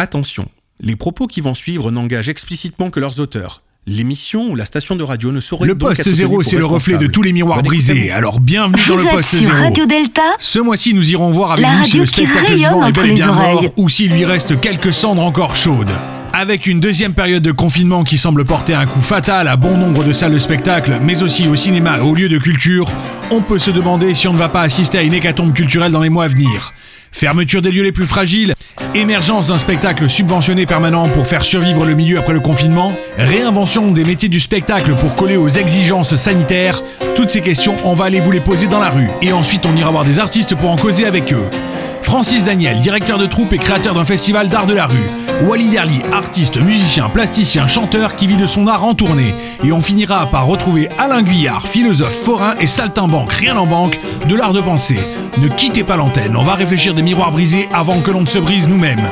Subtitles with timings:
[0.00, 0.46] Attention,
[0.80, 3.58] les propos qui vont suivre n'engagent explicitement que leurs auteurs.
[3.86, 6.56] L'émission ou la station de radio ne saurait Le donc poste être zéro, tenue c'est
[6.56, 8.10] pour le reflet de tous les miroirs brisés.
[8.10, 9.62] Alors bienvenue dans Vous le êtes poste sur zéro.
[9.62, 12.46] Radio Delta Ce mois-ci, nous irons voir avec La vous si radio le qui spectacle
[12.46, 15.22] rayonne vivant est entre bel et les bien mort ou s'il lui reste quelques cendres
[15.22, 15.92] encore chaudes.
[16.32, 20.02] Avec une deuxième période de confinement qui semble porter un coup fatal à bon nombre
[20.02, 22.88] de salles de spectacle, mais aussi au cinéma et aux lieux de culture,
[23.30, 26.00] on peut se demander si on ne va pas assister à une hécatombe culturelle dans
[26.00, 26.72] les mois à venir.
[27.12, 28.54] Fermeture des lieux les plus fragiles,
[28.94, 34.04] émergence d'un spectacle subventionné permanent pour faire survivre le milieu après le confinement, réinvention des
[34.04, 36.82] métiers du spectacle pour coller aux exigences sanitaires,
[37.16, 39.10] toutes ces questions, on va aller vous les poser dans la rue.
[39.22, 41.44] Et ensuite, on ira voir des artistes pour en causer avec eux.
[42.10, 45.08] Francis Daniel, directeur de troupe et créateur d'un festival d'art de la rue.
[45.44, 49.32] Wally Derly, artiste, musicien, plasticien, chanteur qui vit de son art en tournée.
[49.62, 54.34] Et on finira par retrouver Alain Guyard, philosophe, forain et saltimbanque, rien en banque, de
[54.34, 54.98] l'art de penser.
[55.38, 58.40] Ne quittez pas l'antenne, on va réfléchir des miroirs brisés avant que l'on ne se
[58.40, 59.06] brise nous-mêmes.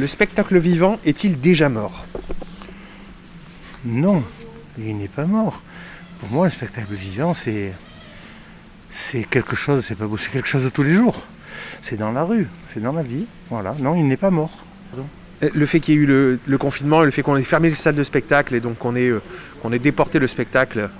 [0.00, 2.06] Le spectacle vivant est-il déjà mort?
[3.84, 4.24] Non,
[4.78, 5.62] il n'est pas mort.
[6.18, 7.72] Pour moi, le spectacle vivant, c'est
[8.90, 11.22] c'est quelque chose, c'est pas beau, c'est quelque chose de tous les jours.
[11.82, 13.26] C'est dans la rue, c'est dans la vie.
[13.50, 13.74] Voilà.
[13.78, 14.64] Non, il n'est pas mort.
[15.42, 17.68] Euh, Le fait qu'il y ait eu le, le confinement, le fait qu'on ait fermé
[17.68, 19.22] les salles de spectacle et donc qu'on ait, euh,
[19.62, 20.90] qu'on ait déporté le spectacle,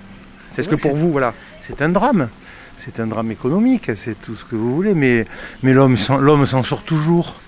[0.56, 1.34] est-ce que pour vous, voilà,
[1.66, 2.28] C'est un drame.
[2.76, 5.26] C'est un drame économique, c'est tout ce que vous voulez, mais,
[5.62, 7.40] mais l'homme s'en l'homme s'en sort toujours.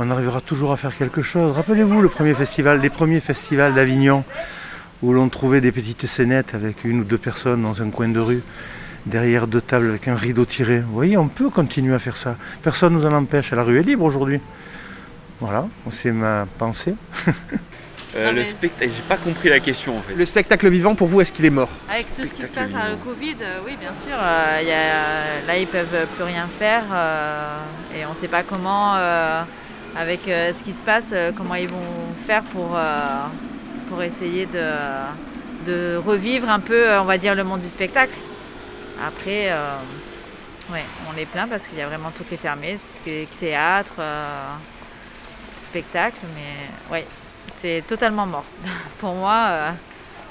[0.00, 1.52] On arrivera toujours à faire quelque chose.
[1.56, 4.22] Rappelez-vous le premier festival, les premiers festivals d'Avignon,
[5.02, 8.20] où l'on trouvait des petites scénettes avec une ou deux personnes dans un coin de
[8.20, 8.42] rue,
[9.06, 10.78] derrière deux tables avec un rideau tiré.
[10.80, 12.36] Vous voyez, on peut continuer à faire ça.
[12.62, 13.50] Personne ne nous en empêche.
[13.50, 14.40] La rue est libre aujourd'hui.
[15.40, 16.94] Voilà, c'est ma pensée.
[18.16, 20.14] Euh, le spectacle, j'ai pas compris la question en fait.
[20.14, 21.68] le spectacle vivant, pour vous, est-ce qu'il est mort?
[21.92, 23.04] Avec tout ce qui se passe avec le.
[23.04, 24.16] Covid, euh, oui, bien sûr.
[24.18, 27.58] euh, y a- là, ils peuvent plus rien faire euh,
[27.94, 29.42] et on ne sait pas comment euh,
[29.96, 32.78] avec ce qui se passe, comment ils vont faire pour,
[33.88, 34.70] pour essayer de,
[35.66, 38.16] de revivre un peu, on va dire, le monde du spectacle.
[39.04, 39.50] Après,
[40.72, 43.02] ouais, on les plaint parce qu'il y a vraiment tout qui est fermé, tout ce
[43.02, 43.94] qui est théâtre,
[45.56, 47.06] spectacle, mais ouais,
[47.60, 48.44] c'est totalement mort.
[49.00, 49.72] pour moi,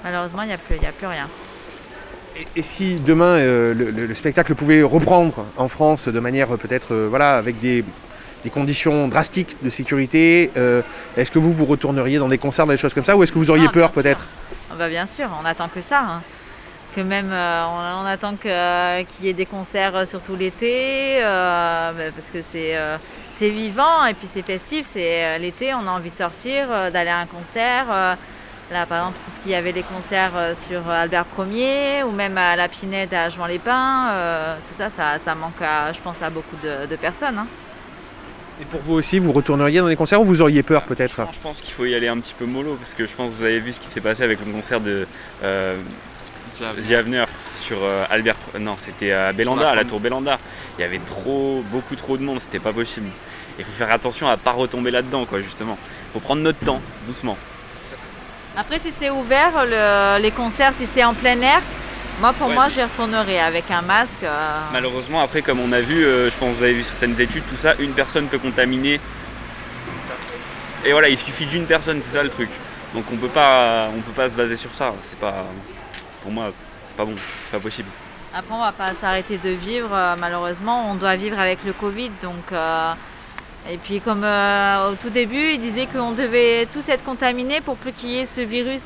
[0.03, 1.27] malheureusement, il n'y a, plus, a plus rien.
[2.55, 7.07] Et, si demain euh, le, spectacle pouvait reprendre en France de manière euh, peut-être euh,
[7.09, 7.83] voilà, avec des,
[8.49, 10.51] conditions drastiques de sécurité,
[11.15, 13.39] est-ce que vous vous retourneriez dans des concerts, des choses comme ça, ou est-ce que
[13.39, 14.27] vous auriez ah, peur peut-être?
[14.71, 15.99] Ah, bah, Bien sûr, on attend que ça.
[15.99, 16.21] Hein.
[16.95, 23.49] Que même on, attend qu'il y ait des concerts surtout l'été, bah, parce que c'est
[23.49, 24.87] vivant et puis c'est festif.
[24.91, 28.17] C'est l'été, on a envie de sortir, d'aller à un concert
[28.69, 32.11] Là, par exemple, tout ce qu'il y avait les concerts euh, sur Albert Ier ou
[32.11, 36.29] même à la Pinède à Jouan-les-Pins, euh, tout ça, ça, manque, à, je pense, à
[36.29, 37.37] beaucoup de, personnes.
[37.37, 37.47] Hein.
[38.59, 41.39] Et pour vous aussi, vous retourneriez dans les concerts ou vous auriez peur peut-être Je
[41.43, 43.43] pense qu'il faut y aller un petit peu mollo parce que je pense que vous
[43.43, 45.07] avez vu ce qui s'est passé avec le concert de
[45.43, 45.77] euh,
[46.59, 47.25] The Avener
[47.57, 48.35] sur euh, Albert.
[48.59, 50.39] Non, c'était à Bélanda, à la tour Bélanda.
[50.77, 53.07] Il y avait trop, beaucoup trop de monde, c'était pas possible.
[53.59, 55.77] Il faut faire attention à pas retomber là-dedans, quoi, justement.
[56.09, 57.37] Il faut prendre notre temps, doucement.
[58.55, 59.65] Après, si c'est ouvert,
[60.19, 61.61] les concerts, si c'est en plein air,
[62.19, 64.23] moi, pour moi, j'y retournerai avec un masque.
[64.23, 64.59] Euh.
[64.71, 67.43] Malheureusement, après, comme on a vu, euh, je pense que vous avez vu certaines études,
[67.47, 68.99] tout ça, une personne peut contaminer.
[70.83, 72.49] Et voilà, il suffit d'une personne, c'est ça le truc.
[72.95, 74.93] Donc on peut pas, on peut pas se baser sur ça.
[75.09, 75.45] C'est pas,
[76.23, 76.49] pour moi,
[76.87, 77.89] c'est pas bon, c'est pas possible.
[78.33, 79.89] Après, on va pas s'arrêter de vivre.
[79.93, 82.51] Euh, malheureusement, on doit vivre avec le Covid, donc.
[83.69, 87.91] Et puis comme au tout début, ils disaient qu'on devait tous être contaminés pour plus
[87.91, 88.83] qu'il y ait ce virus.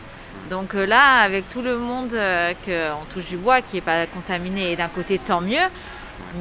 [0.52, 4.06] Donc euh, là, avec tout le monde euh, qu'on touche du bois qui n'est pas
[4.06, 5.66] contaminé, et d'un côté tant mieux.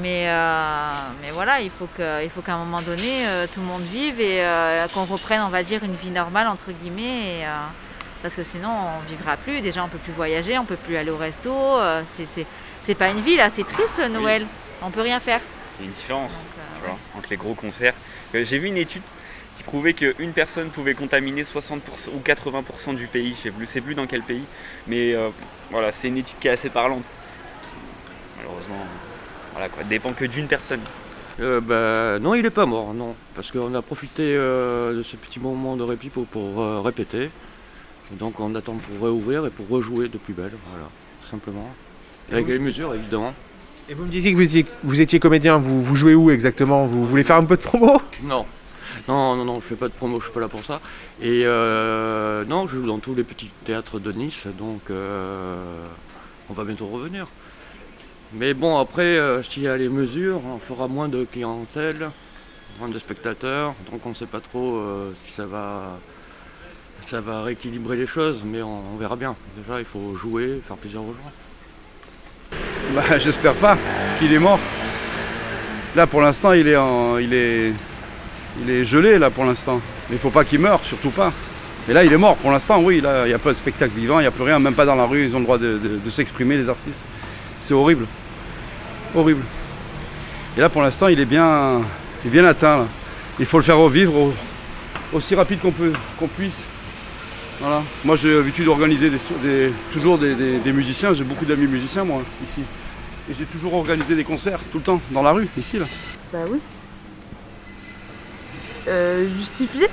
[0.02, 0.26] Mais,
[1.22, 4.44] mais voilà, il faut qu'à un moment donné, tout le monde vive et
[4.92, 7.46] qu'on reprenne, on va dire, une vie normale, entre guillemets.
[8.22, 9.62] parce que sinon, on ne vivra plus.
[9.62, 11.50] Déjà, on ne peut plus voyager, on ne peut plus aller au resto.
[12.18, 14.46] c'est pas une vie, là, c'est triste, Noël.
[14.82, 15.40] On ne peut rien faire.
[15.78, 16.38] Il y a une différence
[17.16, 17.94] entre les gros concerts
[18.34, 19.02] euh, j'ai vu une étude
[19.60, 21.80] qui prouvait qu'une personne pouvait contaminer 60%
[22.14, 23.36] ou 80% du pays.
[23.44, 24.44] Je ne sais plus dans quel pays.
[24.86, 25.28] Mais euh,
[25.70, 27.04] voilà, c'est une étude qui est assez parlante.
[28.38, 28.86] Malheureusement,
[29.52, 30.80] voilà quoi, dépend que d'une personne.
[31.40, 33.14] Euh, bah, non, il n'est pas mort, non.
[33.34, 37.30] Parce qu'on a profité de ce petit moment de répit pour, répéter.
[38.12, 40.88] donc on attend pour réouvrir et pour rejouer de plus belle, voilà,
[41.30, 41.70] simplement.
[42.32, 43.34] Avec les mesures, évidemment.
[43.90, 46.86] Et vous me disiez que vous étiez, comédien, vous, jouez où exactement?
[46.86, 48.00] Vous voulez faire un peu de promo?
[48.22, 48.46] Non.
[49.08, 50.80] Non, non, non, je fais pas de promo, je suis pas là pour ça.
[51.20, 55.86] Et euh, non, je joue dans tous les petits théâtres de Nice, donc euh,
[56.48, 57.26] on va bientôt revenir.
[58.32, 62.10] Mais bon, après, euh, s'il y a les mesures, on fera moins de clientèle,
[62.78, 64.80] moins de spectateurs, donc on ne sait pas trop
[65.26, 65.98] si ça va,
[67.06, 69.34] ça va rééquilibrer les choses, mais on, verra bien.
[69.56, 72.58] Déjà, il faut jouer, faire plaisir aux gens.
[72.94, 73.76] Bah, j'espère pas
[74.18, 74.60] qu'il est mort.
[75.96, 76.76] Là, pour l'instant, il est,
[77.20, 77.72] il est,
[78.62, 79.80] il est gelé là pour l'instant.
[80.08, 81.32] Mais il faut pas qu'il meure, surtout pas.
[81.88, 82.36] Mais là, il est mort.
[82.36, 84.44] Pour l'instant, oui, là, il n'y a pas de spectacle vivant, il n'y a plus
[84.44, 85.24] rien, même pas dans la rue.
[85.24, 87.02] Ils ont le droit de, s'exprimer, les artistes.
[87.60, 88.06] C'est horrible,
[89.14, 89.42] horrible.
[90.56, 91.82] Et là, pour l'instant, il est bien,
[92.24, 92.86] bien atteint.
[93.38, 94.32] Il faut le faire revivre
[95.12, 96.64] aussi rapide qu'on puisse.
[97.60, 97.82] Voilà.
[98.04, 99.12] Moi j'ai l'habitude d'organiser
[99.92, 102.62] toujours des, musiciens, j'ai beaucoup d'amis musiciens moi ici.
[103.30, 105.84] Et j'ai toujours organisé des concerts tout le temps, dans la rue, ici là.
[106.32, 106.58] Bah oui.
[108.88, 109.88] Euh, justifié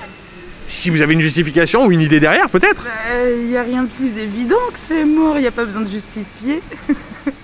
[0.67, 3.84] Si vous avez une justification ou une idée derrière peut-être Il bah, n'y a rien
[3.84, 6.62] de plus évident que c'est mort, il n'y a pas besoin de justifier.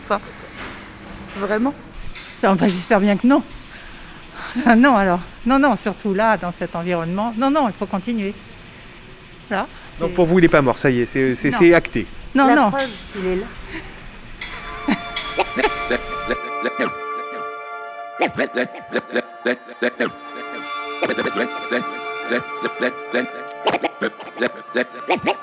[0.05, 0.19] enfin,
[1.37, 1.73] vraiment.
[2.43, 3.43] Enfin j'espère bien que non.
[4.65, 5.19] Ah, non alors.
[5.45, 7.33] Non, non, surtout là, dans cet environnement.
[7.37, 8.33] Non, non, il faut continuer.
[9.49, 9.67] Là.
[9.99, 12.07] Donc pour vous, il n'est pas mort, ça y est, c'est acté.
[12.35, 12.71] Non, La non.
[12.71, 13.45] Preuve, il est là.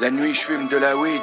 [0.01, 1.21] La nuit, je fume de la weed.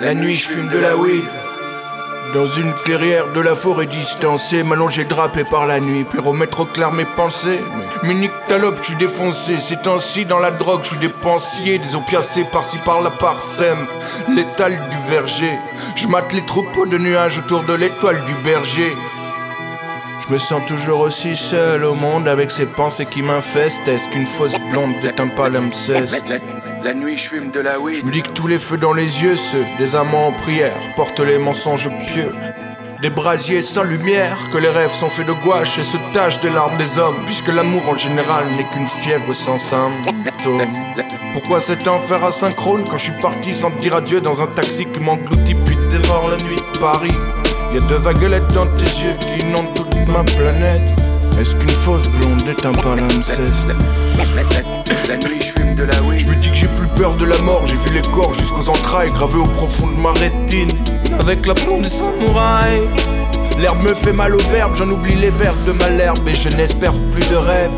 [0.00, 1.49] La nuit, je fume de la weed.
[2.34, 6.64] Dans une clairière de la forêt distancée, m'allonger drapé par la nuit, puis remettre au
[6.64, 7.58] clair mes pensées.
[8.04, 9.56] Mais nique je suis défoncé.
[9.58, 11.78] C'est ainsi dans la drogue, je suis dépensier.
[11.78, 13.86] Des opiacés par-ci par-là parsème.
[14.28, 15.58] L'étal du verger.
[15.96, 18.94] Je mate les troupeaux de nuages autour de l'étoile du berger.
[20.20, 23.88] Je me sens toujours aussi seul au monde avec ces pensées qui m'infestent.
[23.88, 26.32] Est-ce qu'une fausse blonde est un palimpseste
[26.82, 27.96] La nuit, je fume de la weed.
[27.96, 30.72] Je me dis que tous les feux dans les yeux, ceux des amants en prière,
[30.96, 32.30] portent les mensonges pieux.
[33.02, 36.48] Des brasiers sans lumière, que les rêves sont faits de gouache et se tachent des
[36.48, 40.72] larmes des hommes, puisque l'amour en général n'est qu'une fièvre sans symptômes.
[41.34, 44.86] Pourquoi cet enfer asynchrone quand je suis parti sans te dire adieu dans un taxi
[44.86, 47.14] qui m'engloutit puis dévore la nuit de Paris?
[47.74, 50.80] Y a deux vaguelettes dans tes yeux qui inondent toute ma planète.
[51.38, 53.70] Est-ce qu'une fausse blonde est un palimpseste
[55.80, 57.66] La je de la me dis que j'ai plus peur de la mort.
[57.66, 60.68] J'ai vu les corps jusqu'aux entrailles gravés au profond de ma rétine.
[61.18, 62.82] Avec la plomb des samouraïs.
[63.58, 66.92] L'herbe me fait mal au verbe, j'en oublie les verbes de malherbe et je n'espère
[67.12, 67.70] plus de rêves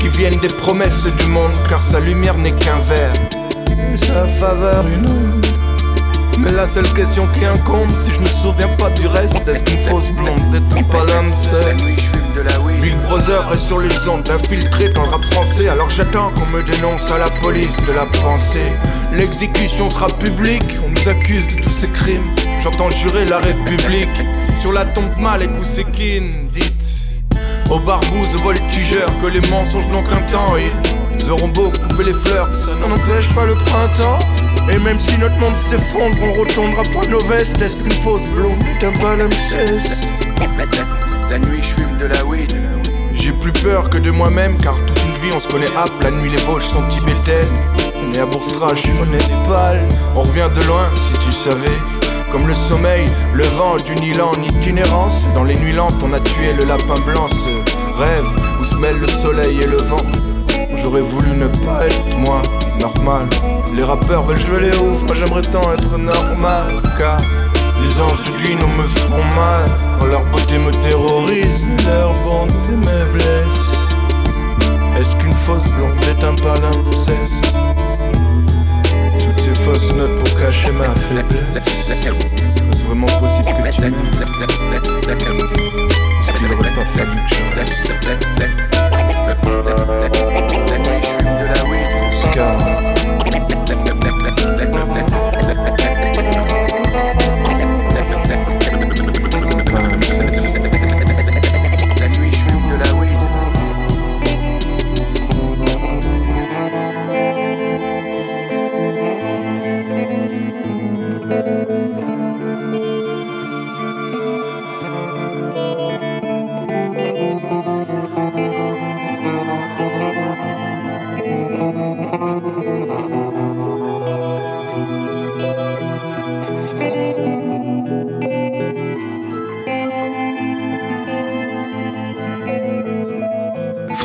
[0.00, 3.12] qui viennent des promesses du monde, car sa lumière n'est qu'un verre
[3.92, 5.40] et sa faveur une.
[6.38, 9.80] Mais la seule question qui incombe, si je me souviens pas du reste, est-ce qu'une
[9.80, 12.06] fausse blonde est un palimpseste
[12.86, 16.62] Big Brother est sur les ondes, infiltré dans le rap français, alors j'attends qu'on me
[16.62, 18.70] dénonce à la police de la pensée.
[19.12, 22.22] L'exécution sera publique, on nous accuse de tous ces crimes.
[22.60, 24.16] J'entends jurer la République
[24.56, 26.72] sur la tombe mal et Koussekine, dites
[27.70, 30.54] aux barbouzes voltigeurs que les mensonges n'ont qu'un temps.
[30.56, 34.20] Ils auront beau couper les fleurs, ça n'empêche pas le printemps.
[34.70, 37.60] Et même si notre monde s'effondre, on retournera pas nos vestes.
[37.60, 40.06] Est-ce qu'une fausse blonde est un palimpseste
[41.28, 42.54] La nuit, je fume de la weed.
[43.14, 45.90] J'ai plus peur que de moi-même, car toute une vie on se connaît hop.
[46.02, 47.50] La nuit, les Vosges sont tibétaines.
[48.12, 49.80] Né à Bourstra, je suis des pâle.
[50.14, 51.78] On revient de loin, si tu savais.
[52.30, 55.26] Comme le sommeil, le vent d'une île en itinérance.
[55.34, 58.26] Dans les nuits lentes, on a tué le lapin blanc, ce rêve
[58.60, 60.06] où se mêlent le soleil et le vent.
[60.76, 62.42] J'aurais voulu ne pas être moi,
[62.80, 63.26] normal.
[63.74, 66.82] Les rappeurs veulent jouer les ouf, moi j'aimerais tant être normal.
[66.98, 67.18] Car
[67.86, 69.64] les anges de Guino me font mal.
[69.98, 71.46] Quand leur beauté me terrorise,
[71.86, 73.70] leur bonté me blesse.
[74.98, 77.54] Est-ce qu'une fausse blonde est un palimpseste?
[79.20, 81.46] Toutes ces fausses notes pour cacher ma faiblesse.
[81.88, 83.94] Est-ce vraiment possible que tu m'aimes?
[86.20, 87.74] Est-ce qu'il pas fallu que je reste?
[87.76, 87.92] Je
[91.18, 91.90] fume de la weed.
[92.32, 92.95] Scar.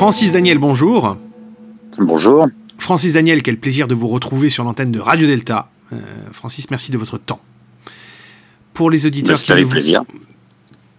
[0.01, 1.15] Francis Daniel, bonjour.
[2.00, 2.48] Bonjour.
[2.79, 5.70] Francis Daniel, quel plaisir de vous retrouver sur l'antenne de Radio Delta.
[5.93, 7.39] Euh, Francis, merci de votre temps.
[8.74, 10.03] Pour les auditeurs C'est avec ne vous- plaisir.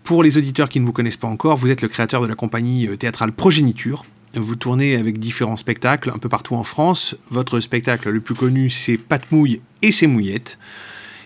[0.05, 2.37] Pour les auditeurs qui ne vous connaissent pas encore, vous êtes le créateur de la
[2.37, 4.05] compagnie euh, théâtrale Progéniture.
[4.35, 7.17] Vous tournez avec différents spectacles un peu partout en France.
[7.33, 10.59] Votre spectacle le plus connu, c'est Patmouille et ses mouillettes.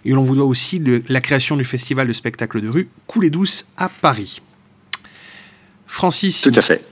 [0.06, 3.28] Et l'on vous doit aussi de la création du festival de spectacle de rue Coulée
[3.28, 4.40] douce à Paris.
[5.86, 6.82] Francis, Tout à fait.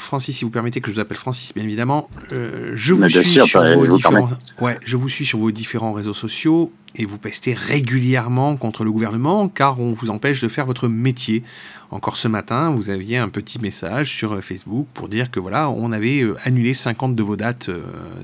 [0.00, 3.08] Francis, si vous permettez que je vous appelle Francis, bien évidemment, euh, je vous Mais
[3.08, 4.34] bien suis sûr, sur bah, vos je vous différents, permets.
[4.60, 8.90] ouais, je vous suis sur vos différents réseaux sociaux et vous pestez régulièrement contre le
[8.90, 11.44] gouvernement car on vous empêche de faire votre métier.
[11.90, 15.70] Encore ce matin, vous aviez un petit message sur euh, Facebook pour dire que voilà,
[15.70, 17.70] on avait euh, annulé 50 de vos dates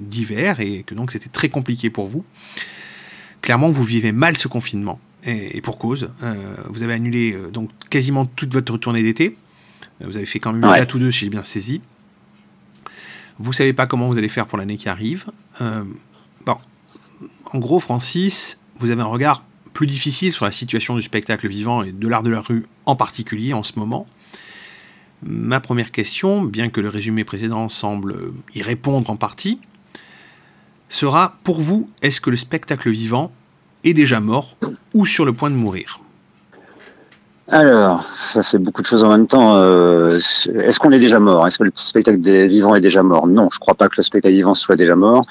[0.00, 2.24] d'hiver et que donc c'était très compliqué pour vous.
[3.42, 6.08] Clairement, vous vivez mal ce confinement et, pour cause.
[6.68, 9.36] Vous avez annulé donc quasiment toute votre tournée d'été.
[10.00, 10.78] Vous avez fait quand même une Ouais.
[10.78, 11.80] date ou deux, si j'ai bien saisi.
[13.38, 15.26] Vous savez pas comment vous allez faire pour l'année qui arrive.
[15.60, 15.84] Euh,
[16.44, 16.56] bon,
[17.52, 21.82] en gros, Francis, vous avez un regard plus difficile sur la situation du spectacle vivant
[21.82, 24.06] et de l'art de la rue en particulier en ce moment.
[25.22, 29.58] Ma première question, bien que le résumé précédent semble y répondre en partie,
[30.88, 33.32] sera pour vous, est-ce que le spectacle vivant
[33.84, 34.56] est déjà mort
[34.94, 36.00] ou sur le point de mourir?
[37.48, 39.56] Alors, ça fait beaucoup de choses en même temps.
[39.56, 41.46] Euh, Est-ce qu'on est déjà mort?
[41.46, 43.28] Est-ce que le spectacle des vivants est déjà mort?
[43.28, 45.24] Non, je crois pas que le spectacle vivant soit déjà mort.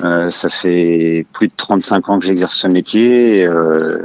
[0.00, 4.04] Euh, ça fait plus de 35 ans que j'exerce ce métier, euh,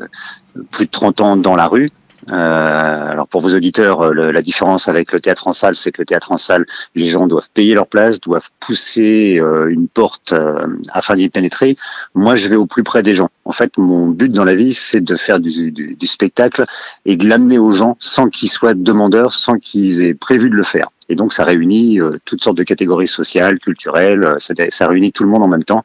[0.72, 1.89] plus de 30 ans dans la rue.
[2.31, 5.91] Euh, alors pour vos auditeurs, euh, le- la différence avec le théâtre en salle, c'est
[5.91, 9.88] que le théâtre en salle, les gens doivent payer leur place, doivent pousser euh, une
[9.88, 11.75] porte euh, afin d'y pénétrer.
[12.13, 13.29] Moi, je vais au plus près des gens.
[13.45, 16.65] En fait, mon but dans la vie, c'est de faire du, du- du spectacle
[17.05, 20.63] et de l'amener aux gens sans qu'ils soient demandeurs, sans qu'ils aient prévu de le
[20.63, 20.89] faire.
[21.12, 25.29] Et donc ça réunit toutes sortes de catégories sociales, culturelles, ça, ça réunit tout le
[25.29, 25.83] monde en même temps.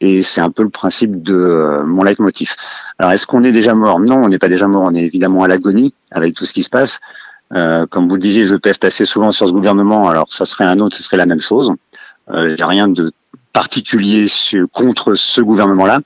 [0.00, 2.54] Et c'est un peu le principe de euh, mon leitmotiv.
[2.98, 3.98] Alors, est-ce qu'on est déjà mort?
[3.98, 4.82] Non, on n'est pas déjà mort.
[4.84, 7.00] On est évidemment à l'agonie avec tout ce qui se passe.
[7.54, 10.08] Euh, comme vous le disiez, je peste assez souvent sur ce gouvernement.
[10.08, 11.72] Alors, ça serait un autre, ce serait la même chose.
[12.30, 13.12] Euh, a rien de
[13.52, 14.26] particulier
[14.72, 16.00] contre ce gouvernement-là.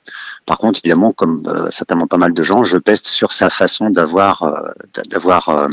[0.45, 3.89] Par contre, évidemment, comme euh, certainement pas mal de gens, je peste sur sa façon
[3.89, 4.49] d'avoir,
[5.09, 5.67] d'avoir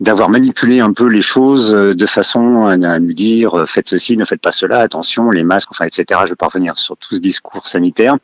[0.00, 4.16] d'avoir manipulé un peu les choses euh, de façon à nous dire euh, faites ceci,
[4.16, 6.20] ne faites pas cela, attention, les masques, enfin, etc.
[6.24, 8.16] Je vais pas revenir sur tout ce discours sanitaire.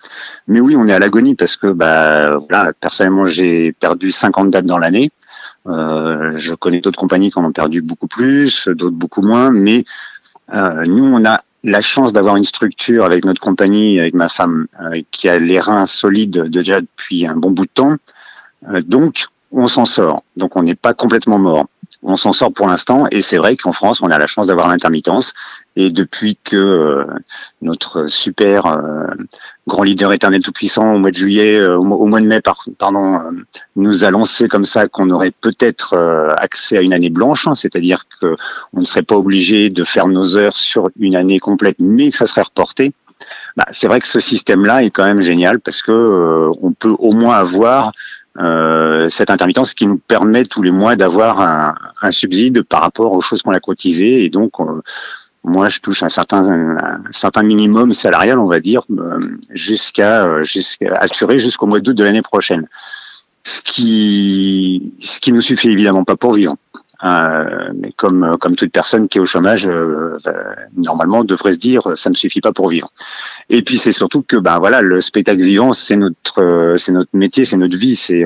[0.47, 4.67] Mais oui, on est à l'agonie parce que, bah, voilà, personnellement, j'ai perdu 50 dates
[4.67, 5.11] dans l'année.
[5.67, 9.85] Euh, je connais d'autres compagnies qui en ont perdu beaucoup plus, d'autres beaucoup moins, mais
[10.53, 14.67] euh, nous, on a la chance d'avoir une structure avec notre compagnie, avec ma femme,
[15.11, 17.97] qui a les reins solides déjà depuis un bon bout de temps.
[18.87, 20.23] donc, on s'en sort.
[20.37, 21.67] Donc on n'est pas complètement mort.
[22.03, 24.69] On s'en sort pour l'instant et c'est vrai qu'en France, on a la chance d'avoir
[24.69, 25.33] l'intermittence.
[25.77, 27.05] Et depuis que euh,
[27.63, 29.07] notre super euh,
[29.67, 32.41] grand leader éternel tout-puissant au mois de juillet, euh, au, mois de mai,
[32.79, 33.21] pardon,
[33.77, 35.97] nous a lancé comme ça qu'on aurait peut-être
[36.37, 38.37] accès à une année blanche, hein, c'est-à-dire que
[38.73, 42.17] on ne serait pas obligé de faire nos heures sur une année complète, mais que
[42.17, 42.93] ça serait reporté.
[43.57, 47.13] Bah, c'est vrai que ce système-là est quand même génial parce que on peut au
[47.13, 47.93] moins avoir
[48.39, 53.13] euh, cette intermittence qui nous permet tous les mois d'avoir un, un, subside par rapport
[53.13, 54.25] aux choses qu'on a cotisées.
[54.25, 54.83] Et donc euh,
[55.45, 56.43] moi je touche un certain
[56.77, 62.03] un certain minimum salarial on va dire euh, jusqu'à jusqu'à assurer jusqu'au mois d'août de
[62.03, 62.67] l'année prochaine.
[63.45, 66.57] Ce qui ce qui nous suffit évidemment pas pour vivre
[67.03, 70.17] euh, mais comme comme toute personne qui est au chômage, euh,
[70.77, 72.91] normalement devrait se dire ça me suffit pas pour vivre.
[73.51, 77.45] Et puis c'est surtout que ben voilà le spectacle vivant c'est notre c'est notre métier,
[77.45, 78.25] c'est notre vie, c'est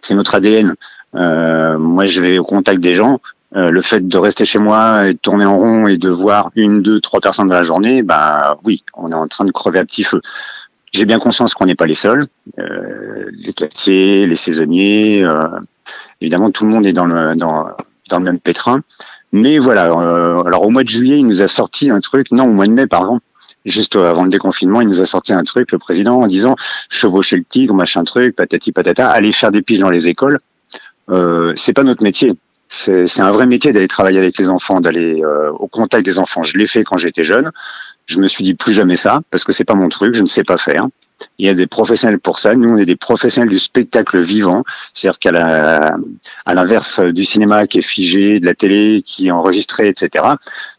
[0.00, 0.74] c'est notre ADN.
[1.14, 3.20] Euh, moi je vais au contact des gens.
[3.52, 6.82] le fait de rester chez moi et de tourner en rond et de voir une,
[6.82, 9.84] deux, trois personnes dans la journée, ben oui, on est en train de crever à
[9.84, 10.20] petit feu.
[10.92, 12.26] J'ai bien conscience qu'on n'est pas les seuls.
[12.56, 15.24] les quartiers, les saisonniers,
[16.24, 17.66] Évidemment, tout le monde est dans le, dans,
[18.08, 18.80] dans le même pétrin.
[19.32, 22.44] Mais voilà, euh, alors au mois de juillet, il nous a sorti un truc, non,
[22.44, 23.20] au mois de mai, pardon,
[23.66, 26.56] juste avant le déconfinement, il nous a sorti un truc, le président, en disant
[26.88, 30.38] chevaucher le tigre, machin truc, patati patata, aller faire des piges dans les écoles.
[31.10, 32.32] Euh, c'est pas notre métier.
[32.70, 36.42] C'est un vrai métier d'aller travailler avec les enfants, d'aller euh, au contact des enfants.
[36.42, 37.50] Je l'ai fait quand j'étais jeune.
[38.06, 40.26] Je me suis dit plus jamais ça parce que c'est pas mon truc, je ne
[40.26, 40.86] sais pas faire.
[41.38, 42.54] Il y a des professionnels pour ça.
[42.54, 44.62] Nous, on est des professionnels du spectacle vivant.
[44.92, 45.96] C'est-à-dire qu'à la,
[46.46, 50.24] à l'inverse du cinéma qui est figé, de la télé qui est enregistrée, etc.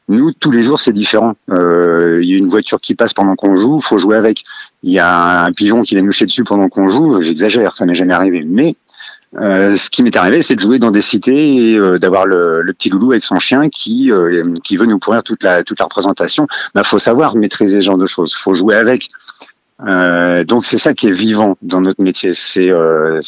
[0.08, 1.34] Nous, tous les jours, c'est différent.
[1.50, 4.44] Euh, il y a une voiture qui passe pendant qu'on joue, faut jouer avec.
[4.84, 7.22] Il y a un pigeon qui va nous dessus pendant qu'on joue.
[7.22, 8.44] J'exagère, ça m'est jamais arrivé.
[8.46, 8.76] Mais
[9.38, 12.62] euh, ce qui m'est arrivé, c'est de jouer dans des cités et euh, d'avoir le,
[12.62, 15.80] le, petit loulou avec son chien qui euh, qui veut nous pourrir toute la toute
[15.80, 16.48] la représentation.
[16.74, 18.34] Bah, faut savoir maîtriser ce genre de choses.
[18.34, 19.10] Faut jouer avec.
[19.82, 22.34] Euh, donc c'est ça qui est vivant dans notre métier.
[22.34, 23.22] C'est euh,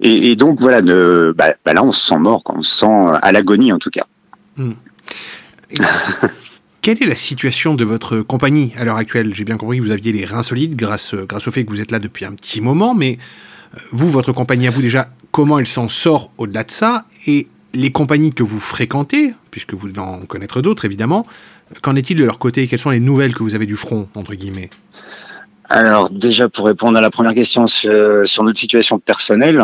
[0.00, 3.72] et, donc voilà, bah, bah, là on se sent mort, on se sent à l'agonie
[3.72, 4.06] en tout cas.
[4.56, 4.72] Hmm.
[6.82, 9.32] Quelle est la situation de votre compagnie à l'heure actuelle?
[9.34, 11.80] J'ai bien compris que vous aviez les reins solides grâce, grâce au fait que vous
[11.80, 13.18] êtes là depuis un petit moment, mais
[13.74, 17.04] euh, vous, votre compagnie à vous déjà, comment elle s'en sort au-delà de ça?
[17.74, 21.26] Les compagnies que vous fréquentez, puisque vous en connaître d'autres évidemment,
[21.80, 22.66] Qu'en est-il de leur côté?
[22.66, 24.68] Quelles sont les nouvelles que vous avez du front, entre guillemets?
[25.68, 27.90] Alors, déjà, pour répondre à la première question sur,
[28.42, 29.62] notre situation personnelle,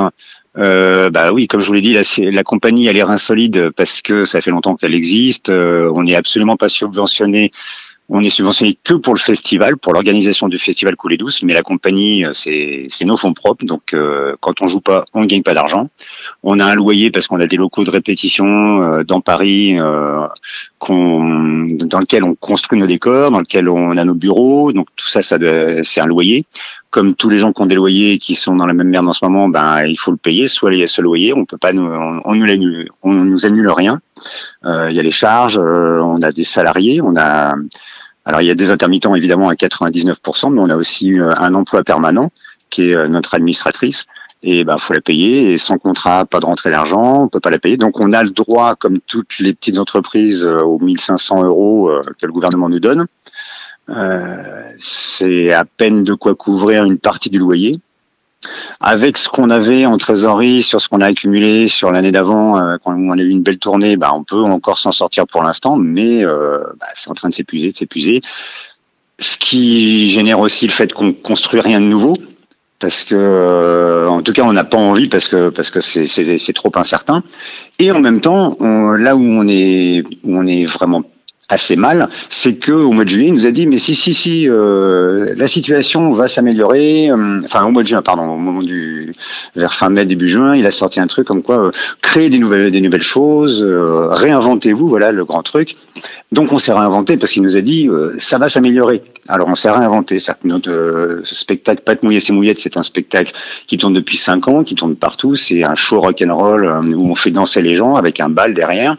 [0.56, 4.00] euh, bah oui, comme je vous l'ai dit, la, compagnie elle est rein solide parce
[4.00, 5.50] que ça fait longtemps qu'elle existe.
[5.50, 7.50] Euh, on n'est absolument pas subventionné
[8.10, 11.62] on est subventionné que pour le festival, pour l'organisation du festival Coulée Douce, mais la
[11.62, 13.66] compagnie, euh, c'est nos fonds propres.
[13.66, 15.88] Donc, euh, quand on joue pas, on ne gagne pas d'argent.
[16.42, 20.30] On a un loyer parce qu'on a des locaux de répétition euh, dans Paris, dans
[20.80, 24.72] lequel on construit nos décors, dans lequel on a nos bureaux.
[24.72, 25.36] Donc, tout ça, ça
[25.82, 26.46] c'est un loyer.
[26.90, 29.06] Comme tous les gens qui ont des loyers et qui sont dans la même merde
[29.06, 30.48] en ce moment, ben il faut le payer.
[30.48, 33.44] Soit il y a ce loyer, on peut pas nous, on, nous, annule, on nous
[33.44, 34.00] annule rien.
[34.64, 37.54] il y a les charges, on a des salariés, on a
[38.28, 41.54] alors il y a des intermittents évidemment à 99%, mais on a aussi euh, un
[41.54, 42.30] emploi permanent
[42.68, 44.04] qui est euh, notre administratrice.
[44.42, 47.48] Et ben faut la payer et sans contrat, pas de rentrée d'argent, on peut pas
[47.50, 47.78] la payer.
[47.78, 52.26] Donc on a le droit, comme toutes les petites entreprises, euh, aux 1500 euros que
[52.26, 53.06] le gouvernement nous donne.
[54.78, 57.80] c'est à peine de quoi couvrir une partie du loyer.
[58.80, 62.76] Avec ce qu'on avait en trésorerie, sur ce qu'on a accumulé sur l'année d'avant, euh,
[62.82, 65.76] quand on a eu une belle tournée, bah, on peut encore s'en sortir pour l'instant,
[65.76, 68.22] mais euh, bah, c'est en train de s'épuiser, de s'épuiser.
[69.18, 72.16] Ce qui génère aussi le fait qu'on construit rien de nouveau.
[72.78, 76.52] parce que euh, en tout cas on n'a pas envie parce que parce que c'est
[76.52, 77.24] trop incertain
[77.80, 81.02] et en même temps là où on est où on est vraiment
[81.48, 84.12] assez mal, c'est que au mois de juillet, il nous a dit mais si si
[84.12, 87.10] si euh, la situation va s'améliorer.
[87.10, 89.14] Euh, enfin au mois de juin, pardon, au moment du
[89.56, 91.70] vers fin mai début juin, il a sorti un truc comme quoi euh,
[92.02, 95.76] créer des nouvelles des nouvelles choses, euh, réinventez-vous, voilà le grand truc.
[96.32, 99.02] Donc on s'est réinventé parce qu'il nous a dit ça va s'améliorer.
[99.26, 100.18] Alors on s'est réinventé.
[100.44, 103.32] Notre spectacle Pâte mouillée c'est mouillette, c'est un spectacle
[103.66, 105.34] qui tourne depuis cinq ans, qui tourne partout.
[105.34, 108.52] C'est un show rock and roll où on fait danser les gens avec un bal
[108.52, 108.96] derrière.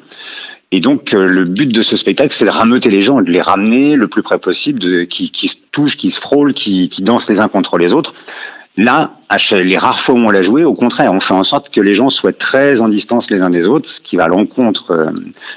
[0.71, 3.41] Et donc euh, le but de ce spectacle, c'est de rameuter les gens, de les
[3.41, 7.01] ramener le plus près possible, de, qui, qui se touchent, qui se frôlent, qui, qui
[7.01, 8.13] dansent les uns contre les autres.
[8.82, 9.12] Là,
[9.51, 11.93] les rares fois où on l'a joué, au contraire, on fait en sorte que les
[11.93, 15.12] gens soient très en distance les uns des autres, ce qui va à l'encontre euh,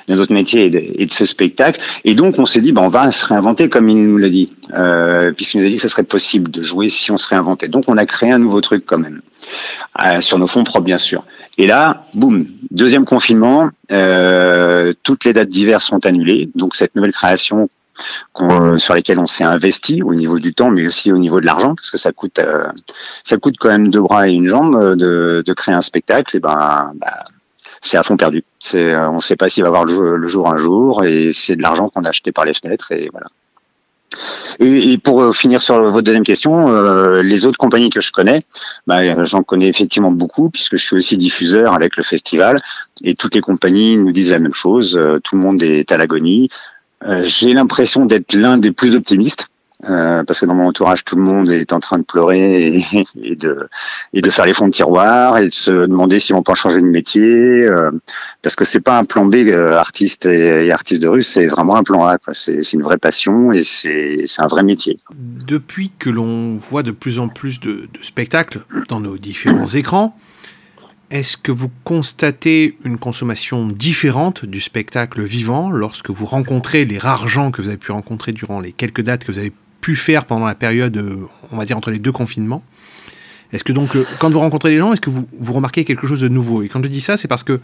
[0.08, 1.80] de notre métier et de, ce spectacle.
[2.04, 4.50] Et donc, on s'est dit, ben, on va se réinventer comme il nous l'a dit,
[4.74, 7.68] euh, puisqu'il nous a dit que ce serait possible de jouer si on se réinventait.
[7.68, 9.20] Donc, on a créé un nouveau truc quand même,
[10.04, 11.24] euh, sur nos fonds propres, bien sûr.
[11.58, 16.50] Et là, boum, deuxième confinement, euh, toutes les dates d'hiver sont annulées.
[16.54, 17.68] Donc, cette nouvelle création
[18.40, 21.46] euh, sur lesquels on s'est investi au niveau du temps, mais aussi au niveau de
[21.46, 22.64] l'argent, parce que ça coûte, euh,
[23.22, 26.36] ça coûte quand même deux bras et une jambe euh, de, de créer un spectacle.
[26.36, 27.24] Et ben, bah,
[27.82, 28.44] c'est à fond perdu.
[28.58, 31.62] C'est, on ne sait pas s'il va avoir le jour, un jour, et c'est de
[31.62, 33.26] l'argent qu'on a acheté par les fenêtres, et voilà.
[34.58, 38.42] Et, pour finir sur votre deuxième question, euh, les autres compagnies que je connais,
[38.86, 42.62] bah, j'en connais effectivement beaucoup puisque je suis aussi diffuseur avec le festival
[43.02, 44.98] et toutes les compagnies nous disent la même chose.
[45.24, 46.48] tout le monde est à l'agonie.
[47.06, 49.48] Euh, j'ai l'impression d'être l'un des plus optimistes.
[49.88, 52.84] Euh, parce que dans mon entourage, tout le monde est en train de pleurer
[53.20, 53.68] et, de,
[54.12, 56.80] et de faire les fonds de tiroir et de se demander si on peut changer
[56.80, 57.64] de métier.
[57.64, 57.90] Euh,
[58.42, 61.82] parce que c'est pas un plan B artiste et, artiste de rue, c'est vraiment un
[61.82, 62.18] plan A.
[62.32, 64.98] C'est une vraie passion et c'est un vrai métier.
[65.14, 70.16] Depuis que l'on voit de plus en plus de, de spectacles dans nos différents écrans,
[71.10, 77.28] est-ce que vous constatez une consommation différente du spectacle vivant lorsque vous rencontrez les rares
[77.28, 80.24] gens que vous avez pu rencontrer durant les quelques dates que vous avez pu faire
[80.24, 82.62] pendant la période, euh, on va dire, entre les deux confinements
[83.52, 86.06] Est-ce que donc, euh, quand vous rencontrez les gens, est-ce que vous, vous remarquez quelque
[86.06, 86.62] chose de nouveau?
[86.62, 87.60] Et quand je dis ça, c'est parce que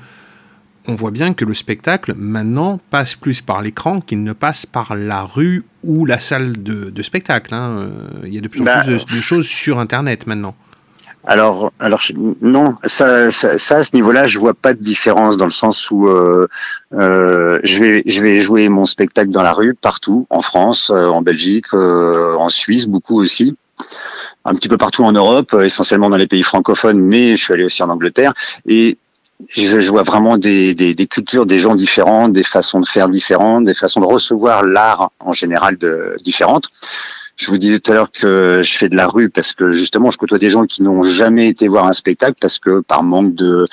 [0.86, 4.96] on voit bien que le spectacle, maintenant, passe plus par l'écran qu'il ne passe par
[4.96, 7.54] la rue ou la salle de, spectacle.
[7.54, 7.78] Hein.
[7.78, 10.56] Euh, il y a de plus en bah, plus de choses sur Internet maintenant.
[11.30, 12.00] Alors, alors
[12.40, 15.90] non, ça, ça, ça à ce niveau-là, je vois pas de différence dans le sens
[15.90, 16.48] où euh,
[16.94, 21.08] euh, je vais, je vais jouer mon spectacle dans la rue partout, en France, euh,
[21.08, 23.58] en Belgique, euh, en Suisse, beaucoup aussi,
[24.46, 27.64] un petit peu partout en Europe, essentiellement dans les pays francophones, mais je suis allé
[27.64, 28.32] aussi en Angleterre
[28.66, 28.96] et
[29.50, 33.10] je, je vois vraiment des, des, des, cultures, des gens différents, des façons de faire
[33.10, 36.70] différentes, des façons de recevoir l'art en général de, différentes.
[37.38, 40.10] Je vous disais tout à l'heure que je fais de la rue parce que justement
[40.10, 43.34] je côtoie des gens qui n'ont jamais été voir un spectacle parce que par manque
[43.34, 43.66] de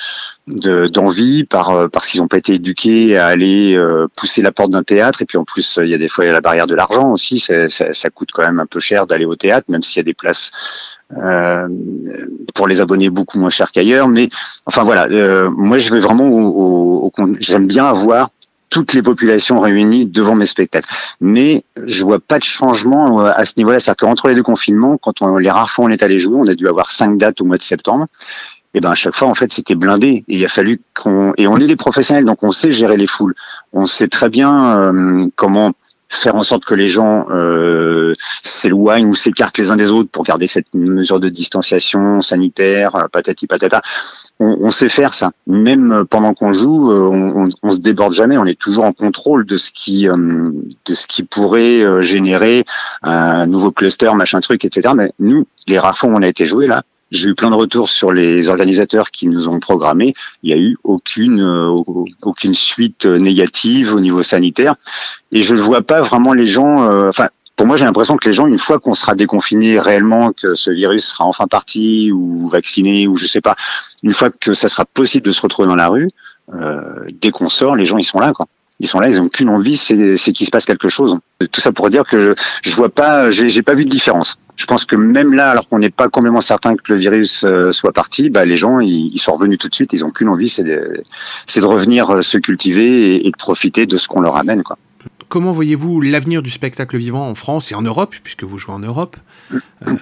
[0.48, 4.70] d'envie, par euh, parce qu'ils n'ont pas été éduqués à aller euh, pousser la porte
[4.70, 7.12] d'un théâtre et puis en plus il y a des fois la barrière de l'argent
[7.12, 9.98] aussi, ça, ça, ça, coûte quand même un peu cher d'aller au théâtre même s'il
[9.98, 10.52] y a des places
[11.18, 11.68] euh,
[12.56, 14.08] pour les abonnés beaucoup moins cher qu'ailleurs.
[14.08, 14.30] Mais
[14.66, 18.32] enfin voilà, euh, moi je vais vraiment au, au j'aime bien avoir
[18.76, 20.90] toutes les populations réunies devant mes spectacles.
[21.22, 23.80] Mais je vois pas de changement euh, à ce niveau-là.
[23.80, 26.46] C'est-à-dire qu'entre les deux confinements, quand on, les rares fois on est allé jouer, on
[26.46, 28.08] a dû avoir cinq dates au mois de septembre.
[28.74, 31.48] Et ben à chaque fois en fait c'était blindé et il a fallu qu'on et
[31.48, 33.34] on est des professionnels donc on sait gérer les foules.
[33.72, 35.72] On sait très bien euh, comment
[36.10, 38.14] faire en sorte que les gens euh,
[38.44, 43.08] s'éloignent ou s'écartent les uns des autres pour garder cette mesure de distanciation sanitaire, euh,
[43.12, 43.82] patati patata.
[44.40, 45.32] On, on sait faire ça.
[45.48, 48.38] Même pendant qu'on joue, euh, on, on, se déborde jamais.
[48.38, 50.52] On est toujours en contrôle de ce qui euh,
[50.86, 52.66] de ce qui pourrait générer
[53.02, 54.94] un nouveau cluster, machin truc, etc.
[54.96, 56.84] Mais nous, les rares on a été joué là,
[57.16, 60.14] j'ai eu plein de retours sur les organisateurs qui nous ont programmé.
[60.44, 61.84] Il n'y a eu aucune euh,
[62.22, 64.76] aucune suite euh, négative au niveau sanitaire.
[65.32, 66.90] Et je ne vois pas vraiment les gens.
[66.90, 70.34] Euh, enfin, pour moi, j'ai l'impression que les gens, une fois qu'on sera déconfiné réellement,
[70.34, 73.56] que ce virus sera enfin parti ou vacciné ou je sais pas,
[74.04, 76.10] une fois que ça sera possible de se retrouver dans la rue,
[77.22, 78.48] dès qu'on sort, les gens ils sont là quoi
[78.80, 79.96] ils sont là, ils n'ont qu'une envie, c'est
[80.34, 81.18] qu'il se passe quelque chose.
[81.52, 84.38] Tout ça pour dire que je, je vois pas, j'ai pas vu de différence.
[84.58, 87.72] Je pense que même là, alors qu'on n'est pas complètement certain que le virus euh,
[87.72, 89.92] soit parti, bah, les gens, ils, sont revenus tout de suite.
[89.94, 91.04] Ils n'ont qu'une envie, c'est de,
[91.56, 94.64] de, revenir euh, se cultiver et, de profiter de ce qu'on leur amène.
[94.64, 94.78] Quoi.
[95.28, 98.80] Comment voyez-vous l'avenir du spectacle vivant en France et en Europe, puisque vous jouez en
[98.80, 99.18] Europe,
[99.52, 99.58] euh,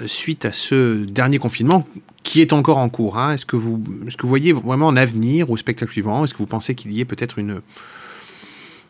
[0.05, 1.87] suite à ce dernier confinement
[2.21, 3.33] qui est encore en cours hein?
[3.33, 6.23] Est-ce que, vous, que vous voyez vraiment un avenir au spectacle vivant?
[6.23, 7.61] Est-ce que vous pensez qu'il y ait peut-être une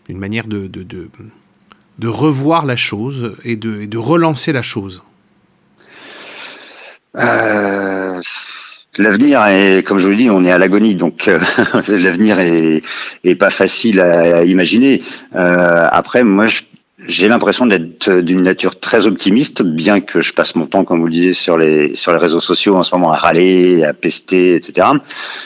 [0.10, 5.02] une manière de, de, de, revoir la chose et de, de relancer la chose?
[7.17, 8.21] Euh,
[8.97, 11.39] L'avenir est, comme je vous le dis, on est à l'agonie, donc euh,
[11.88, 15.02] l'avenir est, pas facile à, imaginer.
[15.36, 16.45] Euh, après, moi,
[17.08, 21.08] j'ai l'impression d'être d'une nature très optimiste, bien que je passe mon temps, comme vous
[21.08, 24.88] le disiez, sur les réseaux sociaux en ce moment à râler, à pester, etc.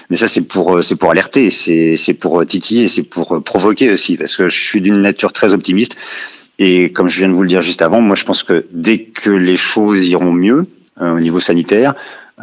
[0.10, 4.50] Mais ça, c'est pour pour alerter, c'est pour titiller, c'est pour provoquer aussi, parce que
[4.50, 5.96] je suis d'une nature très optimiste.
[6.60, 9.04] Et comme je viens de vous le dire juste avant, moi, je pense que dès
[9.04, 10.64] que les choses iront mieux euh,
[11.00, 11.94] au niveau sanitaire,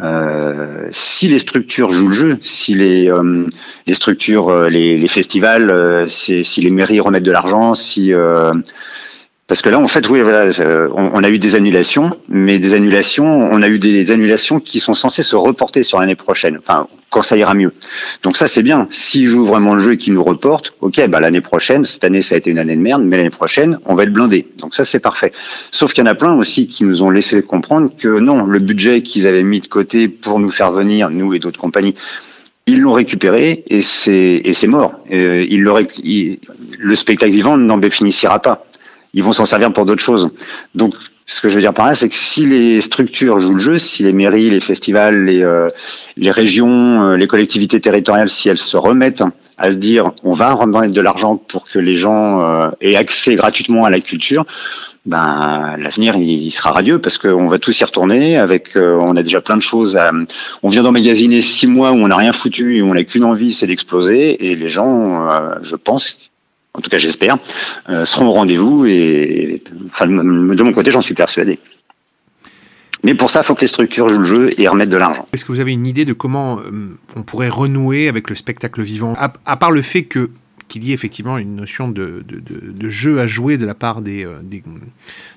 [0.02, 3.46] euh, si les structures jouent le jeu, si les, euh,
[3.86, 8.12] les structures, euh, les, les festivals, euh, si, si, les mairies remettent de l'argent, si
[9.46, 10.50] parce que là, en fait, oui, voilà,
[10.94, 14.80] on, on, a eu des annulations, mais des annulations, on a eu des annulations qui
[14.80, 17.74] sont censées se reporter sur l'année prochaine, enfin, quand ça ira mieux.
[18.22, 18.86] Donc ça, c'est bien.
[18.88, 22.22] S'ils jouent vraiment le jeu et qu'ils nous reportent, ok, bah l'année prochaine, cette année,
[22.22, 24.48] ça a été une année de merde, mais l'année prochaine, on va être blindé.
[24.60, 25.32] Donc ça, c'est parfait.
[25.70, 28.60] Sauf qu'il y en a plein aussi qui nous ont laissé comprendre que non, le
[28.60, 31.94] budget qu'ils avaient mis de côté pour nous faire venir, nous et d'autres compagnies,
[32.66, 34.94] ils l'ont récupéré et c'est et c'est mort.
[35.12, 36.38] Euh, il le,
[36.78, 38.64] le spectacle vivant n'en bénéficiera pas
[39.14, 40.28] ils vont s'en servir pour d'autres choses.
[40.74, 40.94] Donc,
[41.26, 43.78] ce que je veux dire par là, c'est que si les structures jouent le jeu,
[43.78, 45.70] si les mairies, les festivals, les, euh,
[46.16, 49.22] les régions, euh, les collectivités territoriales, si elles se remettent
[49.56, 53.36] à se dire on va remettre de l'argent pour que les gens euh, aient accès
[53.36, 54.44] gratuitement à la culture,
[55.06, 59.42] ben l'avenir il, sera radieux parce qu'on va tous y retourner avec on a déjà
[59.42, 60.10] plein de choses à,
[60.62, 63.52] on vient d'emmagasiner six mois où on n'a rien foutu et on n'a qu'une envie
[63.52, 65.28] c'est d'exploser et les gens
[65.60, 66.18] je pense
[66.74, 67.38] en tout cas j'espère,
[67.88, 71.58] euh, seront au rendez-vous et, enfin, de mon côté, j'en suis persuadé.
[73.04, 75.28] Mais pour ça, il faut que les structures jouent le jeu et remettent de l'argent.
[75.32, 78.82] Est-ce que vous avez une idée de comment euh, on pourrait renouer avec le spectacle
[78.82, 79.12] vivant?
[79.16, 80.30] À, part le fait que
[80.66, 84.00] qu'il y ait effectivement une notion de, de, de, jeu à jouer de la part
[84.00, 84.64] des, euh, des,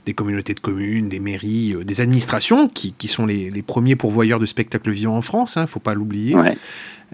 [0.06, 4.40] des communautés de communes, des mairies, des administrations, qui, qui sont les, les, premiers pourvoyeurs
[4.40, 6.34] de spectacles vivants en France, il hein, ne faut pas l'oublier.
[6.34, 6.58] Ouais,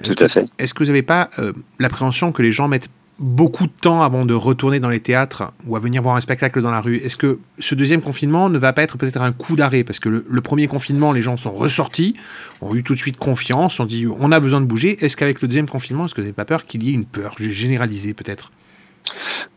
[0.04, 0.46] tout à fait.
[0.60, 1.32] Est-ce que vous n'avez pas
[1.80, 5.76] l'appréhension que les gens mettent beaucoup de temps avant de retourner dans les théâtres ou
[5.76, 6.97] à venir voir un spectacle dans la rue.
[6.97, 9.84] Est-ce que ce deuxième confinement ne va pas être peut-être un coup d'arrêt?
[9.84, 12.15] Parce que le, premier confinement, les gens sont ressortis,
[12.62, 15.04] ont eu tout de suite confiance, ont dit on a besoin de bouger.
[15.04, 17.06] Est-ce qu'avec le deuxième confinement, est-ce que vous n'avez pas peur qu'il y ait une
[17.06, 18.52] peur généralisée peut-être?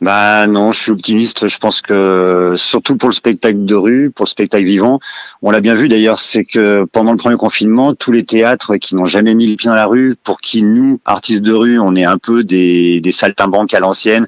[0.01, 1.49] Bah non, je suis optimiste.
[1.49, 5.01] Je pense que surtout pour le spectacle de rue, pour le spectacle vivant,
[5.43, 8.95] on l'a bien vu d'ailleurs, c'est que pendant le premier confinement, tous les théâtres qui
[8.95, 11.95] n'ont jamais mis le pied dans la rue, pour qui nous, artistes de rue, on
[11.95, 14.27] est un peu des, des saltimbanques à l'ancienne,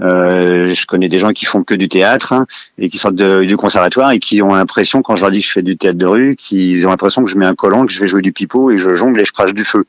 [0.00, 2.46] euh, je connais des gens qui font que du théâtre hein,
[2.78, 5.52] et qui sortent du conservatoire et qui ont l'impression, quand je leur dis que je
[5.52, 7.98] fais du théâtre de rue, qu'ils ont l'impression que je mets un collant, que je
[7.98, 9.84] vais jouer du pipeau et je jongle et je crache du feu.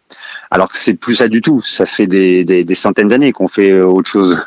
[0.51, 1.61] Alors que c'est plus ça du tout.
[1.63, 4.37] Ça fait des, des, des centaines d'années qu'on fait euh, autre chose.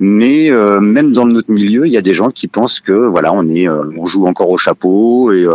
[0.00, 3.32] Mais euh, même dans notre milieu, il y a des gens qui pensent que voilà,
[3.32, 5.46] on est, euh, on joue encore au chapeau et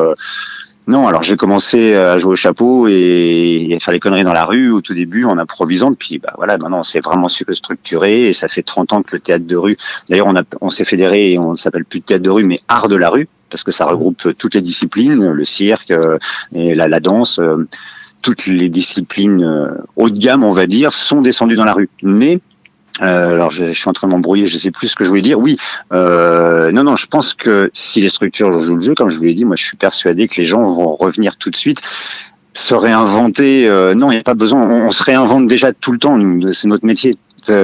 [0.89, 4.45] non, alors j'ai commencé à jouer au chapeau et, à faire les conneries dans la
[4.45, 5.93] rue au tout début en improvisant.
[5.93, 9.45] Puis bah voilà, maintenant c'est vraiment structuré et ça fait 30 ans que le théâtre
[9.45, 9.75] de rue.
[10.07, 12.95] D'ailleurs, on, on s'est fédéré et on s'appelle plus théâtre de rue, mais art de
[12.95, 16.17] la rue parce que ça regroupe toutes les disciplines, le cirque euh,
[16.53, 17.39] et la, la danse.
[18.21, 21.89] Toutes les disciplines euh, haut de gamme, on va dire, sont descendues dans la rue.
[22.03, 22.39] Mais
[23.01, 25.09] euh, alors je, je, suis en train de m'embrouiller, je sais plus ce que je
[25.09, 25.39] voulais dire.
[25.39, 25.57] Oui,
[25.93, 29.23] euh, non, non, je pense que si les structures jouent le jeu, comme je vous
[29.23, 31.81] l'ai dit, moi je suis persuadé que les gens vont revenir tout de suite
[32.53, 33.67] se réinventer.
[33.67, 34.61] Euh, non, il n'y a pas besoin.
[34.61, 36.19] On, se réinvente déjà tout le temps.
[36.53, 37.17] C'est notre métier.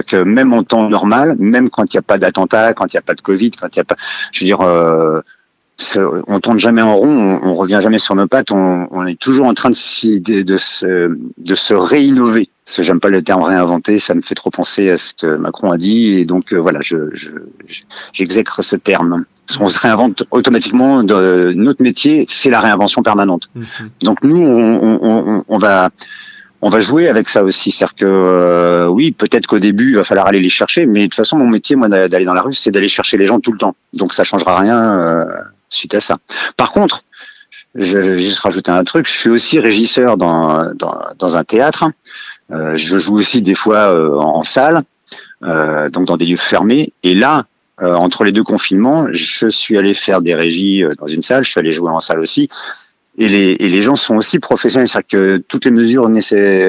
[0.08, 3.00] Que même en temps normal, même quand il n'y a pas d'attentat, quand il n'y
[3.00, 3.98] a pas de Covid, quand il n'y a pas,
[4.32, 5.20] je veux dire, euh,
[6.28, 9.20] on tourne jamais en rond, on, on, revient jamais sur nos pattes, on, on est
[9.20, 12.50] toujours en train de, de, de, se, de se réinnover.
[12.66, 15.36] Parce que j'aime pas le terme réinventer, ça me fait trop penser à ce que
[15.36, 16.98] Macron a dit, et donc euh, voilà, je,
[18.14, 19.26] j'exècre je, ce terme.
[19.46, 21.04] Parce qu'on se réinvente automatiquement.
[21.04, 23.50] De, notre métier, c'est la réinvention permanente.
[23.56, 23.66] Mhm.
[24.02, 25.90] Donc nous, on, on, on, va
[26.62, 27.72] on va jouer avec ça aussi.
[27.72, 31.06] C'est-à-dire que euh, oui, peut-être qu'au début, il va falloir aller les chercher, mais de
[31.08, 33.52] toute façon, mon métier, moi, d'aller dans la rue, c'est d'aller chercher les gens tout
[33.52, 33.76] le temps.
[33.92, 35.26] Donc ça changera rien euh,
[35.76, 36.18] suite à ça.
[36.58, 37.04] Par contre,
[37.76, 39.08] je vais juste rajouter un truc.
[39.08, 41.86] Je suis aussi régisseur dans, dans, dans un théâtre.
[42.52, 44.84] Euh, je joue aussi des fois euh, en salle,
[45.44, 46.94] euh, donc dans des lieux fermés.
[47.04, 47.46] Et là,
[47.82, 51.44] entre les deux confinements, je suis allé faire des régies dans une salle.
[51.44, 52.48] Je suis allé jouer en salle aussi.
[53.18, 56.10] Et les, et les gens sont aussi professionnels, c'est-à-dire que toutes les mesures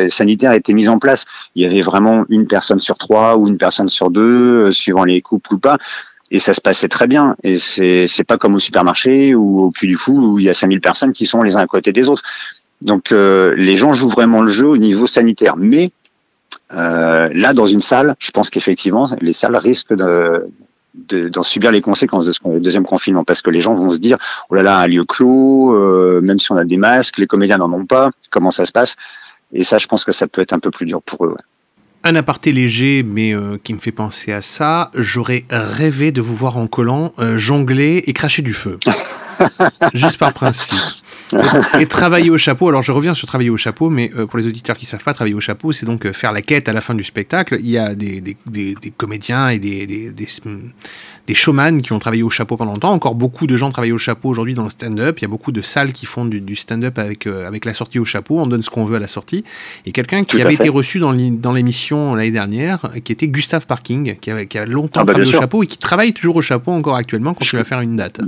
[0.08, 1.26] sanitaires étaient mises en place.
[1.54, 5.20] Il y avait vraiment une personne sur trois ou une personne sur deux, suivant les
[5.20, 5.76] couples ou pas
[6.34, 7.36] et ça se passait très bien.
[7.44, 10.50] Et c'est c'est pas comme au supermarché ou au Puy du Fou où il y
[10.50, 12.24] a 5000 personnes qui sont les uns à côté des autres.
[12.82, 15.54] Donc euh, les gens jouent vraiment le jeu au niveau sanitaire.
[15.56, 15.92] Mais
[16.72, 20.48] euh, là, dans une salle, je pense qu'effectivement, les salles risquent de
[21.08, 24.16] d'en subir les conséquences de ce deuxième confinement parce que les gens vont se dire
[24.48, 27.58] oh là là un lieu clos euh, même si on a des masques les comédiens
[27.58, 28.94] n'en ont pas comment ça se passe?
[29.52, 31.36] Et ça je pense que ça peut être un peu plus dur pour eux.
[32.06, 34.90] Un aparté léger, mais euh, qui me fait penser à ça.
[34.94, 38.78] J'aurais rêvé de vous voir en collant, euh, jongler et cracher du feu.
[39.94, 40.78] Juste par principe.
[41.80, 42.68] Et, travailler au chapeau.
[42.68, 45.02] Alors je reviens sur travailler au chapeau, mais euh, pour les auditeurs qui ne savent
[45.02, 47.56] pas, travailler au chapeau, c'est donc faire la quête à la fin du spectacle.
[47.60, 49.86] Il y a des, des, des, des comédiens et des,
[51.26, 52.92] des showman qui ont travaillé au chapeau pendant longtemps.
[52.92, 55.18] Encore beaucoup de gens travaillent au chapeau aujourd'hui dans le stand-up.
[55.18, 57.98] Il y a beaucoup de salles qui font du, stand-up avec, euh, avec la sortie
[57.98, 58.38] au chapeau.
[58.38, 59.44] On donne ce qu'on veut à la sortie.
[59.86, 61.12] Et quelqu'un qui avait été reçu dans
[61.52, 65.34] l'émission l'année dernière, qui était Gustave Parking, qui, avait, qui a longtemps ah bah, travaillé
[65.34, 67.96] au chapeau et qui travaille toujours au chapeau encore actuellement quand je vais faire une
[67.96, 68.20] date.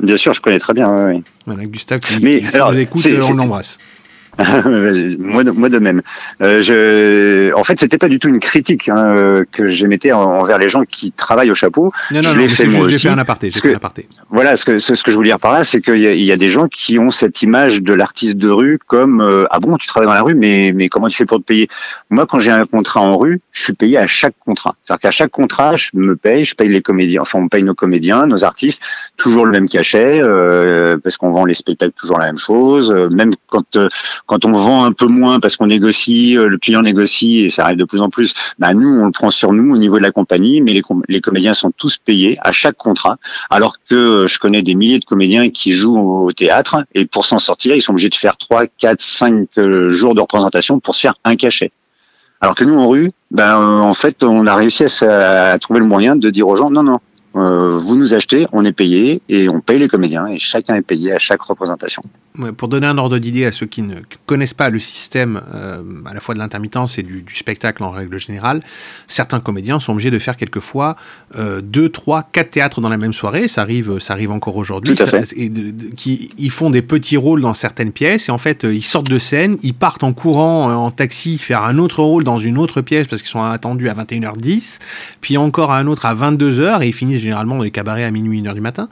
[0.00, 1.08] Bien sûr, je connais très bien.
[1.08, 1.22] Oui.
[1.46, 3.78] Voilà, Gustave, qui, Mais, alors, nous écoute, on l'embrasse.
[5.18, 6.00] moi, de, moi de même.
[6.42, 10.58] Euh, je, en fait, c'était pas du tout une critique hein, euh, que j'émettais envers
[10.58, 11.92] les gens qui travaillent au chapeau.
[12.12, 13.00] Non, non, je l'ai fait moi aussi.
[13.00, 13.50] Fait un aparté.
[13.50, 14.08] Fait un aparté.
[14.30, 16.36] Voilà, ce que, ce, que je voulais dire par là, c'est qu'il y, y, a
[16.36, 19.88] des gens qui ont cette image de l'artiste de rue comme euh, ah bon, tu
[19.88, 21.68] travailles dans la rue, mais mais comment tu fais pour te payer?
[22.10, 24.76] Moi, quand j'ai un contrat en rue, je suis payé à chaque contrat.
[24.84, 27.74] C'est-à-dire qu'à chaque contrat, je me paye, je paye les comédiens, enfin on paye nos
[27.74, 28.80] comédiens, nos artistes,
[29.16, 32.92] toujours le même cachet, euh, parce qu'on vend les spectacles toujours la même chose.
[33.10, 33.76] même quand
[34.28, 37.64] quand on vend un peu moins parce qu'on négocie, euh, le client négocie et ça
[37.64, 40.02] arrive de plus en plus, bah nous on le prend sur nous au niveau de
[40.02, 40.72] la compagnie, mais
[41.08, 43.16] les, comédiens sont tous payés à chaque contrat,
[43.50, 47.26] alors que euh, je connais des milliers de comédiens qui jouent au théâtre et pour
[47.26, 49.48] s'en sortir, ils sont obligés de faire 3, 4, 5
[49.88, 51.72] jours de représentation pour se faire un cachet.
[52.40, 55.86] Alors que nous en rue, ben en fait, on a réussi à, à trouver le
[55.86, 57.00] moyen de dire aux gens non non,
[57.36, 60.82] euh, vous nous achetez, on est payé et on paye les comédiens et chacun est
[60.82, 62.02] payé à chaque représentation.
[62.56, 63.96] Pour donner un ordre d'idée à ceux qui ne
[64.26, 68.18] connaissent pas le système euh, à la fois de l'intermittence et du, spectacle en règle
[68.18, 68.60] générale,
[69.06, 70.96] certains comédiens sont obligés de faire quelquefois
[71.36, 73.48] euh, deux, trois, quatre théâtres dans la même soirée.
[73.48, 74.94] Ça arrive, ça arrive encore aujourd'hui.
[75.36, 75.50] Et
[75.96, 79.18] qui, ils font des petits rôles dans certaines pièces et en fait ils sortent de
[79.18, 83.06] scène, ils partent en courant en taxi faire un autre rôle dans une autre pièce
[83.06, 84.78] parce qu'ils sont attendus à 21h10,
[85.20, 88.42] puis encore un autre à 22h et ils finissent généralement dans les cabarets à minuit,
[88.42, 88.88] 1h du matin.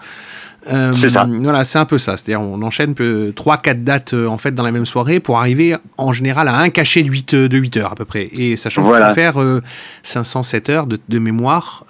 [0.69, 1.29] Euh, c'est ça.
[1.29, 2.17] Voilà, c'est un peu ça.
[2.17, 6.13] C'est-à-dire, on enchaîne 3-4 dates euh, en fait dans la même soirée pour arriver en
[6.13, 8.29] général à un cachet de 8, euh, de 8 heures à peu près.
[8.33, 9.37] Et sachant qu'on va faire
[10.03, 11.85] 507 heures de, de mémoire.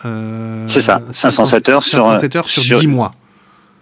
[0.69, 3.15] c'est ça, 507 heures, 507 heures sur, sur 10 mois.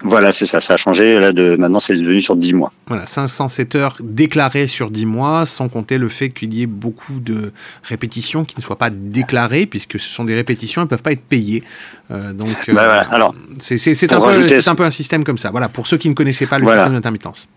[0.04, 0.60] Voilà, c'est ça.
[0.60, 1.18] Ça a changé.
[1.18, 2.72] Là, de, maintenant, c'est devenu sur 10 mois.
[2.86, 7.18] Voilà, 507 heures déclarées sur 10 mois, sans compter le fait qu'il y ait beaucoup
[7.20, 11.02] de répétitions qui ne soient pas déclarées, puisque ce sont des répétitions, elles ne peuvent
[11.02, 11.64] pas être payées.
[12.10, 13.00] Euh, donc, bah, voilà.
[13.10, 15.50] Alors, c'est un, un, peu un système comme ça.
[15.50, 17.48] Voilà, pour ceux qui ne connaissaient pas le système d'intermittence.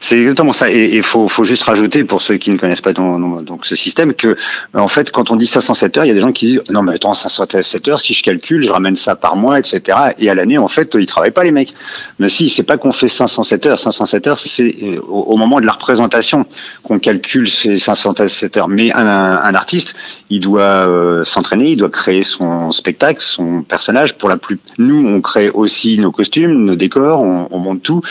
[0.00, 0.70] C'est exactement ça.
[0.70, 4.14] Et il faut, faut, juste rajouter, pour ceux qui ne connaissent pas donc, ce système,
[4.14, 4.36] que
[4.74, 6.82] en fait, quand on dit 507 heures, il y a des gens qui disent non
[6.82, 9.98] mais attends 507 heures, si je calcule, je ramène ça par mois, etc.
[10.18, 11.74] Et à l'année, en fait, ils travaillent pas les mecs.
[12.18, 13.78] Mais si, c'est pas qu'on fait 507 heures.
[13.78, 16.46] 507 heures, c'est euh, au, moment de la représentation
[16.82, 18.68] qu'on calcule ces 507 heures.
[18.68, 19.94] Mais un, un artiste,
[20.30, 24.16] il doit euh, s'entraîner, il doit créer son spectacle, son personnage.
[24.16, 28.02] Pour la plus, nous, on crée aussi nos costumes, nos décors, on, on monte tout.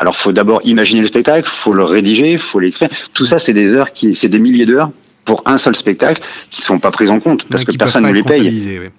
[0.00, 2.88] Alors, faut d'abord imaginer le spectacle, faut le rédiger, faut l'écrire.
[3.12, 4.90] Tout ça, c'est des heures qui, c'est des milliers d'heures
[5.26, 8.22] pour un seul spectacle qui sont pas prises en compte parce que personne ne les
[8.22, 8.90] paye.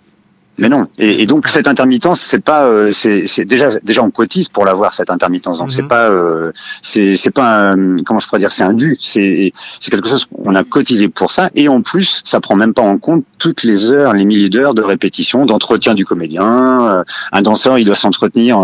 [0.61, 0.87] Mais non.
[0.99, 5.09] Et, donc cette intermittence, c'est pas, euh, c'est déjà déjà on cotise pour l'avoir cette
[5.09, 5.57] intermittence.
[5.57, 5.87] Donc c'est mhm.
[5.87, 6.51] pas, euh,
[6.83, 8.95] c'est c'est pas, un, comment je pourrais dire, c'est un dû.
[8.99, 11.49] C'est c'est quelque chose qu'on a cotisé pour ça.
[11.55, 14.75] Et en plus, ça prend même pas en compte toutes les heures, les milliers d'heures
[14.75, 16.87] de répétition, d'entretien du comédien.
[16.89, 18.59] Euh, un danseur, il doit s'entretenir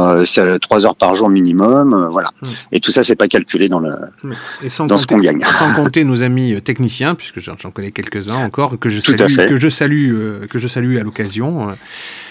[0.61, 2.09] trois heures par jour minimum.
[2.11, 2.29] voilà.
[2.43, 2.51] Mhm.
[2.73, 3.95] Et tout ça, c'est pas calculé dans le
[4.87, 5.43] dans ce qu'on gagne.
[5.49, 9.57] Sans compter nos amis techniciens, puisque j'en connais quelques uns encore que je salue, que
[9.57, 11.75] je salue, que je salue à l'occasion.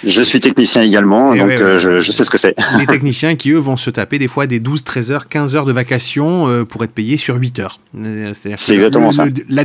[0.05, 2.55] Je suis technicien également, donc euh, je, sais ce que c'est.
[2.79, 5.65] Les techniciens qui, eux, vont se taper des fois des 12, 13 heures, 15 heures
[5.65, 7.81] de vacations euh, pour être payés sur 8 heures.
[7.97, 9.27] Euh, c'est exactement ça.
[9.49, 9.65] la,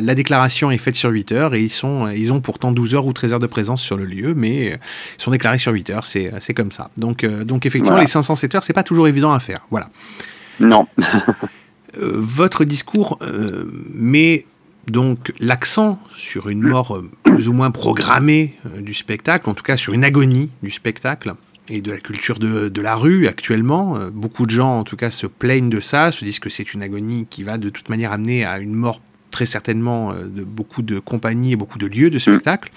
[0.00, 3.06] la déclaration est faite sur 8 heures et ils, sont, ils ont pourtant 12 heures
[3.06, 4.78] ou 13 heures de présence sur le lieu, mais
[5.18, 6.90] ils sont déclarés sur 8 heures, c'est comme ça.
[6.96, 9.60] Donc, donc effectivement, les 507 heures, c'est pas toujours évident à faire.
[9.70, 9.88] Voilà.
[10.60, 10.86] Non.
[11.98, 13.18] votre discours
[13.94, 14.44] met
[14.86, 19.62] donc l'accent sur une mort euh, plus ou moins programmée euh, du spectacle, en tout
[19.62, 21.34] cas sur une agonie du spectacle
[21.68, 23.96] et de la culture de, la rue actuellement.
[23.96, 26.74] Euh, beaucoup de gens en tout cas se plaignent de ça, se disent que c'est
[26.74, 29.00] une agonie qui va de toute manière amener à une mort
[29.30, 32.72] très certainement de beaucoup de compagnies et beaucoup de lieux de spectacle.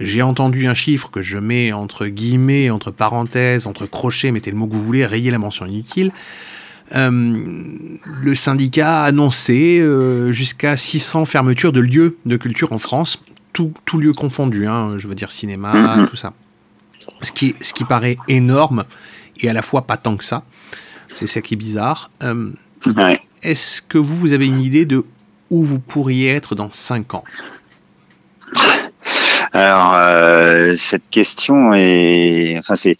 [0.00, 4.56] J'ai entendu un chiffre que je mets entre guillemets, entre parenthèses, entre crochets, mettez le
[4.56, 6.10] mot que vous voulez, rayez la mention inutile.
[6.94, 7.10] Euh,
[8.04, 13.22] le syndicat a annoncé euh, jusqu'à 600 fermetures de lieux de culture en France,
[13.52, 16.08] tout, tout lieu confondu, hein, je veux dire cinéma, mhm.
[16.08, 16.34] tout ça.
[17.22, 18.84] ce qui, ce qui paraît énorme
[19.40, 20.44] et à la fois pas tant que ça.
[21.12, 22.10] C'est ça qui est bizarre.
[22.22, 22.50] Euh,
[23.42, 25.04] est-ce que vous, vous avez une idée de
[25.50, 27.24] où vous pourriez être dans 5 ans?
[29.52, 32.56] Alors, euh, cette question est.
[32.58, 32.98] Enfin, c'est.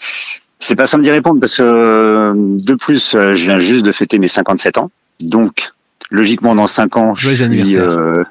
[0.60, 4.28] C'est pas simple d'y répondre parce que de plus, je viens juste de fêter mes
[4.28, 4.90] 57 ans.
[5.20, 5.72] Donc,
[6.10, 7.76] logiquement, dans 5 ans, je suis.
[7.76, 8.24] Euh,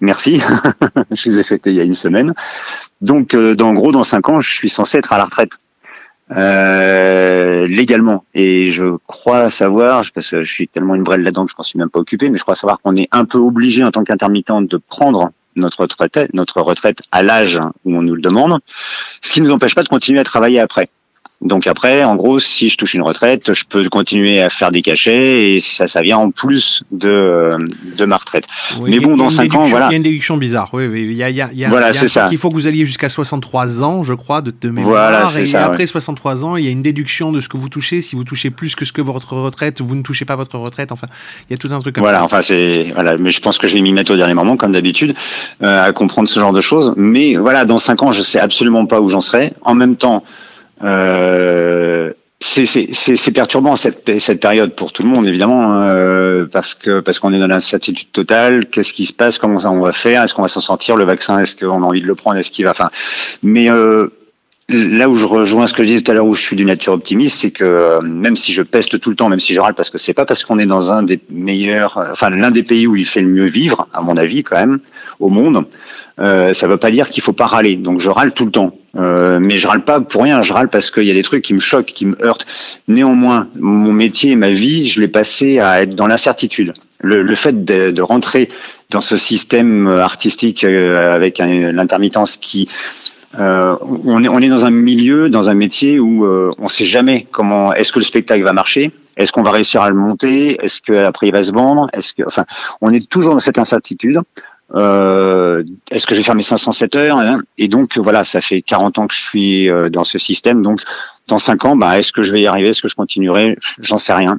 [0.00, 0.40] merci.
[1.10, 2.34] je les ai fêtés il y a une semaine.
[3.00, 5.52] Donc, euh, dans gros, dans 5 ans, je suis censé être à la retraite.
[6.36, 8.24] Euh, légalement.
[8.34, 11.64] Et je crois savoir, parce que je suis tellement une brêle là-dedans que je m'en
[11.64, 14.04] suis même pas occupé, mais je crois savoir qu'on est un peu obligé en tant
[14.04, 18.60] qu'intermittent de prendre notre retraite, notre retraite à l'âge où on nous le demande,
[19.20, 20.88] ce qui ne nous empêche pas de continuer à travailler après.
[21.42, 24.82] Donc après, en gros, si je touche une retraite, je peux continuer à faire des
[24.82, 27.56] cachets et ça, ça vient en plus de,
[27.96, 28.44] de ma retraite.
[28.82, 29.86] Mais bon, dans 5 ans, voilà.
[29.88, 30.68] Il y a une déduction bizarre.
[30.74, 31.08] Oui, oui.
[31.10, 32.28] Il y a, il y a, il y a, voilà, c'est ça.
[32.30, 35.10] Il faut que vous alliez jusqu'à 63 ans, je crois, de, de mémoire.
[35.10, 37.70] Voilà, et ça, après 63 ans, il y a une déduction de ce que vous
[37.70, 38.02] touchez.
[38.02, 40.92] Si vous touchez plus que ce que votre retraite, vous ne touchez pas votre retraite.
[40.92, 41.06] Enfin,
[41.48, 42.26] il y a tout un truc comme voilà, ça.
[42.26, 43.16] Voilà, enfin, c'est, voilà.
[43.16, 45.14] Mais je pense que je vais m'y mettre au dernier moment, comme d'habitude,
[45.62, 46.92] euh, à comprendre ce genre de choses.
[46.98, 49.54] Mais voilà, dans 5 ans, je sais absolument pas où j'en serai.
[49.62, 50.22] En même temps,
[50.82, 52.12] euh,
[52.42, 57.34] c'est perturbant cette, cette période pour tout le monde évidemment euh, parce que parce qu'on
[57.34, 58.66] est dans l'incertitude totale.
[58.66, 59.38] Qu'est-ce qui se passe?
[59.38, 60.22] Comment ça on va faire?
[60.22, 61.38] Est-ce qu'on va s'en sortir Le vaccin?
[61.38, 62.38] Est-ce qu'on a envie de le prendre?
[62.38, 62.90] Est-ce qu'il va Enfin,
[63.42, 64.08] mais euh,
[64.70, 66.64] là où je rejoins ce que je disais tout à l'heure où je suis du
[66.64, 69.60] nature optimiste, c'est que euh, même si je peste tout le temps, même si je
[69.60, 72.62] râle parce que c'est pas parce qu'on est dans un des meilleurs, enfin l'un des
[72.62, 74.80] pays où il fait le mieux vivre, à mon avis quand même,
[75.18, 75.66] au monde.
[76.20, 77.76] Euh, ça veut pas dire qu'il faut pas râler.
[77.76, 78.74] Donc je râle tout le temps.
[78.96, 81.44] Euh, mais je râle pas pour rien, je râle parce qu'il y a des trucs
[81.44, 82.46] qui me choquent, qui me heurtent.
[82.88, 86.72] Néanmoins, mon métier ma vie, je l'ai passé à être dans l'incertitude.
[86.98, 88.50] Le, le, fait de, de, rentrer
[88.90, 92.68] dans ce système artistique euh, avec l'intermittence qui
[93.38, 96.84] euh, on, est, on est dans un milieu, dans un métier où euh, on sait
[96.84, 100.62] jamais comment est-ce que le spectacle va marcher, est-ce qu'on va réussir à le monter,
[100.64, 102.44] est-ce qu'après il va se vendre, est-ce que, enfin,
[102.80, 104.18] on est toujours dans cette incertitude.
[104.74, 107.40] Euh, est-ce que je vais faire mes 507 heures hein?
[107.58, 110.62] Et donc voilà, ça fait 40 ans que je suis euh, dans ce système.
[110.62, 110.82] Donc
[111.26, 112.68] dans 5 ans, bah, est-ce que je vais y arriver?
[112.68, 113.56] Est-ce que je continuerai?
[113.80, 114.38] J'en sais rien.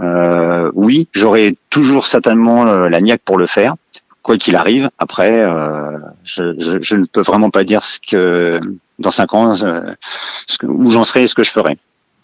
[0.00, 3.74] Euh, oui, j'aurai toujours certainement euh, la niaque pour le faire,
[4.22, 4.90] quoi qu'il arrive.
[4.98, 8.60] Après, euh, je, je, je, ne peux vraiment pas dire ce que
[8.98, 11.78] dans 5 ans ce que, où j'en serai et ce que je ferai.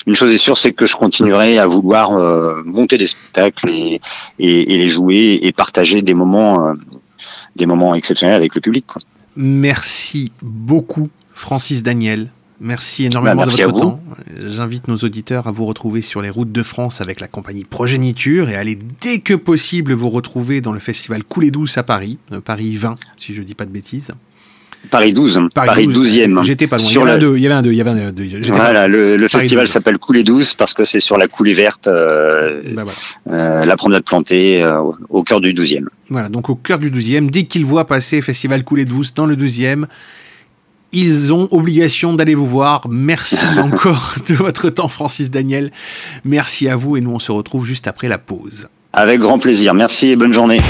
[0.06, 2.10] Une chose est sûre, c'est que je continuerai à vouloir
[2.66, 4.02] monter des spectacles et,
[4.38, 6.74] et, et, les jouer et partager des moments
[7.56, 8.86] des moments exceptionnels avec le public.
[8.86, 9.02] Quoi.
[9.36, 12.30] Merci beaucoup, Francis Daniel.
[12.60, 14.00] Merci énormément bah, merci de votre temps.
[14.38, 18.48] J'invite nos auditeurs à vous retrouver sur les routes de France avec la compagnie Progéniture
[18.48, 22.40] et allez dès que possible vous retrouver dans le festival Coulée douce à Paris, euh,
[22.40, 24.08] Paris 20, si je ne dis pas de bêtises.
[24.90, 26.86] Paris 12, Paris, Paris 12, e J'étais pas loin.
[26.86, 28.52] il, y un deux, il y avait un 2, il y avait un 2.
[28.52, 32.62] Voilà, le, le festival s'appelle Coulée 12 parce que c'est sur la coulée verte, euh,
[32.64, 32.92] ben voilà.
[33.30, 35.86] euh, la promenade plantée euh, au cœur du 12e.
[36.10, 39.36] Voilà, donc au cœur du 12e, dès qu'ils voient passer Festival Coulée 12 dans le
[39.36, 39.86] 12e,
[40.92, 42.86] ils ont obligation d'aller vous voir.
[42.88, 45.70] Merci encore de votre temps, Francis Daniel.
[46.24, 48.68] Merci à vous et nous on se retrouve juste après la pause.
[48.92, 49.74] Avec grand plaisir.
[49.74, 50.60] Merci et bonne journée.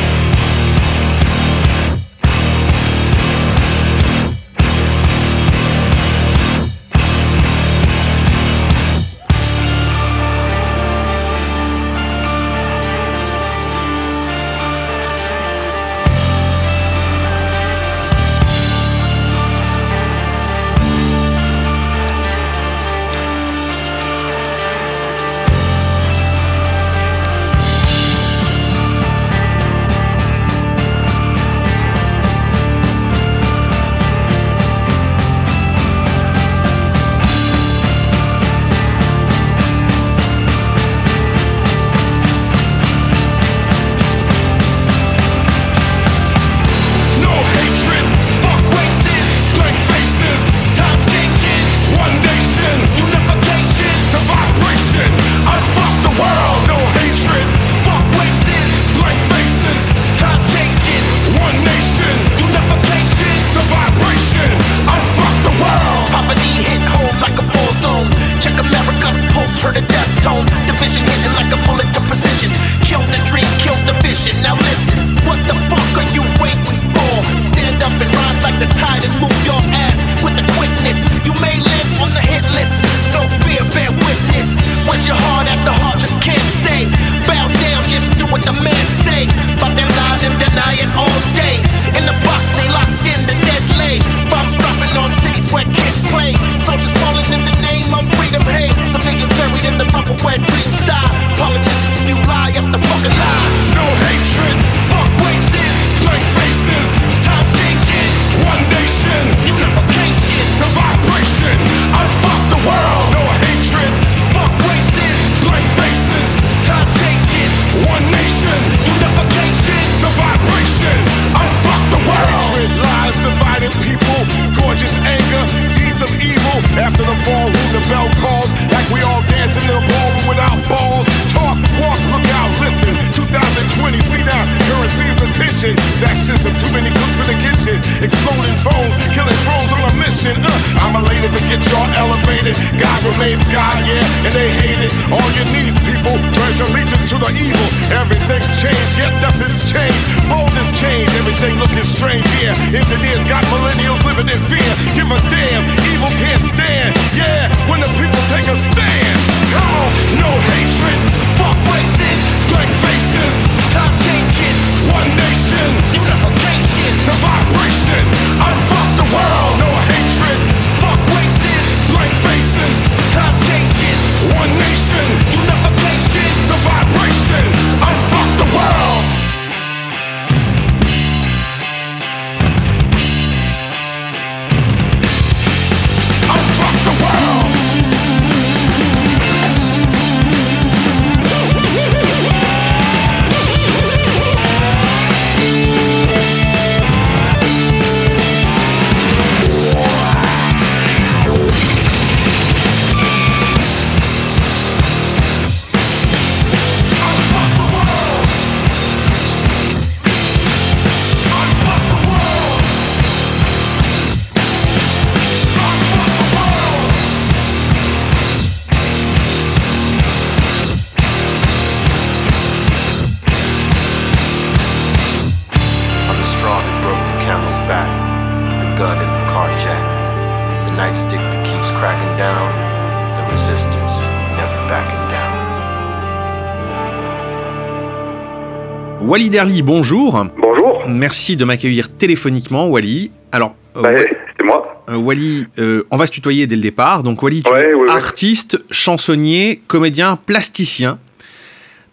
[239.39, 240.25] Bonjour.
[240.39, 240.85] Bonjour.
[240.87, 243.11] Merci de m'accueillir téléphoniquement, Wally.
[243.33, 244.85] Alors, euh, Bah, c'est moi.
[244.89, 247.03] euh, Wally, euh, on va se tutoyer dès le départ.
[247.03, 247.91] Donc, Wally, tu Ouais, es ouais, ouais.
[247.91, 251.01] artiste, chansonnier, comédien, plasticien.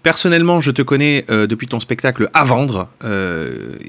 [0.04, 2.90] Personnellement, je te connais depuis ton spectacle À vendre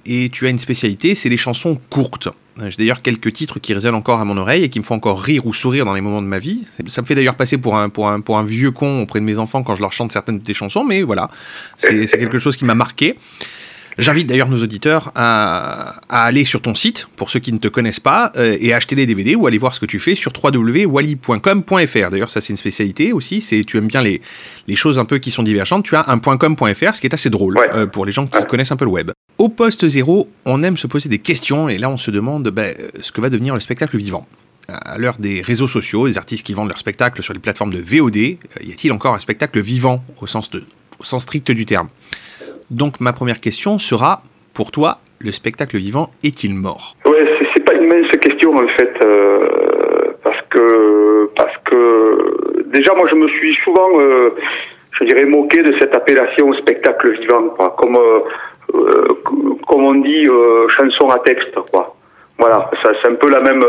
[0.07, 2.28] et tu as une spécialité, c'est les chansons courtes.
[2.61, 4.94] Euh, J'ai d'ailleurs quelques titres qui résonnent encore à mon oreille et qui me font
[4.96, 6.66] encore rire ou sourire dans les moments de ma vie.
[6.86, 9.24] Ça me fait d'ailleurs passer pour un, pour, un, pour un vieux con auprès de
[9.24, 11.30] mes enfants quand je leur chante certaines de tes chansons, mais voilà,
[11.76, 13.18] c'est quelque chose qui m'a marqué.
[13.99, 17.68] J'invite d'ailleurs nos auditeurs à, à aller sur ton site, pour ceux qui ne te
[17.68, 20.32] connaissent pas, euh, et acheter les DVD ou aller voir ce que tu fais sur
[20.32, 22.11] www.wally.com.fr.
[22.11, 24.22] D'ailleurs, ça c'est une spécialité aussi, c'est tu aimes bien les,
[24.66, 25.84] les choses un peu qui sont divergentes.
[25.84, 28.72] Tu as un .com.fr, ce qui est assez drôle euh, pour les gens qui connaissent
[28.72, 29.11] un peu le web.
[29.38, 32.74] Au poste zéro, on aime se poser des questions, et là on se demande ben,
[32.78, 34.26] euh, ce que va devenir le spectacle vivant.
[34.68, 37.80] À l'heure des réseaux sociaux, des artistes qui vendent leur spectacle sur les plateformes de
[37.80, 38.38] VOD, y
[38.72, 40.64] a-t-il encore un spectacle vivant au sens, de,
[40.99, 41.88] au sens strict du terme?
[42.73, 44.23] Donc ma première question sera,
[44.55, 46.97] pour toi, le spectacle vivant est-il mort?
[47.07, 53.07] Ouais, c'est- pas une mince question en fait, euh, parce que parce que déjà moi
[53.12, 54.31] je me suis souvent, euh,
[54.99, 58.20] je dirais, moqué de cette appellation spectacle vivant, quoi, comme euh,
[59.68, 60.25] comme on dit
[60.77, 61.95] chanson à texte, quoi.
[62.39, 63.61] Voilà, c'est un peu la même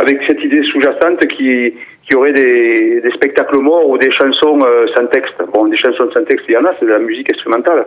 [0.00, 1.74] avec cette idée sous-jacente qui
[2.08, 4.58] qui aurait des, spectacles morts ou des chansons
[4.96, 5.36] sans texte.
[5.54, 7.86] Bon, des chansons sans texte, il y en a, c'est de la musique instrumentale.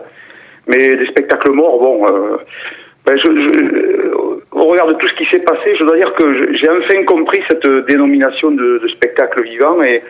[0.68, 2.36] Mais des spectacles morts, bon, euh,
[3.06, 6.70] ben, je- au regard de tout ce qui s'est passé, je dois dire que j'ai
[6.70, 10.02] enfin compris cette dénomination de, spectacle vivant et,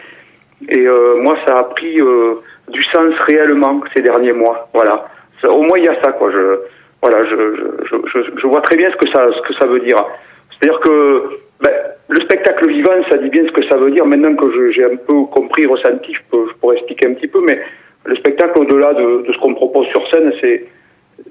[0.76, 2.34] euh, moi, ça a pris euh,
[2.68, 4.68] du sens réellement ces derniers mois.
[4.74, 5.06] Voilà,
[5.44, 6.30] au moins il y a ça, quoi.
[6.32, 6.58] Je,
[7.00, 10.04] voilà, je, vois très bien ce que ça, veut dire.
[10.50, 11.22] C'est-à-dire que
[11.62, 11.72] ben,
[12.08, 14.04] le spectacle vivant, ça dit bien ce que ça veut dire.
[14.06, 17.60] Maintenant que j'ai un peu compris, ressenti, je, je pourrais expliquer un petit peu, mais
[18.04, 20.64] le spectacle, au-delà de, de ce qu'on propose sur scène, c'est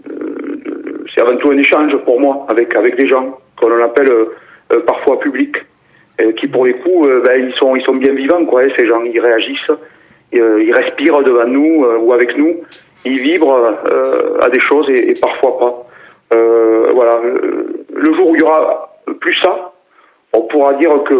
[0.09, 4.25] euh, c'est avant tout un échange pour moi avec avec des gens qu'on appelle euh,
[4.73, 5.55] euh, parfois public,
[6.21, 8.63] euh, qui pour les coups, euh, ben, ils sont ils sont bien vivants quoi.
[8.63, 9.71] hein, ces gens, ils réagissent,
[10.35, 12.61] euh, ils respirent devant nous ou avec nous,
[13.05, 13.73] ils vibrent
[14.43, 15.83] à des choses et, et parfois pas.
[16.93, 19.71] Voilà, le jour où il y aura plus ça,
[20.33, 21.13] on pourra dire que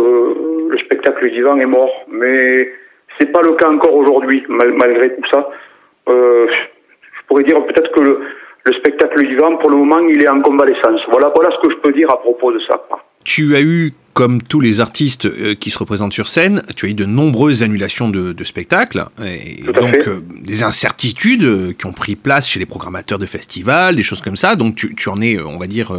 [0.70, 2.68] le spectacle vivant est mort, mais
[3.20, 5.48] c'est pas le cas encore aujourd'hui, mal- malgré tout ça.
[6.10, 8.20] Euh, je pourrais dire peut-être que le,
[8.66, 11.02] le spectacle vivant, pour le moment, il est en convalescence.
[11.12, 12.82] Voilà, voilà ce que je peux dire à propos de ça.
[13.26, 16.90] Tu as eu, comme tous les artistes euh, qui se représentent sur scène, tu as
[16.90, 22.16] eu de nombreuses annulations de, de spectacles, et donc euh, des incertitudes qui ont pris
[22.16, 24.56] place chez les programmateurs de festivals, des choses comme ça.
[24.56, 25.92] Donc tu, tu en es, on va dire,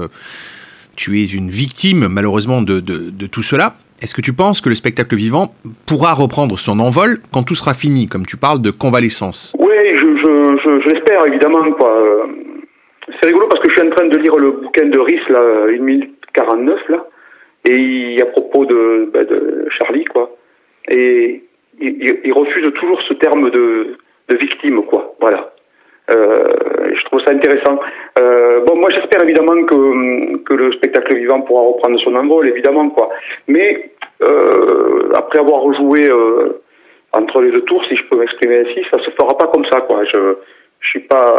[0.97, 3.77] tu es une victime malheureusement de, de- de tout cela.
[4.01, 5.53] Est-ce que tu penses que le spectacle vivant
[5.87, 9.57] pourra reprendre son envol quand tout sera fini, comme tu parles de convalescence?
[9.59, 11.73] Oui, je, je, évidemment.
[11.73, 12.27] Quoi.
[13.21, 15.41] C'est rigolo parce que je suis en train de lire le bouquin de Riss, là,
[15.69, 17.07] 1 minute 49, là,
[17.69, 20.31] et à propos de, bah, de Charlie, quoi.
[20.89, 21.43] Et
[21.81, 23.97] il- il refuse toujours ce terme de,
[24.29, 25.15] de victime, quoi.
[25.21, 25.53] Voilà.
[26.11, 27.79] Euh, je trouve ça intéressant.
[28.19, 32.89] Euh, bon, moi j'espère évidemment que, que le spectacle vivant pourra reprendre son envol, évidemment,
[32.91, 33.11] quoi.
[33.47, 33.91] Mais
[34.23, 36.09] euh, après avoir rejoué
[37.13, 39.83] entre les deux tours, si je peux m'exprimer ainsi, ça se fera pas comme ça,
[39.83, 40.05] quoi.
[40.05, 40.37] Je
[40.81, 41.35] je suis pas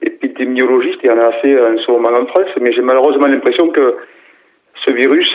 [0.00, 3.68] épidémiologiste, il y en a assez en ce moment en France, mais j'ai malheureusement l'impression
[3.68, 3.96] que
[4.86, 5.34] ce virus,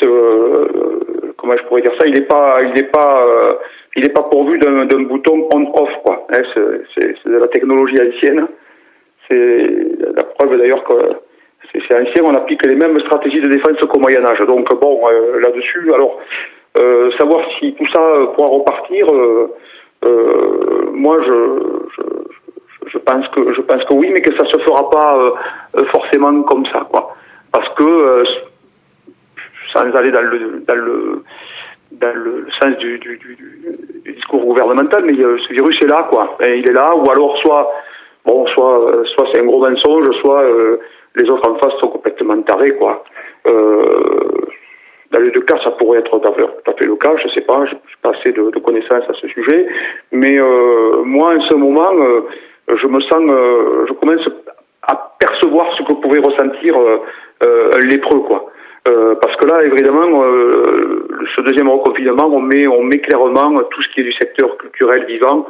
[1.37, 3.59] comment je pourrais dire ça, il n'est pas, il n'est pas,
[3.95, 6.27] il n'est pas pourvu d'un bouton on/off, quoi.
[6.31, 6.41] Hein,
[6.95, 8.47] c'est de la technologie ancienne.
[9.27, 9.67] C'est
[10.15, 10.93] la preuve d'ailleurs que
[11.71, 14.39] c'est ancien, on applique les mêmes stratégies de défense qu'au Moyen Âge.
[14.47, 16.19] Donc bon, euh, là-dessus, alors
[16.79, 18.01] euh, savoir si tout ça
[18.33, 19.05] pourra repartir,
[20.93, 21.59] moi je,
[21.95, 25.33] je, je, pense que je pense que oui, mais que ça se fera pas
[25.93, 27.15] forcément comme ça, quoi.
[27.51, 28.23] Parce que
[29.73, 31.23] sans aller dans le dans le
[31.91, 33.19] dans le, sens du, du,
[34.05, 36.37] discours gouvernemental, mais euh, ce virus est là, quoi.
[36.41, 37.71] Il est là, ou alors soit
[38.25, 40.77] bon, soit euh, soit c'est un gros mensonge, soit euh,
[41.15, 43.03] les autres en face sont complètement tarés, quoi.
[43.45, 46.29] dans les deux cas, ça pourrait être tout
[46.69, 49.13] à fait le cas, je sais pas, je n'ai pas assez de, de, connaissances à
[49.19, 49.67] ce sujet,
[50.11, 50.37] mais
[51.03, 51.91] moi, en ce moment,
[52.67, 53.23] je me sens,
[53.87, 54.29] je commence
[54.83, 56.77] à percevoir ce que pouvait ressentir
[57.41, 58.51] un lépreux, quoi.
[58.87, 61.05] Euh, parce que là, évidemment, euh,
[61.35, 65.47] ce deuxième reconfinement, on met, clairement tout ce qui est du secteur culturel vivant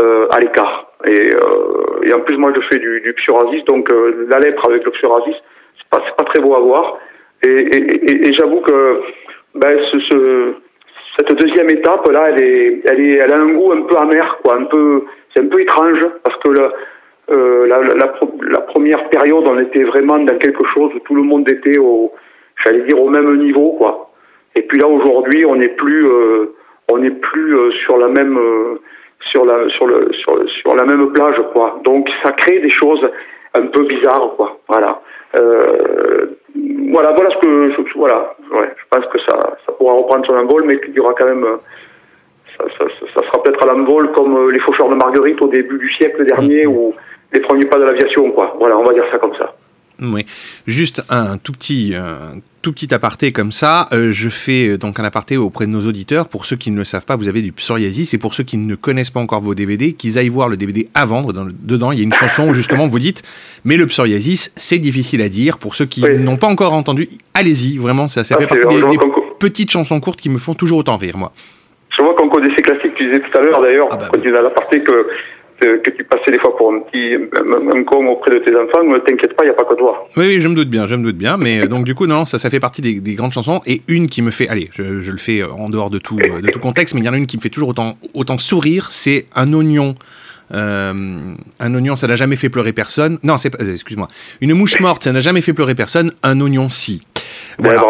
[0.00, 0.92] euh, à l'écart.
[1.06, 1.30] Et,
[2.14, 3.88] en plus, moi, je fais du, du psoriasis, donc
[4.28, 5.36] la lèpre avec le psoriasis,
[5.78, 6.98] c'est pas, pas très beau à voir.
[7.46, 9.00] Et, j'avoue que
[9.54, 10.54] ben, ce, ce,
[11.16, 15.04] cette deuxième étape là, elle a un goût un peu amer, quoi, un peu,
[15.34, 20.66] c'est un peu étrange parce que la, la, première période, on était vraiment dans quelque
[20.74, 22.12] chose où tout le monde était au,
[22.64, 24.10] j'allais dire au même niveau quoi.
[24.54, 26.54] Et puis là aujourd'hui, on n'est plus euh,
[26.90, 28.80] on n'est plus euh, sur la même euh,
[29.30, 31.80] sur la sur le sur, sur la même plage quoi.
[31.84, 33.08] Donc ça crée des choses
[33.56, 34.58] un peu bizarres quoi.
[34.68, 35.00] Voilà.
[35.34, 40.34] voilà voilà ce que je, voilà ouais, je pense que ça ça pourra reprendre son
[40.34, 41.46] envol mais qu'il y aura quand même
[42.56, 42.84] ça, ça,
[43.14, 46.66] ça sera peut-être à l'envol comme les faucheurs de Marguerite au début du siècle dernier
[46.66, 46.94] ou
[47.32, 48.56] les premiers pas de l'aviation quoi.
[48.58, 49.54] Voilà, on va dire ça comme ça.
[50.00, 50.26] Oui,
[50.66, 51.94] juste un tout petit,
[52.62, 53.88] tout petit aparté comme ça.
[53.92, 56.28] Euh, je fais euh, donc un aparté auprès de nos auditeurs.
[56.28, 58.14] Pour ceux qui ne le savent pas, vous avez du psoriasis.
[58.14, 60.88] Et pour ceux qui ne connaissent pas encore vos DVD, qu'ils aillent voir le DVD
[60.94, 61.32] à vendre.
[61.32, 63.22] Dans dedans, il y a une chanson où justement vous dites
[63.64, 65.58] Mais le psoriasis, c'est difficile à dire.
[65.58, 67.78] Pour ceux qui n'ont pas encore entendu, allez-y.
[67.78, 68.98] Vraiment, ça, ça fait partie des,
[69.38, 71.32] petites chansons courtes qui me font toujours autant rire, moi.
[71.96, 74.36] Je vois qu'on connaissait classique, tu disais tout à l'heure d'ailleurs, ah bah, quand tu
[74.36, 75.08] as l'aparté que
[75.60, 79.34] que tu passais des fois pour un petit un, auprès de tes enfants, ne t'inquiète
[79.36, 80.06] pas, il n'y a pas que toi.
[80.16, 81.36] Oui, oui, je me doute bien, je me doute bien.
[81.36, 83.60] Mais euh, donc du coup, non, ça, fait partie des, des, grandes chansons.
[83.66, 86.60] Et une qui me fait, allez, je, le fais en dehors de tout, de tout
[86.60, 89.52] contexte, mais il y en a une qui me fait toujours autant, sourire, c'est un
[89.52, 89.94] oignon
[90.54, 93.18] euh, un oignon, ça n'a jamais fait pleurer personne.
[93.22, 94.08] Non, c'est euh, excuse-moi.
[94.40, 96.12] Une mouche morte, ça n'a jamais fait pleurer personne.
[96.22, 97.02] Un oignon, si.
[97.58, 97.82] Voilà.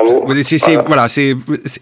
[0.43, 1.09] c'est, voilà.
[1.09, 1.37] c'est,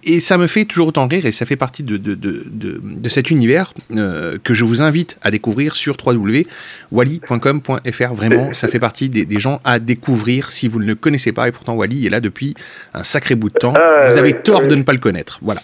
[0.05, 3.09] et ça me fait toujours autant rire et ça fait partie de, de, de, de,
[3.09, 8.15] cet univers euh, que je vous invite à découvrir sur www.wally.com.fr.
[8.15, 11.49] Vraiment, ça fait partie des, des, gens à découvrir si vous ne le connaissez pas.
[11.49, 12.55] Et pourtant, Wally est là depuis
[12.95, 13.75] un sacré bout de temps.
[13.77, 15.39] Ah, vous avez tort de ne pas le connaître.
[15.43, 15.61] Voilà.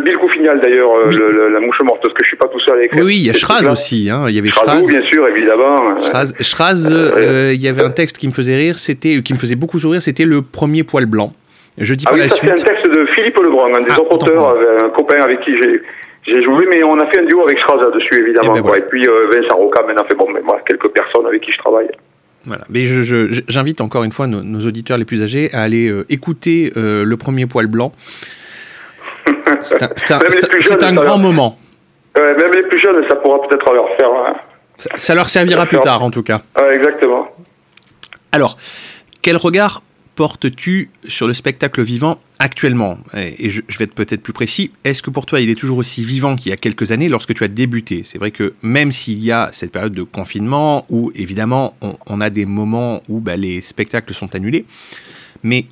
[0.00, 2.78] De Bill Coufignal d'ailleurs, euh, la mouche morte, parce que je suis pas tout seul
[2.78, 2.92] avec.
[2.94, 4.08] Oui, oui il y a Schraz aussi.
[4.10, 4.26] Hein.
[4.28, 4.82] Il y avait Schraz.
[4.82, 5.96] bien sûr, évidemment.
[6.40, 9.38] Schraz, euh, euh, il y avait un texte qui me faisait rire, c'était, qui me
[9.38, 11.32] faisait beaucoup sourire, c'était le premier poil blanc.
[11.78, 12.50] Je dis ah pas oui, la ça suite.
[12.56, 15.82] c'est un texte de Philippe Lebrun, un des ah, auteurs, un copain avec qui j'ai.
[16.26, 18.54] J'ai joué, mais on a fait un duo avec Schraz dessus, évidemment.
[18.54, 21.50] Et, ben Et puis Vincent Roca, maintenant, fait bon, mais moi, quelques personnes avec qui
[21.50, 21.88] je travaille.
[22.44, 22.64] Voilà.
[22.68, 22.84] Mais
[23.48, 27.46] j'invite encore une fois nos, nos, auditeurs les plus âgés à aller écouter le premier
[27.46, 27.92] poil blanc.
[29.62, 31.58] C'est un, un, grand moment.
[32.16, 34.10] même les plus jeunes, ça pourra peut-être leur faire.
[34.10, 34.34] Hein.
[34.78, 36.42] Ça, ça, leur servira plus tard, en tout cas.
[36.58, 37.28] Ouais, exactement.
[38.32, 38.56] Alors,
[39.22, 39.82] quel regard
[40.16, 42.98] portes-tu sur le spectacle vivant actuellement?
[43.14, 44.70] Et je, je vais être peut-être plus précis.
[44.84, 47.34] Est-ce que pour toi, il est toujours aussi vivant qu'il y a quelques années lorsque
[47.34, 48.02] tu as débuté?
[48.04, 52.20] C'est vrai que même s'il y a cette période de confinement où, évidemment, on, on
[52.20, 54.64] a des moments où bah, les spectacles sont annulés,
[55.42, 55.66] mais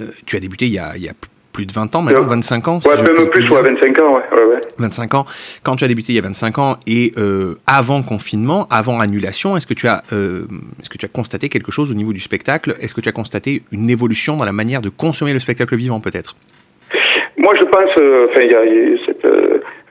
[0.00, 1.14] euh, tu as débuté il y a, il y a
[1.52, 2.80] plus de 20 ans maintenant, 25 ans.
[2.86, 5.26] Ouais, même plus, ouais, 25 ans, ouais, ouais, 25 ans.
[5.62, 9.56] Quand tu as débuté il y a 25 ans et euh, avant confinement, avant annulation,
[9.56, 10.46] est-ce que tu as, euh,
[10.80, 12.74] est-ce que tu as constaté quelque chose au niveau du spectacle?
[12.80, 16.00] Est-ce que tu as constaté une évolution dans la manière de consommer le spectacle vivant,
[16.00, 16.36] peut-être?
[17.36, 19.26] Moi, je pense, euh, enfin, il y a, cette,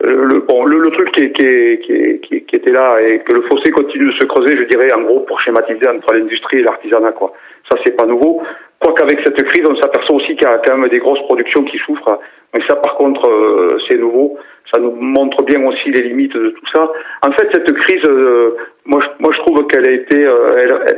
[0.02, 1.80] le, bon, le, le, truc qui, qui,
[2.22, 5.02] qui, qui, était là et que le fossé continue de se creuser, je dirais, en
[5.02, 7.34] gros, pour schématiser entre l'industrie et l'artisanat, quoi.
[7.72, 8.42] Ça, c'est pas nouveau.
[8.80, 11.64] crois qu'avec cette crise, on s'aperçoit aussi qu'il y a quand même des grosses productions
[11.64, 12.20] qui souffrent.
[12.54, 14.38] Mais ça, par contre, euh, c'est nouveau.
[14.74, 16.92] Ça nous montre bien aussi les limites de tout ça.
[17.26, 20.58] En fait, cette crise, euh, moi, je, moi, je trouve qu'elle a été, euh,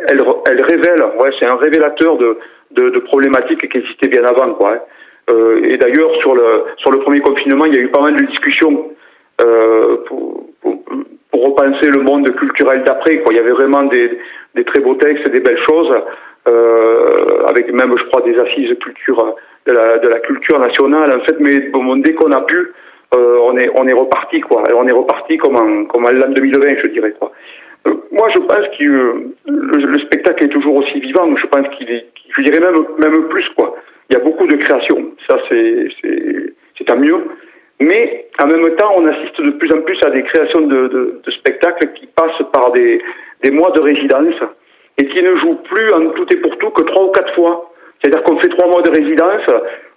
[0.10, 2.38] elle, elle, révèle, ouais, c'est un révélateur de,
[2.72, 4.74] de, problématiques qui existaient bien avant, quoi.
[4.74, 4.80] Hein.
[5.64, 8.26] Et d'ailleurs, sur le sur le premier confinement, il y a eu pas mal de
[8.26, 8.90] discussions
[9.38, 10.84] pour, pour,
[11.32, 13.20] pour, repenser le monde culturel d'après.
[13.20, 14.20] Quoi, il y avait vraiment des,
[14.56, 15.94] des très beaux textes, des belles choses,
[16.46, 19.36] avec même, je crois, des assises culture
[19.66, 22.74] de la, de la culture nationale, en fait, mais bon, dès qu'on a pu,
[23.16, 24.64] euh, on est on est reparti quoi.
[24.76, 27.32] On est reparti comme en comme en l'an 2020, je dirais quoi.
[27.88, 31.36] Euh, moi, je pense que le, le, spectacle est toujours aussi vivant.
[31.36, 33.76] Je pense qu'il est, je dirais même même plus quoi.
[34.10, 35.12] Il y a beaucoup de créations.
[35.30, 37.20] Ça, c'est c'est c'est à mieux.
[37.80, 41.22] Mais en même temps, on assiste de plus en plus à des créations de, de,
[41.24, 43.02] de spectacles qui passent par des,
[43.44, 44.36] des mois de résidence
[44.98, 47.72] et qui ne jouent plus en tout et pour tout que trois ou quatre fois.
[48.02, 49.44] C'est-à-dire qu'on fait trois mois de résidence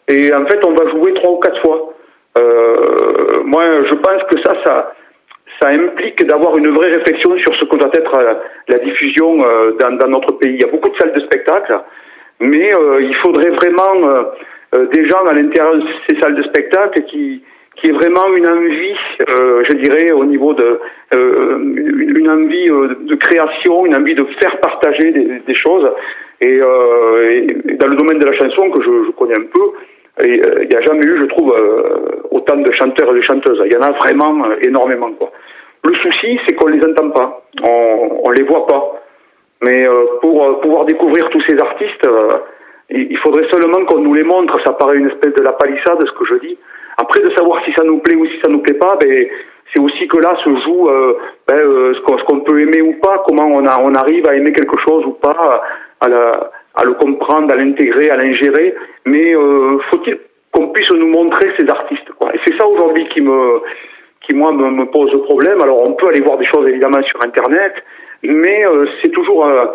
[0.08, 1.92] et en fait on va jouer trois ou quatre fois.
[2.38, 4.92] Euh, moi, je pense que ça, ça,
[5.60, 8.34] ça implique d'avoir une vraie réflexion sur ce que doit être euh,
[8.68, 10.54] la diffusion euh, dans, notre pays.
[10.54, 11.80] Il y a beaucoup de salles de spectacle,
[12.40, 14.32] mais euh, il faudrait vraiment
[14.92, 17.42] des gens à l'intérieur de ces salles de spectacle qui
[17.76, 20.80] qui est vraiment une envie, euh, je dirais, au niveau de
[21.14, 25.90] euh, une envie de création, une envie de faire partager des, choses.
[26.40, 27.46] Et, euh,
[27.78, 29.72] dans le domaine de la chanson, que je, connais un peu,
[30.24, 31.54] il n'y a jamais eu, je trouve,
[32.30, 33.60] autant de chanteurs et de chanteuses.
[33.66, 35.12] Il y en a vraiment énormément.
[35.12, 35.30] Quoi.
[35.84, 39.02] Le souci, c'est qu'on les entend pas, on, on les voit pas.
[39.66, 39.86] Mais
[40.22, 42.08] pour pouvoir découvrir tous ces artistes,
[42.88, 44.58] il faudrait seulement qu'on nous les montre.
[44.64, 46.58] Ça paraît une espèce de la palissade, ce que je dis.
[46.98, 49.26] Après, de savoir si ça nous plaît ou si ça nous plaît pas, ben,
[49.72, 51.18] c'est aussi que là se joue euh,
[51.48, 54.52] ben, euh, ce qu'on peut aimer ou pas, comment on, a, on arrive à aimer
[54.52, 55.64] quelque chose ou pas,
[56.00, 58.74] à, la, à le comprendre, à l'intégrer, à l'ingérer.
[59.04, 60.18] Mais euh, faut-il
[60.52, 62.30] qu'on puisse nous montrer ces artistes quoi.
[62.34, 63.60] Et c'est ça aujourd'hui qui me
[64.20, 65.60] qui moi me, me, pose problème.
[65.62, 67.74] Alors on peut aller voir des choses évidemment sur internet,
[68.22, 69.66] mais euh, c'est toujours euh,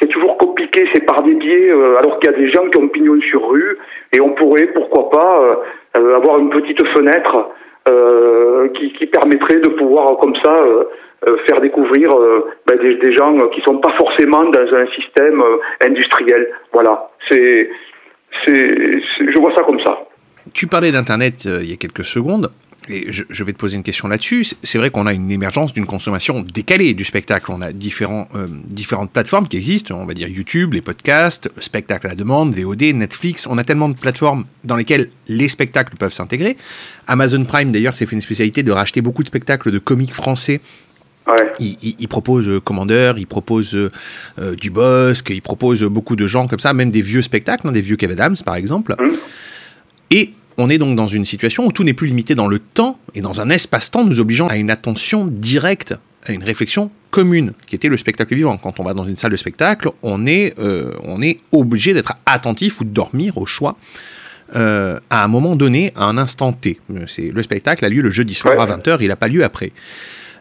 [0.00, 2.88] c'est toujours compliqué, c'est par des biais, alors qu'il y a des gens qui ont
[2.88, 3.78] pignon sur rue,
[4.12, 5.60] et on pourrait, pourquoi pas,
[5.94, 7.50] avoir une petite fenêtre
[7.88, 10.54] euh, qui, qui, permettrait de pouvoir comme ça
[11.48, 12.08] faire découvrir
[12.66, 15.40] ben, des, des, gens qui sont pas forcément dans un système
[15.84, 16.48] industriel.
[16.72, 17.70] Voilà, c'est,
[18.44, 20.00] c'est, je vois ça comme ça.
[20.52, 22.50] Tu parlais d'Internet il y a quelques secondes
[22.92, 24.46] et je, je, vais te poser une question là-dessus.
[24.62, 27.50] C'est vrai qu'on a une émergence d'une consommation décalée du spectacle.
[27.50, 29.94] On a différents, euh, différentes plateformes qui existent.
[29.98, 33.46] On va dire YouTube, les podcasts, spectacle à la demande, VOD, Netflix.
[33.46, 36.56] On a tellement de plateformes dans lesquelles les spectacles peuvent s'intégrer.
[37.06, 40.60] Amazon Prime, d'ailleurs, s'est fait une spécialité de racheter beaucoup de spectacles de comiques français.
[41.26, 41.52] Ouais.
[41.60, 46.26] Il, il, il, propose euh, Commander, il propose euh, du Bosque, il propose beaucoup de
[46.26, 48.96] gens comme ça, même des vieux spectacles, hein, des vieux Kevin Adams par exemple.
[48.98, 49.12] Mmh.
[50.10, 52.98] Et on est donc dans une situation où tout n'est plus limité dans le temps
[53.14, 55.94] et dans un espace-temps nous obligeant à une attention directe,
[56.24, 58.56] à une réflexion commune, qui était le spectacle vivant.
[58.56, 62.14] Quand on va dans une salle de spectacle, on est, euh, on est obligé d'être
[62.26, 63.76] attentif ou de dormir au choix.
[64.54, 66.78] Euh, à un moment donné, à un instant T.
[67.06, 68.60] C'est, le spectacle a lieu le jeudi soir ouais.
[68.60, 69.72] à 20h, il n'a pas lieu après.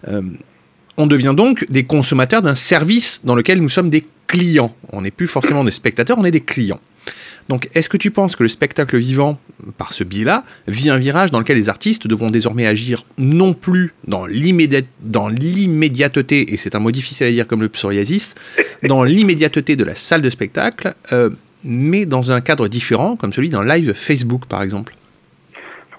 [0.07, 0.21] Euh,
[0.97, 4.75] on devient donc des consommateurs d'un service dans lequel nous sommes des clients.
[4.91, 6.81] On n'est plus forcément des spectateurs, on est des clients.
[7.51, 9.37] Donc, est-ce que tu penses que le spectacle vivant,
[9.77, 13.93] par ce biais-là, vit un virage dans lequel les artistes devront désormais agir non plus
[14.07, 18.35] dans l'immédiateté, et c'est un mot difficile à dire comme le psoriasis,
[18.83, 21.29] dans l'immédiateté de la salle de spectacle, euh,
[21.65, 24.93] mais dans un cadre différent, comme celui d'un live Facebook, par exemple?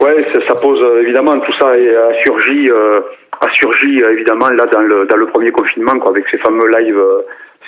[0.01, 3.01] Ouais, ça, ça pose euh, évidemment tout ça a surgi, euh,
[3.43, 6.99] a surgi évidemment là dans le, dans le premier confinement, quoi, avec ces fameux lives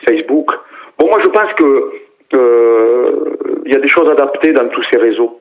[0.08, 0.48] Facebook.
[0.98, 1.90] Bon, moi je pense que
[2.32, 5.40] il euh, y a des choses adaptées dans tous ces réseaux.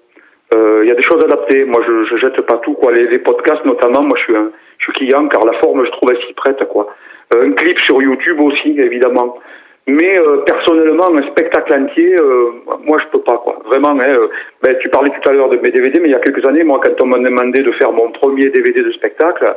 [0.52, 1.66] Il euh, y a des choses adaptées.
[1.66, 2.92] Moi, je, je jette pas tout, quoi.
[2.92, 5.92] Les, les, podcasts, notamment, moi, je suis, un, je suis client car la forme, je
[5.92, 6.94] trouve, elle s'y prête, quoi.
[7.34, 9.40] Euh, un clip sur YouTube aussi, évidemment.
[9.86, 12.52] Mais euh, personnellement, un spectacle entier, euh,
[12.86, 13.60] moi, je peux pas, quoi.
[13.66, 14.28] Vraiment, hein, euh,
[14.62, 16.64] ben, tu parlais tout à l'heure de mes DVD, mais il y a quelques années,
[16.64, 19.56] moi, quand on m'a demandé de faire mon premier DVD de spectacle,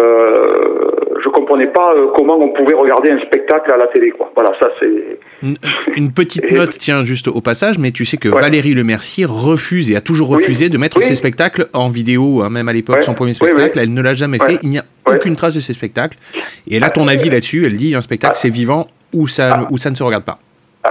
[0.00, 0.90] euh,
[1.22, 4.10] je comprenais pas euh, comment on pouvait regarder un spectacle à la télé.
[4.10, 4.30] Quoi.
[4.34, 5.18] Voilà, ça c'est.
[5.42, 5.56] Une,
[5.96, 8.40] une petite note, tiens, juste au passage, mais tu sais que ouais.
[8.40, 10.70] Valérie Lemercier refuse et a toujours refusé oui.
[10.70, 11.04] de mettre oui.
[11.04, 13.02] ses spectacles en vidéo, hein, même à l'époque, ouais.
[13.02, 14.58] son premier spectacle, elle ne l'a jamais fait.
[14.62, 16.18] Il n'y a aucune trace de ses spectacles.
[16.68, 17.66] Et elle a ton avis là-dessus.
[17.66, 19.68] Elle dit un spectacle, c'est vivant ou ça, ah.
[19.70, 20.38] ou ça ne se regarde pas.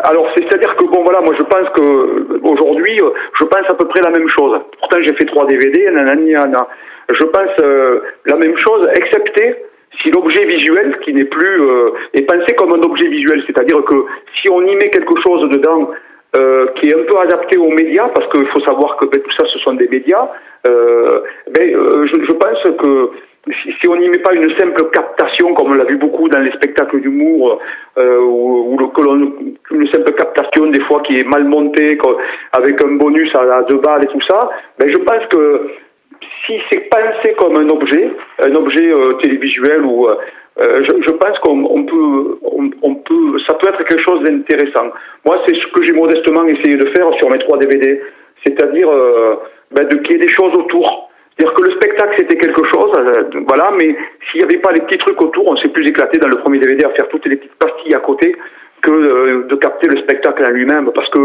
[0.04, 4.02] Alors, c'est-à-dire que, bon, voilà, moi, je pense que aujourd'hui, je pense à peu près
[4.02, 4.60] la même chose.
[4.80, 6.68] Pourtant, j'ai fait trois DVD, nanana.
[7.14, 9.56] Je pense euh, la même chose, excepté
[10.02, 13.96] si l'objet visuel, qui n'est plus, euh, est pensé comme un objet visuel, c'est-à-dire que
[14.42, 15.92] si on y met quelque chose dedans
[16.38, 19.32] euh, qui est un peu adapté aux médias, parce qu'il faut savoir que ben, tout
[19.40, 20.30] ça, ce sont des médias.
[20.68, 23.12] Euh, ben, euh, je, pense que
[23.48, 26.52] si, on n'y met pas une simple captation, comme on l'a vu beaucoup dans les
[26.52, 27.60] spectacles d'humour,
[27.98, 31.98] euh, le, une simple captation des fois qui est mal montée,
[32.58, 34.40] avec un bonus à, deux balles et tout ça,
[34.80, 35.70] ben, je pense que
[36.46, 38.10] si c'est pensé comme un objet,
[38.44, 40.16] un objet euh, télévisuel ou euh,
[40.58, 44.90] je, je, pense qu'on peut, on, on, peut, ça peut être quelque chose d'intéressant.
[45.26, 48.02] Moi, c'est ce que j'ai modestement essayé de faire sur mes trois DVD,
[48.46, 49.36] c'est-à-dire euh,
[49.72, 51.10] ben, de qu'il y ait des choses autour.
[51.38, 53.96] C'est-à-dire que le spectacle c'était quelque chose, euh, voilà, mais
[54.30, 56.60] s'il n'y avait pas les petits trucs autour, on s'est plus éclaté dans le premier
[56.60, 58.36] DVD à faire toutes les petites pastilles à côté
[58.82, 61.20] que euh, de capter le spectacle en lui-même, parce que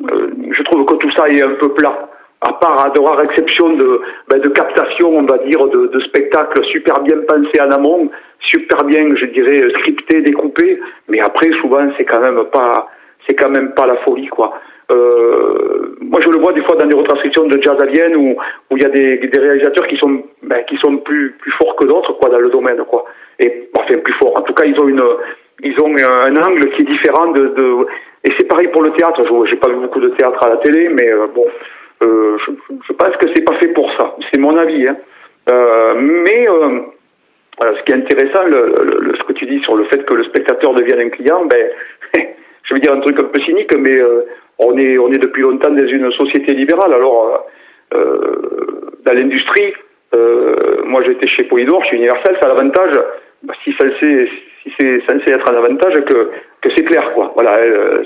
[0.00, 2.08] je trouve que tout ça est un peu plat
[2.42, 7.00] à part à exception de, ben, de captation, on va dire, de, de spectacles super
[7.02, 12.20] bien pensés en amont, super bien, je dirais, scriptés, découpés, mais après, souvent, c'est quand
[12.20, 12.88] même pas,
[13.26, 14.58] c'est quand même pas la folie, quoi.
[14.92, 18.36] Euh, moi, je le vois des fois dans des retranscriptions de jazz Vienne où
[18.70, 21.86] où il y a des, réalisateurs qui sont ben, qui sont plus plus forts que
[21.86, 23.04] d'autres, quoi, dans le domaine, quoi.
[23.38, 24.38] Et enfin plus forts.
[24.38, 24.88] En tout cas, ils ont
[25.62, 27.54] ils ont un angle qui est différent de,
[28.24, 29.24] et c'est pareil pour le théâtre.
[29.24, 31.46] Je j'ai pas vu beaucoup de théâtre à la télé, mais euh, bon,
[32.04, 34.16] euh, je, pense que c'est pas fait pour ça.
[34.32, 34.88] C'est mon avis.
[34.88, 34.96] Hein.
[35.96, 36.46] Mais
[37.60, 41.00] ce qui est intéressant, ce que tu dis sur le fait que le spectateur devienne
[41.00, 41.70] un client, ben,
[42.64, 43.98] je vais dire un truc un peu cynique, mais
[44.58, 46.92] on est on est depuis longtemps dans une société libérale.
[46.94, 47.46] Alors,
[47.92, 49.74] dans l'industrie,
[50.84, 52.94] moi j'étais chez Polydor, chez Universal, ça a l'avantage,
[53.42, 56.30] bah, si ça si c'est censé être un avantage, que
[56.60, 57.32] que c'est clair, quoi.
[57.34, 57.52] Voilà,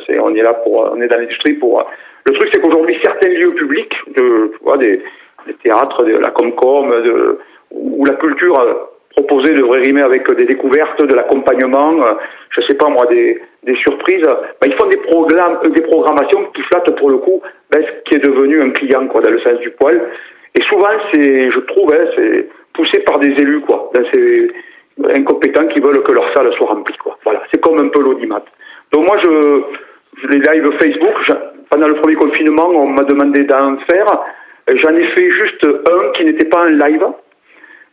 [0.06, 1.84] c'est on est là pour, on est dans l'industrie pour
[2.26, 5.00] le truc, c'est qu'aujourd'hui, certains lieux publics, de, des,
[5.62, 7.38] théâtres, de la Comcom, de,
[7.70, 12.04] où la culture proposée devrait rimer avec des découvertes, de l'accompagnement,
[12.50, 16.62] je sais pas moi, des, des surprises, ben, ils font des, programmes, des programmations qui
[16.62, 17.42] flattent pour le coup
[17.72, 20.00] ben, ce qui est devenu un client, quoi, dans le sens du poil.
[20.58, 24.48] Et souvent, c'est, je trouve, hein, c'est poussé par des élus, quoi, dans ces
[25.14, 27.18] incompétents qui veulent que leur salle soit remplie, quoi.
[27.24, 28.42] Voilà, c'est comme un peu l'audimat.
[28.92, 31.14] Donc moi, je, les live Facebook,
[31.70, 34.06] pendant le premier confinement, on m'a demandé d'en faire.
[34.68, 37.04] J'en ai fait juste un qui n'était pas un live,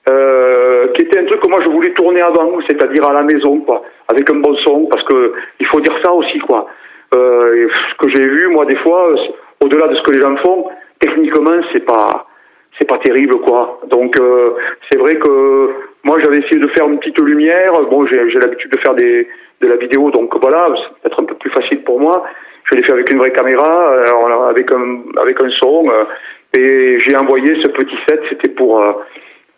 [0.09, 3.59] euh, qui était un truc que moi je voulais tourner avant, c'est-à-dire à la maison,
[3.61, 6.67] quoi, avec un bon son, parce que il faut dire ça aussi, quoi.
[7.15, 9.13] Euh, ce que j'ai vu, moi, des fois,
[9.63, 12.25] au-delà de ce que les gens font, techniquement, c'est pas,
[12.79, 13.79] c'est pas terrible, quoi.
[13.87, 14.51] Donc, euh,
[14.89, 15.69] c'est vrai que
[16.03, 17.71] moi, j'avais essayé de faire une petite lumière.
[17.89, 19.27] Bon, j'ai l'habitude de faire des,
[19.61, 22.23] de la vidéo, donc voilà, c'est peut-être un peu plus facile pour moi.
[22.65, 26.03] Je l'ai fait avec une vraie caméra, euh, avec un avec un son, euh,
[26.57, 28.21] et j'ai envoyé ce petit set.
[28.29, 28.81] C'était pour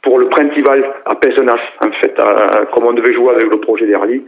[0.06, 2.16] pour le Printival à Pézenas, en fait,
[2.74, 4.24] comme on devait jouer avec le projet d'Erly.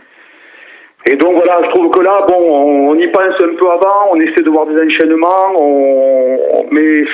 [1.10, 4.20] Et donc voilà, je trouve que là, bon, on, y pense un peu avant, on
[4.20, 7.06] essaie de voir des enchaînements, on, mais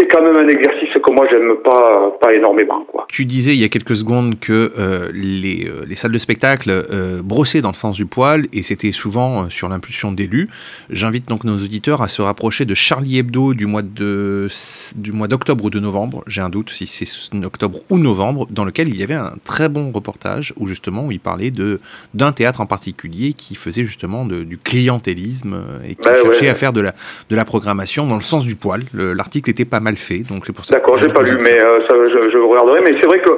[0.00, 3.06] c'est quand même un exercice que moi j'aime pas pas énormément quoi.
[3.08, 6.70] Tu disais il y a quelques secondes que euh, les, euh, les, salles de spectacle
[6.70, 10.48] euh, brossaient dans le sens du poil et c'était souvent euh, sur l'impulsion d'élus.
[10.88, 14.48] J'invite donc nos auditeurs à se rapprocher de Charlie Hebdo du mois de
[14.96, 18.64] du mois d'octobre ou de novembre, j'ai un doute si c'est octobre ou novembre dans
[18.64, 21.80] lequel il y avait un très bon reportage où justement où il parlait de
[22.14, 26.50] d'un théâtre en particulier qui faisait justement de, du clientélisme et qui bah cherchait ouais.
[26.50, 26.94] à faire de la
[27.28, 28.84] de la programmation dans le sens du poil.
[28.92, 30.74] L'article était pas mal fait, donc c'est pour ça.
[30.74, 32.80] D'accord, j'ai pas lu, mais euh, ça, je, je, regarderai.
[32.80, 33.32] Mais c'est vrai que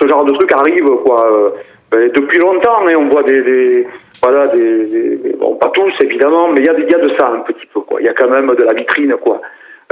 [0.00, 1.26] ce genre de truc arrive, quoi.
[1.94, 3.86] Euh, depuis longtemps, mais on voit des, des
[4.22, 7.28] voilà, des, des, bon, pas tous évidemment, mais il y a, y a de ça
[7.28, 8.00] un petit peu, quoi.
[8.00, 9.40] Il y a quand même de la vitrine, quoi,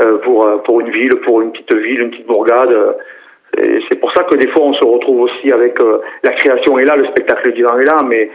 [0.01, 2.77] euh, pour pour une ville, pour une petite ville, une petite bourgade.
[3.89, 5.79] c'est pour ça que des fois on se retrouve aussi avec
[6.25, 8.31] la création est là, le spectacle vivant est là, mais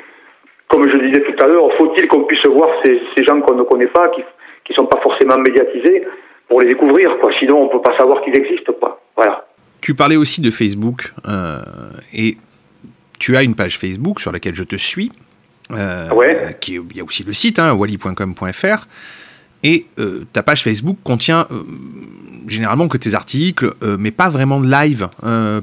[0.70, 3.64] comme je disais tout à l'heure, faut-il qu'on puisse voir ces, ces gens qu'on ne
[3.64, 4.24] connaît pas, qui
[4.70, 6.06] qui sont pas forcément médiatisés,
[6.50, 7.32] pour les découvrir, quoi.
[7.40, 9.00] Sinon, on peut pas savoir qu'ils existent, quoi.
[9.16, 9.46] Voilà.
[9.82, 11.62] Tu parlais aussi de Facebook euh,
[12.14, 12.38] et
[13.20, 15.12] tu as une page Facebook sur laquelle je te suis.
[15.72, 16.58] Euh, ouais.
[16.60, 18.88] Qui, il y a aussi le site, hein, wally.com.fr.
[19.62, 21.64] Et euh, ta page Facebook contient euh,
[22.48, 25.10] généralement que tes articles, euh, mais pas vraiment de live,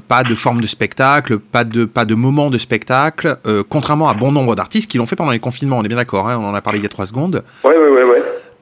[0.07, 3.37] pas de forme de spectacle, pas de, pas de moment de spectacle,
[3.69, 6.29] contrairement à bon nombre d'artistes qui l'ont fait pendant les confinements, on est bien d'accord,
[6.29, 7.43] hein, on en a parlé il y a trois secondes.
[7.63, 8.03] Ouais, ouais, ouais.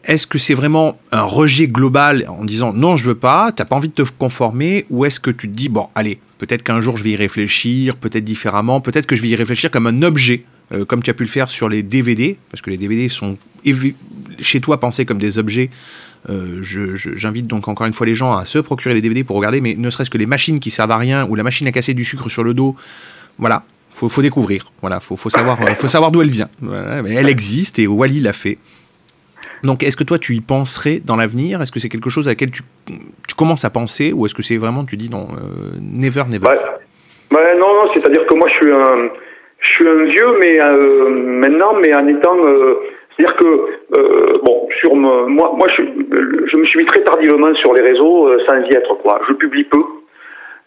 [0.06, 3.76] Est-ce que c'est vraiment un rejet global en disant non, je veux pas, t'as pas
[3.76, 6.98] envie de te conformer, ou est-ce que tu te dis bon, allez, peut-être qu'un jour
[6.98, 10.44] je vais y réfléchir, peut-être différemment, peut-être que je vais y réfléchir comme un objet,
[10.72, 13.38] euh, comme tu as pu le faire sur les DVD, parce que les DVD sont
[14.40, 15.72] chez toi pensés comme des objets.
[16.30, 19.62] Euh, J'invite donc encore une fois les gens à se procurer les DVD pour regarder,
[19.62, 21.94] mais ne serait-ce que les machines qui servent à rien ou la machine à casser
[21.96, 22.76] du sucre sur le dos,
[23.40, 26.50] voilà, faut, faut découvrir, voilà, faut, faut savoir, faut savoir d'où elle vient.
[26.62, 28.58] Voilà, elle existe et Wally l'a fait.
[29.66, 31.62] Donc, est-ce que toi, tu y penserais dans l'avenir?
[31.62, 34.44] Est-ce que c'est quelque chose à laquelle tu, tu commences à penser Ou est-ce que
[34.44, 36.48] c'est vraiment, tu dis non, euh, never, never?
[37.32, 39.10] Non, non, c'est-à-dire que moi, je suis un,
[39.60, 42.38] je suis un vieux, mais euh, maintenant, mais en étant.
[42.46, 42.76] euh,
[43.18, 48.30] c'est-à-dire que, bon, sur moi, moi je, me suis mis très tardivement sur les réseaux
[48.46, 49.22] sans y être, quoi.
[49.30, 49.82] Je publie peu.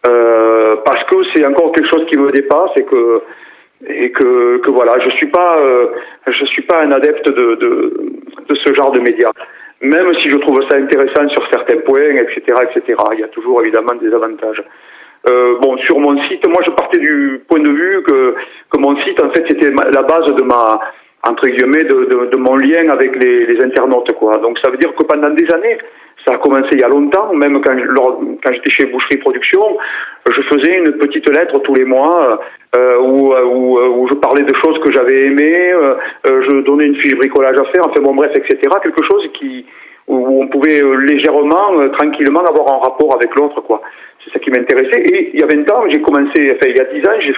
[0.03, 3.21] Parce que c'est encore quelque chose qui me dépasse et que
[3.87, 5.59] et que, que voilà, je suis pas
[6.27, 8.09] je suis pas un adepte de, de,
[8.49, 9.31] de ce genre de médias.
[9.81, 12.97] Même si je trouve ça intéressant sur certains points, etc., etc.
[13.15, 14.63] Il y a toujours évidemment des avantages.
[15.29, 18.35] Euh, bon, sur mon site, moi je partais du point de vue que,
[18.71, 20.81] que mon site, en fait, c'était la base de ma,
[21.29, 24.37] entre guillemets, de, de, de mon lien avec les, les internautes, quoi.
[24.39, 25.79] Donc ça veut dire que pendant des années,
[26.29, 29.79] ça a commencé il y a longtemps, même quand, j'étais chez Boucherie Production,
[30.31, 32.41] je faisais une petite lettre tous les mois
[32.77, 37.57] euh, où, je parlais de choses que j'avais aimées, euh, je donnais une fiche bricolage
[37.59, 38.59] à faire, enfin bon bref, etc.
[38.83, 39.65] Quelque chose qui
[40.07, 43.83] où on pouvait euh, légèrement, tranquillement avoir un rapport avec l'autre, quoi.
[44.25, 45.03] C'est ça qui m'intéressait.
[45.03, 47.35] Et il y a 20 ans, j'ai commencé, enfin il y a 10 ans,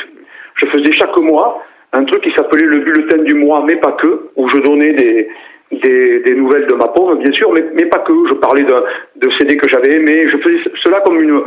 [0.55, 1.63] je faisais chaque mois
[1.93, 5.29] un truc qui s'appelait le bulletin du mois, mais pas que, où je donnais des,
[5.73, 8.13] des, des nouvelles de ma pomme, bien sûr, mais, mais pas que.
[8.29, 8.75] Je parlais de,
[9.17, 10.21] de CD que j'avais aimé.
[10.27, 11.41] Je faisais cela comme une,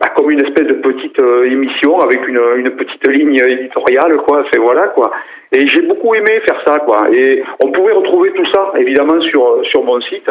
[0.00, 4.44] bah, comme une espèce de petite euh, émission avec une, une petite ligne éditoriale, quoi.
[4.52, 5.10] C'est voilà, quoi.
[5.52, 7.08] Et j'ai beaucoup aimé faire ça, quoi.
[7.12, 10.30] Et on pouvait retrouver tout ça, évidemment, sur sur mon site.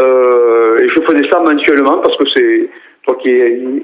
[0.00, 2.70] Euh, et je faisais ça mensuellement parce que c'est
[3.06, 3.30] toi qui,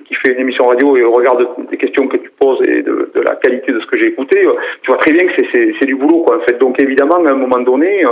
[0.06, 2.82] qui fais une émission radio et au regard de- des questions que tu poses et
[2.82, 5.86] de, de la qualité de ce que j'ai écouté, tu vois très bien que c'est
[5.86, 6.36] du boulot, quoi.
[6.38, 8.04] En fait, donc évidemment, à un moment donné.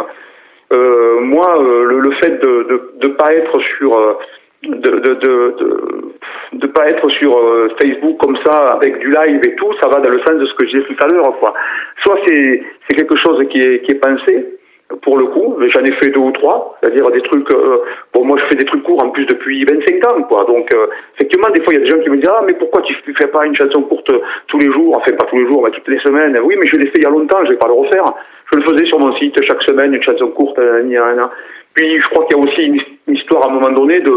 [0.73, 4.15] Euh, moi, euh, le, le fait de de, de pas être sur euh,
[4.63, 5.55] de de, de,
[6.55, 10.01] de pas être sur euh, Facebook comme ça avec du live et tout, ça va
[10.01, 11.35] dans le sens de ce que je disais tout à l'heure.
[12.05, 14.59] Soit c'est c'est quelque chose qui est qui est pensé
[15.03, 17.53] pour le coup, j'en ai fait deux ou trois, c'est-à-dire des trucs.
[17.53, 17.79] euh,
[18.15, 20.45] bon, moi, je fais des trucs courts en plus depuis 25 ans, quoi.
[20.45, 22.55] Donc, euh, effectivement, des fois, il y a des gens qui me disent ah, mais
[22.55, 24.11] pourquoi tu fais pas une chanson courte
[24.47, 24.97] tous les jours?
[24.97, 26.39] Enfin, pas tous les jours, mais toutes les semaines.
[26.45, 28.05] Oui, mais je l'ai fait il y a longtemps, je vais pas le refaire.
[28.53, 30.59] Je le faisais sur mon site chaque semaine, une chanson courte.
[30.61, 30.83] euh.
[31.75, 34.13] Puis, je crois qu'il y a aussi une histoire à un moment donné de.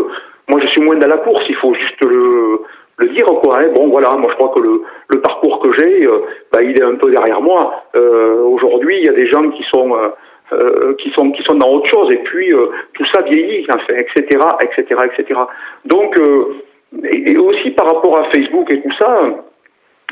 [0.50, 1.44] Moi, je suis moins dans la course.
[1.50, 2.62] Il faut juste le
[2.98, 3.60] le dire quoi.
[3.60, 3.70] hein.
[3.74, 6.20] Bon voilà, moi je crois que le, le parcours que j'ai, euh,
[6.52, 7.86] bah, il est un peu derrière moi.
[7.96, 10.10] Euh, Aujourd'hui, il y a des gens qui sont euh,
[10.52, 13.94] euh, qui sont qui sont dans autre chose et puis euh, tout ça vieillit, enfin,
[13.94, 15.40] etc., etc., etc.
[15.86, 16.64] Donc euh,
[17.04, 19.22] et, aussi par rapport à Facebook et tout ça,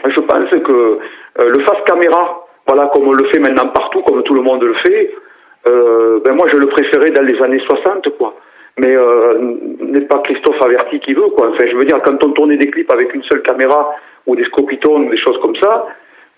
[0.05, 4.21] je pense que euh, le face caméra, voilà comme on le fait maintenant partout, comme
[4.23, 5.11] tout le monde le fait,
[5.69, 8.35] euh, ben moi je le préférais dans les années 60 quoi.
[8.79, 8.95] Mais
[9.79, 11.49] n'est pas Christophe Averti qui veut quoi.
[11.49, 13.95] Enfin je veux dire quand on tournait des clips avec une seule caméra
[14.27, 15.87] ou des scopitones ou des choses comme ça,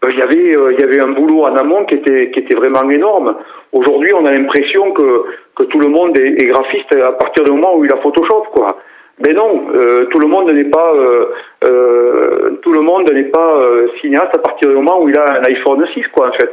[0.08, 2.56] il y avait euh, il y avait un boulot en amont qui était qui était
[2.56, 3.36] vraiment énorme.
[3.74, 5.24] Aujourd'hui, on a l'impression que
[5.56, 8.46] que tout le monde est, est graphiste à partir du moment où il a Photoshop
[8.54, 8.78] quoi.
[9.26, 11.26] Mais non, euh, tout le monde n'est pas euh,
[11.66, 15.26] euh, tout le monde n'est pas euh, cinéaste à partir du moment où il a
[15.40, 16.52] un iPhone 6 quoi en fait.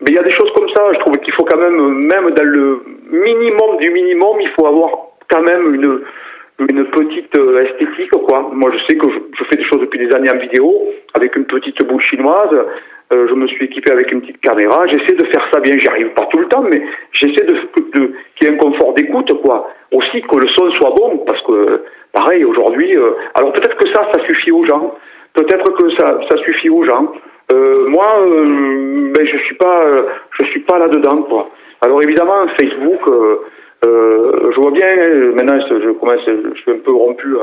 [0.00, 2.30] Mais il y a des choses comme ça, je trouve qu'il faut quand même même
[2.30, 4.90] dans le minimum du minimum, il faut avoir
[5.30, 6.00] quand même une
[6.58, 8.50] une petite euh, esthétique quoi.
[8.52, 10.72] Moi je sais que je, je fais des choses depuis des années en vidéo
[11.14, 12.54] avec une petite boule chinoise.
[13.12, 14.84] Euh, je me suis équipé avec une petite caméra.
[14.88, 15.78] J'essaie de faire ça bien.
[15.78, 16.82] J'y arrive pas tout le temps, mais
[17.12, 19.70] j'essaie de, de qu'il y ait un confort d'écoute quoi.
[19.92, 21.82] Aussi que le son soit bon parce que
[22.12, 22.96] pareil aujourd'hui.
[22.96, 24.94] euh, alors peut-être que ça ça suffit aux gens.
[25.34, 27.12] Peut-être que ça ça suffit aux gens.
[27.52, 30.02] Euh, moi euh, ben je suis pas euh,
[30.40, 31.50] je suis pas là dedans quoi.
[31.82, 33.00] Alors évidemment Facebook.
[33.86, 34.86] Euh, je vois bien,
[35.34, 37.36] maintenant je commence, je suis un peu rompu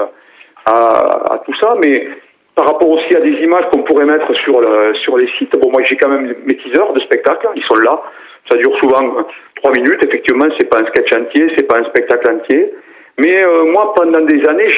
[0.65, 2.07] à, tout ça, mais
[2.55, 5.71] par rapport aussi à des images qu'on pourrait mettre sur, le, sur les sites, bon
[5.71, 8.01] moi j'ai quand même mes teasers de spectacle, ils sont là,
[8.49, 9.23] ça dure souvent euh,
[9.55, 12.71] trois minutes, effectivement c'est pas un sketch entier, c'est pas un spectacle entier,
[13.19, 14.69] mais euh, moi pendant des années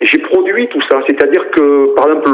[0.00, 2.30] j'ai produit tout ça, c'est-à-dire que par exemple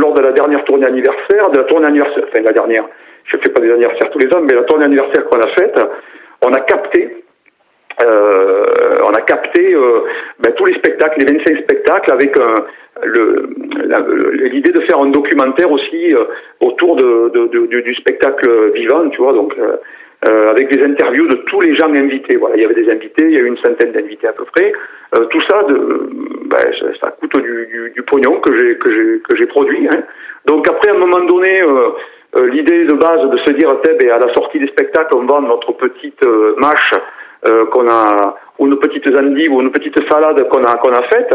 [0.00, 2.88] lors de la dernière tournée anniversaire, de la tournée anniversaire, enfin la dernière,
[3.24, 5.76] je fais pas des anniversaires tous les ans, mais la tournée anniversaire qu'on a faite,
[6.44, 7.21] on a capté
[8.04, 10.00] on a capté euh,
[10.40, 12.34] ben, tous les spectacles, les 25 spectacles, avec
[13.02, 13.48] le-
[14.48, 16.24] l'idée de faire un documentaire aussi euh,
[16.60, 19.76] autour du, spectacle vivant, tu vois, donc euh,
[20.28, 22.36] euh, avec des interviews de tous les gens invités.
[22.36, 24.44] Voilà, il y avait des invités, il y a eu une centaine d'invités à peu
[24.44, 24.72] près.
[25.18, 29.86] Euh, tout ben, ça, ça coûte du, pognon que j'ai produit.
[29.88, 30.02] Hein.
[30.46, 31.62] Donc après, à un moment donné.
[31.62, 31.90] euh,
[32.34, 35.26] euh, l'idée de base de se dire, Teb, et à la sortie des spectacles, on
[35.26, 36.92] vend notre petite euh, mâche
[37.46, 41.02] euh, qu'on a, ou nos petites endives, ou nos petites salades qu'on a, qu'on a
[41.12, 41.34] faites,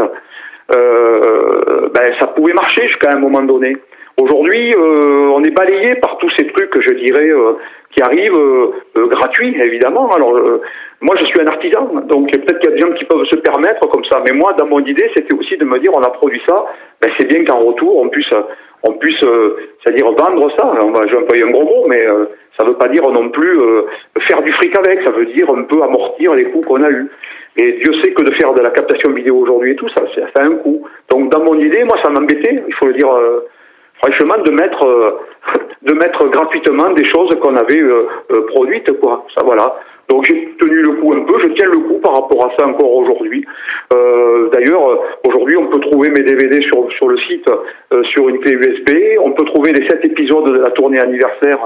[0.74, 3.76] euh, ben, ça pouvait marcher jusqu'à un moment donné.
[4.20, 7.52] Aujourd'hui, euh, on est balayé par tous ces trucs, je dirais, euh,
[7.90, 10.10] qui arrivent euh, euh, gratuits, évidemment.
[10.10, 10.60] Alors, euh,
[11.00, 13.38] moi, je suis un artisan, donc peut-être qu'il y a des gens qui peuvent se
[13.38, 14.20] permettre comme ça.
[14.28, 16.66] Mais moi, dans mon idée, c'était aussi de me dire, on a produit ça,
[17.00, 18.32] ben, c'est bien qu'en retour, on puisse,
[18.82, 20.72] on puisse, euh, c'est-à-dire vendre ça.
[20.82, 22.26] On va, je vais employer un gros mot, mais euh,
[22.58, 23.82] ça ne veut pas dire non plus euh,
[24.28, 25.02] faire du fric avec.
[25.02, 27.08] Ça veut dire un peu amortir les coûts qu'on a eus.
[27.60, 30.42] Et Dieu sait que de faire de la captation vidéo aujourd'hui et tout, ça, ça
[30.42, 30.84] a un coût.
[31.10, 32.62] Donc, dans mon idée, moi, ça m'embêtait.
[32.66, 33.08] Il faut le dire.
[34.00, 35.18] Franchement, de mettre,
[35.82, 37.82] de mettre gratuitement des choses qu'on avait
[38.54, 39.26] produites, quoi.
[39.36, 39.74] Ça, voilà.
[40.08, 42.66] Donc j'ai tenu le coup un peu, je tiens le coup par rapport à ça
[42.66, 43.44] encore aujourd'hui.
[43.92, 47.46] Euh, D'ailleurs, aujourd'hui on peut trouver mes DVD sur, sur le site
[47.92, 51.58] euh, sur une clé USB, on peut trouver les sept épisodes de la tournée anniversaire,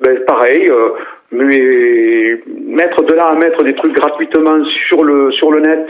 [0.00, 0.90] ben, pareil, euh,
[1.32, 5.86] mais mettre de là à mettre des trucs gratuitement sur le, sur le net,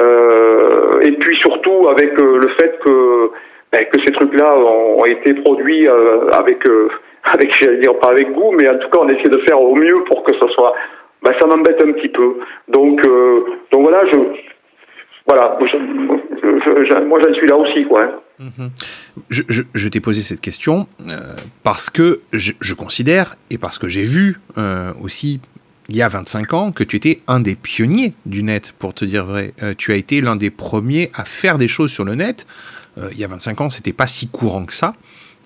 [0.00, 3.30] euh, et puis surtout avec le fait que,
[3.72, 6.62] ben, que ces trucs-là ont, été produits avec,
[7.24, 9.74] avec j'allais dire pas avec goût, mais en tout cas on essaie de faire au
[9.74, 10.74] mieux pour que ce soit
[11.26, 12.38] bah, ça m'embête un petit peu.
[12.68, 13.40] Donc, euh,
[13.72, 14.16] donc voilà, je,
[15.26, 15.58] voilà,
[17.04, 18.04] moi j'en suis là aussi, quoi.
[18.04, 18.10] Hein.
[18.38, 18.70] Mhm.
[19.30, 23.88] Je, je, t'ai posé cette question euh, parce que je, je, considère et parce que
[23.88, 25.40] j'ai vu euh, aussi
[25.88, 29.04] il y a 25 ans que tu étais un des pionniers du net, pour te
[29.04, 29.52] dire vrai.
[29.78, 32.46] tu as été l'un des premiers à faire des choses sur le net.
[33.12, 34.94] il y a 25 ans, c'était pas si courant que ça.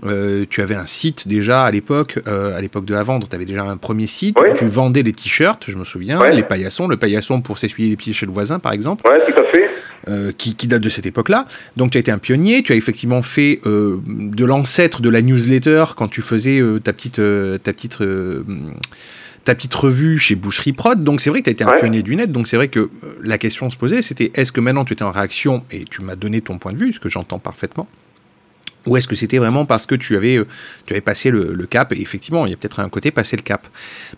[0.06, 3.34] Euh, tu avais un site déjà à l'époque, euh, à l'époque de la vente, tu
[3.34, 4.38] avais déjà un premier site.
[4.56, 8.12] Tu vendais les t-shirts, je me souviens, les paillassons, le paillasson pour s'essuyer les pieds
[8.12, 9.08] chez le voisin, par exemple.
[9.08, 9.68] Ouais, tout à fait.
[10.08, 11.44] Euh, qui, qui, date de cette époque-là.
[11.76, 15.84] Donc tu as été un pionnier, tu as effectivement fait de l'ancêtre de la newsletter
[15.94, 17.20] quand tu faisais ta petite,
[17.62, 17.98] ta petite
[19.44, 21.04] ta petite revue chez Boucherie Prod.
[21.04, 22.32] Donc c'est vrai que tu as été un pionnier du net.
[22.32, 22.88] Donc c'est vrai que
[23.22, 26.16] la question se posait, c'était est-ce que maintenant tu étais en réaction et tu m'as
[26.16, 27.86] donné ton point de vue, ce que j'entends parfaitement.
[28.86, 30.46] Ou est-ce que c'était vraiment parce que tu avais, euh,
[30.86, 31.92] tu avais passé le, cap?
[31.92, 33.60] Et effectivement, il y a peut-être un côté passer le cap.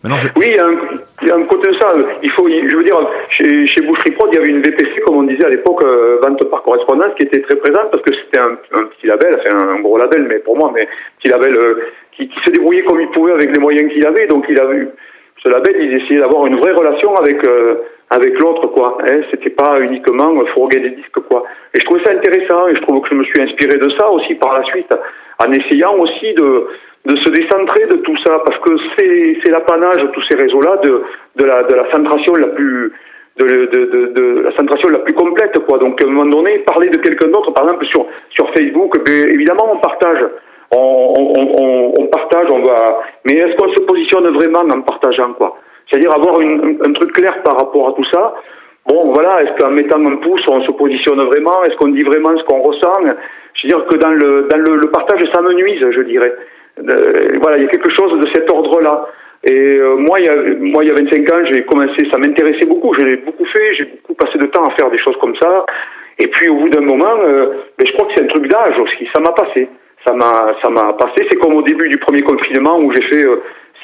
[0.05, 0.11] Oui,
[0.49, 1.93] il y, a un, côté de ça.
[2.23, 2.99] Il faut, je veux dire,
[3.31, 6.19] chez, chez Boucherie Prod, il y avait une VPC, comme on disait à l'époque, euh,
[6.23, 9.81] vente par correspondance, qui était très présente parce que c'était un, petit label, enfin un
[9.81, 10.89] gros label, mais pour moi, mais
[11.19, 11.69] petit label euh,
[12.17, 14.27] qui, se débrouillait comme il pouvait avec les moyens qu'il avait.
[14.27, 14.67] Donc, il a
[15.43, 17.45] ce label, il essayait d'avoir une vraie relation avec
[18.15, 18.99] avec l'autre, quoi.
[19.11, 21.45] Hein, c'était pas uniquement fourguer des disques, quoi.
[21.75, 24.11] Et je trouvais ça intéressant, et je trouve que je me suis inspiré de ça
[24.11, 24.93] aussi par la suite,
[25.45, 26.67] en essayant aussi de,
[27.07, 30.77] de se décentrer de tout ça, parce que c'est, c'est l'apanage de tous ces réseaux-là
[30.85, 31.03] de,
[31.37, 32.93] de la, de la centration la plus,
[33.39, 35.79] de, de, de, de, la centration la plus complète, quoi.
[35.79, 39.29] Donc, à un moment donné, parler de quelqu'un d'autre, par exemple, sur, sur Facebook, ben,
[39.31, 40.25] évidemment, on partage.
[40.75, 43.01] On, on, on partage, on va.
[43.27, 45.59] Mais est-ce qu'on se positionne vraiment en partageant, quoi?
[45.93, 48.35] C'est-à-dire avoir un truc clair par rapport à tout ça.
[48.87, 51.63] Bon, voilà, est-ce qu'en mettant un pouce, on se positionne vraiment?
[51.65, 52.93] Est-ce qu'on dit vraiment ce qu'on ressent?
[53.55, 56.35] Je veux dire que dans le, dans le, partage, ça me nuise, je dirais.
[56.81, 59.07] Euh, voilà, il y a quelque chose de cet ordre-là.
[59.49, 62.19] Et euh, moi, il y a, moi, il y a 25 ans, j'ai commencé, ça
[62.19, 65.17] m'intéressait beaucoup, je l'ai beaucoup fait, j'ai beaucoup passé de temps à faire des choses
[65.21, 65.67] comme ça.
[66.19, 67.47] Et puis au bout d'un moment, euh,
[67.79, 69.69] ben, je crois que c'est un truc d'âge aussi, ça m'a passé.
[70.07, 71.27] Ça m'a, ça m'a passé.
[71.31, 73.25] C'est comme au début du premier confinement où j'ai fait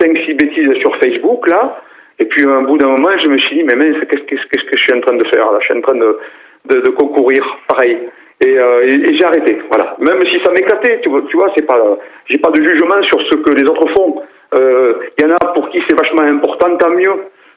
[0.02, 1.80] 5-6 bêtises sur Facebook, là.
[2.21, 4.82] Et puis, un bout d'un moment, je me suis dit, mais mince, qu'est-ce, que je
[4.82, 5.59] suis en train de faire là?
[5.61, 7.99] Je suis en train de, concourir, pareil.
[8.45, 9.97] Et, euh, et, j'ai arrêté, voilà.
[9.99, 13.20] Même si ça m'éclatait, tu vois, tu vois c'est pas, j'ai pas de jugement sur
[13.20, 14.23] ce que les autres font.
[14.55, 17.15] Il euh, y en a pour qui c'est vachement important, tant mieux,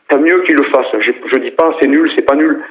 [0.09, 0.99] tant mieux qu'ils le fassent.
[0.99, 2.63] Je, je dis pas c'est nul, c'est pas nul.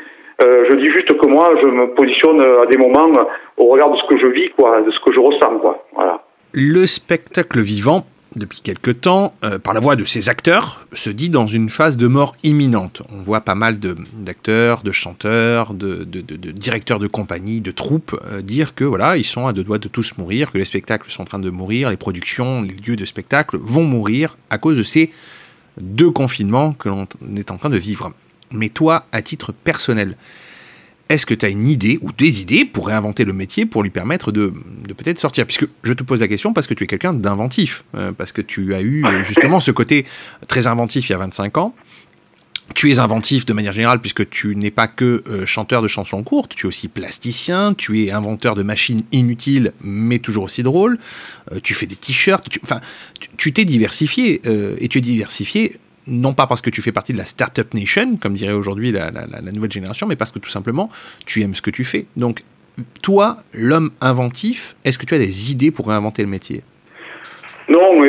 [0.42, 3.12] Euh, je dis juste que moi, je me positionne à des moments
[3.56, 5.86] au regard de ce que je vis, quoi, de ce que je ressens, quoi.
[5.94, 6.20] Voilà.
[6.52, 8.04] Le spectacle vivant
[8.36, 11.96] depuis quelque temps, euh, par la voix de ses acteurs, se dit dans une phase
[11.96, 13.02] de mort imminente.
[13.10, 18.74] On voit pas mal d'acteurs, de, chanteurs, de, directeurs de compagnie, de troupes euh, dire
[18.74, 21.26] que voilà, ils sont à deux doigts de tous mourir, que les spectacles sont en
[21.26, 25.10] train de mourir, les productions, les lieux de spectacle vont mourir à cause de ces
[25.80, 28.12] deux confinements que l'on est en train de vivre.
[28.52, 30.16] Mais toi, à titre personnel,
[31.10, 33.90] est-ce que tu as une idée ou des idées pour réinventer le métier pour lui
[33.90, 34.52] permettre de,
[34.96, 35.44] peut-être sortir?
[35.44, 38.40] Puisque je te pose la question parce que tu es quelqu'un d'inventif, euh, parce que
[38.40, 40.06] tu as eu euh, justement ce côté
[40.46, 41.74] très inventif il y a 25 ans.
[42.76, 46.22] Tu es inventif de manière générale puisque tu n'es pas que euh, chanteur de chansons
[46.22, 51.00] courtes, tu es aussi plasticien, tu es inventeur de machines inutiles mais toujours aussi drôles,
[51.64, 52.80] tu fais des t-shirts, enfin
[53.36, 54.40] tu t'es diversifié
[54.78, 55.80] et tu es diversifié
[56.10, 59.10] non pas parce que tu fais partie de la Startup Nation, comme dirait aujourd'hui la,
[59.54, 60.90] nouvelle génération, mais parce que tout simplement,
[61.24, 62.06] tu aimes ce que tu fais.
[62.16, 62.42] Donc,
[63.02, 66.62] toi, l'homme inventif, est-ce que tu as des idées pour réinventer le métier?
[67.68, 68.08] Non, mais,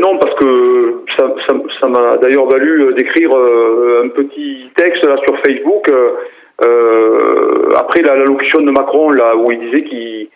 [0.00, 5.84] non, parce que ça m'a d'ailleurs valu euh, d'écrire euh, un petit texte sur Facebook
[5.90, 10.28] euh, après la l'allocution de Macron là où il disait qu'il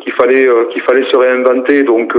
[0.00, 1.82] qu'il fallait qu'il fallait se réinventer.
[1.82, 2.14] Donc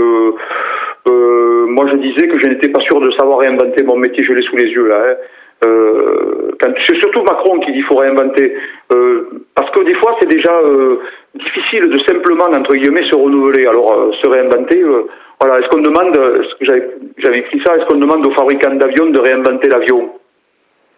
[1.09, 4.23] euh, moi, je disais que je n'étais pas sûr de savoir réinventer mon métier.
[4.23, 4.97] Je l'ai sous les yeux là.
[5.09, 5.15] Hein.
[5.63, 6.51] Euh,
[6.87, 8.55] c'est surtout Macron qui dit qu'il faut réinventer.
[8.93, 10.97] Euh, parce que des fois, c'est déjà euh,
[11.35, 13.67] difficile de simplement, entre guillemets, se renouveler.
[13.67, 15.07] Alors, euh, se réinventer, euh,
[15.39, 15.59] voilà.
[15.59, 16.17] Est-ce qu'on demande,
[16.61, 20.09] j'avais écrit ça, est-ce qu'on demande aux fabricants d'avions de réinventer l'avion?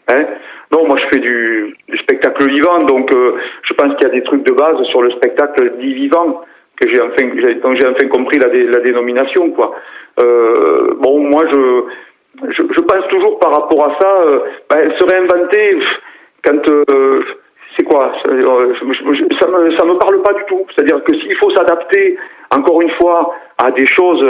[0.10, 0.26] Hein?
[0.72, 4.14] Non, moi je fais du, du spectacle vivant, donc euh, je pense qu'il y a
[4.14, 6.42] des trucs de base sur le spectacle dit vivant
[6.82, 7.28] que j'ai enfin,
[7.62, 9.76] dont j'ai enfin compris la, dé- la dénomination, quoi.
[10.22, 11.84] Euh, bon, moi je,
[12.50, 14.40] je, je pense toujours par rapport à ça, euh,
[14.70, 15.78] ben, se réinventer
[16.44, 17.24] quand euh,
[17.78, 18.74] c'est quoi euh,
[19.40, 20.66] ça me ça me parle pas du tout.
[20.76, 22.18] C'est-à-dire que s'il faut s'adapter
[22.56, 24.22] encore une fois à des choses,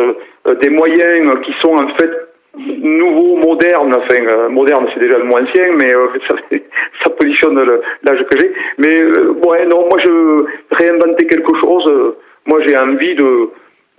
[0.48, 2.12] euh, des moyens qui sont en fait
[2.58, 6.36] nouveaux, modernes, enfin euh, moderne c'est déjà le mot ancien, mais euh, ça,
[7.04, 7.56] ça positionne
[8.04, 8.54] l'âge que j'ai.
[8.78, 11.86] Mais euh, ouais non, moi je réinventer quelque chose.
[11.92, 12.16] euh,
[12.46, 13.50] moi j'ai envie de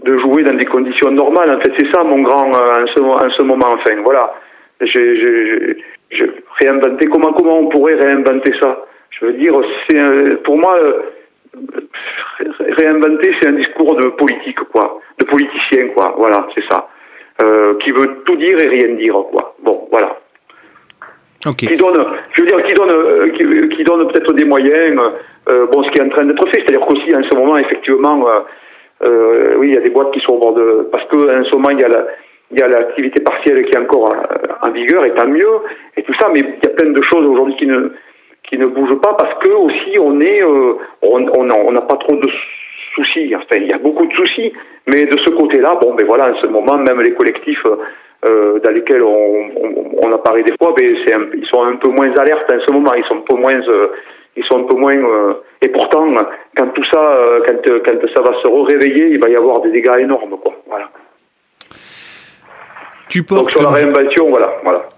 [0.05, 1.51] de jouer dans des conditions normales.
[1.51, 3.68] En fait, c'est ça mon grand en ce, en ce moment.
[3.74, 4.35] Enfin, voilà.
[4.81, 5.86] J'ai
[6.60, 7.06] réinventé.
[7.06, 8.85] Comment comment on pourrait réinventer ça?
[9.10, 9.52] Je veux dire,
[9.89, 10.76] c'est pour moi
[12.39, 16.14] ré- réinventer, c'est un discours de politique, quoi, de politicien, quoi.
[16.18, 16.89] Voilà, c'est ça.
[17.43, 19.55] Euh, qui veut tout dire et rien dire, quoi.
[19.62, 20.19] Bon, voilà.
[21.66, 24.97] Qui donne, je veux dire, qui donne, euh, qui, qui donne peut-être des moyens.
[25.51, 28.28] euh, bon, ce qui est en train d'être fait, c'est-à-dire qu'aussi en ce moment, effectivement,
[28.28, 28.40] euh,
[29.02, 31.44] euh, oui, il y a des boîtes qui sont au bord de, parce que en
[31.44, 32.06] ce moment, il y a la,
[32.52, 35.48] il y a l'activité partielle qui est encore euh, en vigueur, et tant mieux,
[35.97, 37.90] et tout ça, mais il y a plein de choses aujourd'hui qui ne,
[38.48, 41.81] qui ne bougent pas parce que aussi on est, euh, on, on a- on n'a
[41.82, 42.28] pas trop de
[42.94, 43.34] soucis.
[43.36, 44.52] Enfin, il y a beaucoup de soucis,
[44.86, 47.64] mais de ce côté-là, bon, ben voilà, en ce moment, même les collectifs
[48.24, 51.76] euh, dans lesquels on, on, on apparaît des fois, ben c'est un- ils sont un
[51.76, 52.94] peu moins alertes en ce moment.
[52.94, 53.88] Ils sont un peu moins, euh,
[54.36, 54.96] ils sont un peu moins.
[54.96, 56.06] euh, et pourtant,
[56.56, 59.60] quand tout ça, euh, quand, euh, quand ça va se réveiller, il va y avoir
[59.60, 60.54] des dégâts énormes, quoi.
[60.68, 60.88] Voilà.
[63.08, 64.88] Tu portes Donc sur la réinvention, voilà, voilà.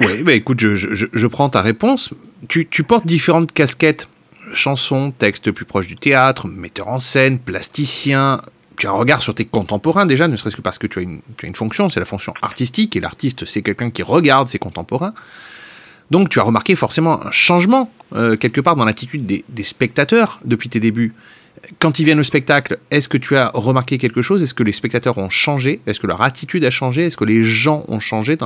[0.00, 2.12] Oui, bah écoute, je, je- je prends ta réponse.
[2.48, 4.08] Tu, tu portes différentes casquettes
[4.54, 8.42] chansons, textes plus proches du théâtre, metteur en scène, plasticien.
[8.76, 11.02] Tu as un regard sur tes contemporains déjà, ne serait-ce que parce que tu as
[11.02, 15.14] une, fonction, c'est la fonction artistique, et l'artiste, c'est quelqu'un qui regarde ses contemporains.
[16.10, 20.68] Donc tu as remarqué forcément un changement, euh, quelque part, dans l'attitude des spectateurs depuis
[20.68, 21.14] tes débuts.
[21.80, 24.42] Quand ils viennent au spectacle, est-ce que tu as remarqué quelque chose?
[24.42, 25.80] Est-ce que les spectateurs ont changé?
[25.86, 27.06] Est-ce que leur attitude a changé?
[27.06, 28.36] Est-ce que les gens ont changé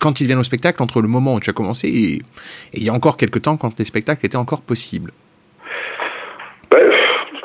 [0.00, 2.22] quand ils viennent au spectacle entre le moment où tu as commencé et,
[2.74, 5.12] il y a encore quelques temps quand les spectacles étaient encore possibles?
[6.70, 6.90] Ben,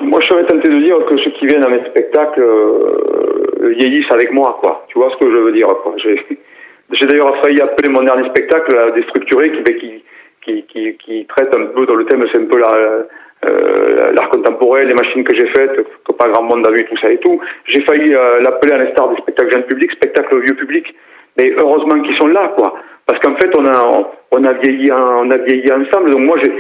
[0.02, 4.12] moi, je serais tenté de dire que ceux qui viennent à mes spectacles euh, vieillissent
[4.12, 4.86] avec moi, quoi.
[4.90, 5.68] Tu vois ce que je veux dire.
[6.04, 11.86] J'ai, d'ailleurs failli appeler mon dernier spectacle la Déstructuré, qui, qui, qui traite un peu
[11.86, 13.06] dans le thème, c'est un peu la,
[13.50, 16.98] euh, l'art contemporain, les machines que j'ai faites, que pas grand monde a vu, tout
[16.98, 17.40] ça et tout.
[17.66, 20.94] J'ai failli euh, l'appeler à l'instar des spectacles jeunes publics, spectacles vieux public.
[21.38, 22.76] Mais heureusement qu'ils sont là, quoi.
[23.08, 26.12] Parce qu'en fait, on a, on a vieilli, on a vieilli ensemble.
[26.12, 26.52] Donc moi, j'ai,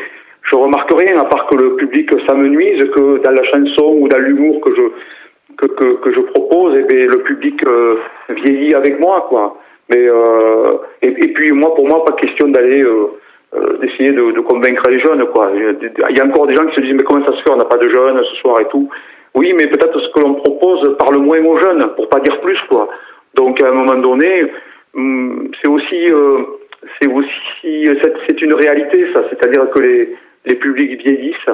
[0.44, 4.20] je remarque rien à part que le public s'amenuise, que dans la chanson ou dans
[4.20, 4.82] l'humour que je
[5.58, 7.98] que, que, que je propose, et ben, le public euh,
[8.30, 9.58] vieillit avec moi, quoi.
[9.94, 12.84] Mais euh, et, et puis moi, pour moi, pas question d'aller
[13.54, 15.52] euh, euh, d'essayer de, de convaincre les jeunes, quoi.
[15.54, 17.58] Il y a encore des gens qui se disent mais comment ça se fait, on
[17.58, 18.90] n'a pas de jeunes ce soir et tout.
[19.36, 22.60] Oui, mais peut-être ce que l'on propose parle moins aux jeunes, pour pas dire plus,
[22.70, 22.90] quoi.
[23.36, 24.46] Donc à un moment donné,
[24.96, 26.44] hum, c'est aussi euh,
[27.00, 27.86] c'est aussi
[28.28, 29.24] c'est une réalité, ça.
[29.30, 30.16] C'est-à-dire que les
[30.46, 31.50] les publics vieillissent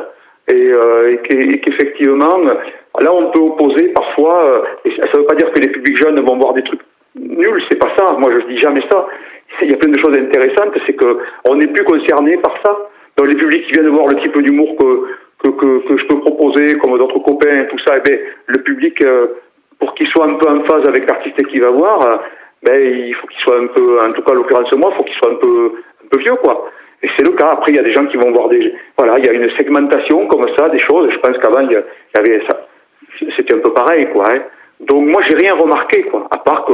[0.49, 2.38] et, euh, et qu'effectivement,
[2.99, 6.02] là on peut opposer parfois, euh, et ça ne veut pas dire que les publics
[6.02, 6.82] jeunes vont voir des trucs
[7.15, 9.07] nuls, c'est pas ça, moi je dis jamais ça.
[9.62, 11.18] Il y a plein de choses intéressantes, c'est que
[11.50, 12.78] on n'est plus concerné par ça.
[13.18, 15.08] Donc les publics qui viennent voir le type d'humour que,
[15.44, 18.62] que, que, que je peux proposer, comme d'autres copains et tout ça, eh ben, le
[18.62, 19.28] public, euh,
[19.80, 22.18] pour qu'il soit un peu en phase avec l'artiste qu'il va voir, euh,
[22.64, 25.04] ben, il faut qu'il soit un peu, en tout cas, en l'occurrence moi, il faut
[25.04, 25.72] qu'il soit un peu,
[26.04, 26.70] un peu vieux, quoi.
[27.04, 27.52] Et c'est le cas.
[27.52, 29.50] Après, il y a des gens qui vont voir des, voilà, il y a une
[29.58, 31.10] segmentation comme ça, des choses.
[31.12, 32.66] Je pense qu'avant, il y avait ça.
[33.36, 34.24] C'était un peu pareil, quoi.
[34.34, 34.42] hein.
[34.80, 36.74] Donc, moi, j'ai rien remarqué, quoi, à part que,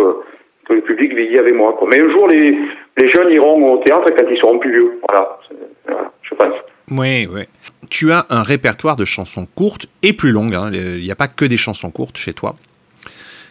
[0.67, 1.87] que le public vieillit avec moi, quoi.
[1.93, 2.51] Mais un jour, les,
[2.97, 4.99] les jeunes iront au théâtre quand ils seront plus vieux.
[5.09, 5.39] Voilà.
[5.87, 6.53] Voilà, je pense.
[6.91, 7.41] Oui, oui.
[7.89, 10.55] Tu as un répertoire de chansons courtes et plus longues.
[10.55, 10.69] hein.
[10.73, 12.55] Il n'y a pas que des chansons courtes chez toi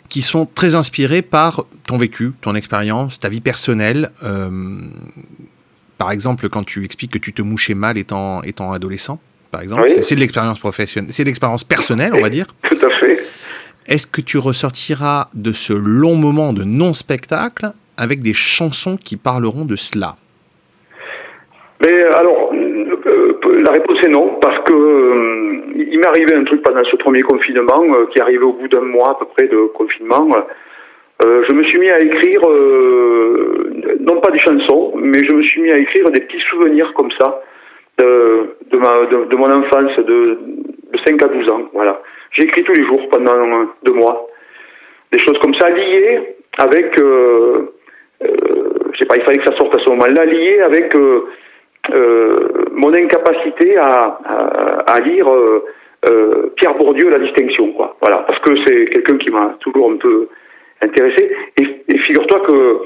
[0.09, 4.11] qui sont très inspirées par ton vécu, ton expérience, ta vie personnelle.
[4.23, 4.51] Euh,
[5.97, 9.21] par exemple, quand tu expliques que tu te mouchais mal étant, étant adolescent,
[9.51, 9.93] par exemple, Oui.
[9.95, 12.47] c'est- c'est de l'expérience professionnelle, c'est de l'expérience personnelle, on va dire.
[12.69, 13.21] Tout à fait.
[13.89, 19.65] Est-ce que tu ressortiras de ce long moment de non-spectacle avec des chansons qui parleront
[19.65, 20.17] de cela?
[21.85, 23.33] Mais alors, euh,
[23.67, 27.23] la réponse est non, parce que euh, il m'est arrivé un truc pendant ce premier
[27.23, 30.29] confinement, euh, qui arrivé au bout d'un mois à peu près de confinement.
[31.25, 32.41] je me suis mis à écrire,
[34.01, 37.11] non pas des chansons, mais je me suis mis à écrire des petits souvenirs comme
[37.21, 37.43] ça
[37.99, 40.39] de, de, ma, de, mon enfance, de,
[40.93, 41.63] de 5 à 12 ans.
[41.73, 42.01] Voilà.
[42.33, 44.27] J'ai écrit tous les jours pendant deux mois.
[45.13, 47.73] Des choses comme ça liées avec, euh,
[48.25, 51.27] euh, je sais pas, il fallait que ça sorte à ce moment-là, liées avec euh,
[51.93, 55.27] euh, mon incapacité à, à, à lire
[56.57, 57.97] Pierre Bourdieu, La Distinction, quoi.
[58.01, 60.29] Voilà, parce que c'est quelqu'un qui m'a toujours un peu
[60.83, 61.31] intéressé.
[61.61, 62.79] Et, figure-toi que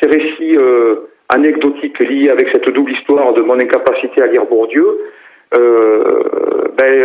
[0.00, 4.86] ces récits euh, anecdotiques liés avec cette double histoire de mon incapacité à lire Bourdieu,
[4.86, 5.00] euh,
[5.54, 7.04] ben,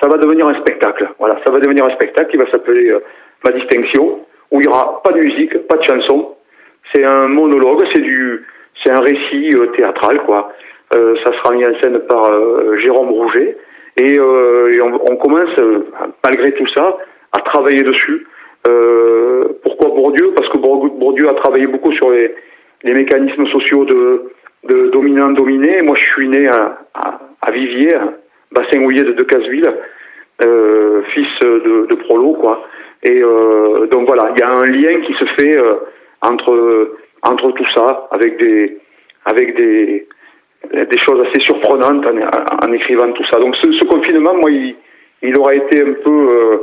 [0.00, 1.08] ça va devenir un spectacle.
[1.18, 3.00] Voilà, ça va devenir un spectacle qui va s'appeler euh,
[3.44, 6.34] Ma Distinction, où il n'y aura pas de musique, pas de chanson.
[6.92, 8.44] C'est un monologue, c'est du,
[8.82, 10.52] c'est un récit euh, théâtral, quoi.
[10.96, 12.22] Euh, ça sera mis en scène par
[12.78, 13.56] Jérôme Rouget.
[13.96, 15.50] Et, et on, commence,
[16.24, 16.96] malgré tout ça,
[17.36, 18.26] à travailler dessus.
[18.68, 20.32] Euh, pourquoi Bourdieu?
[20.36, 22.34] Parce que Bourdieu a travaillé beaucoup sur les,
[22.84, 24.30] les mécanismes sociaux de,
[24.64, 25.82] de dominant-dominé.
[25.82, 27.98] Moi, je suis né à, à, à Viviers,
[28.52, 29.72] bassin houillé de Decazeville,
[30.44, 32.64] euh, fils de, de prolo, quoi.
[33.02, 35.74] Et euh, donc voilà, il y a un lien qui se fait euh,
[36.22, 38.78] entre entre tout ça, avec des
[39.24, 40.06] avec des
[40.72, 43.38] des choses assez surprenantes en, en écrivant tout ça.
[43.38, 44.74] Donc ce, ce, confinement, moi, il,
[45.22, 46.56] il aura été un peu, euh,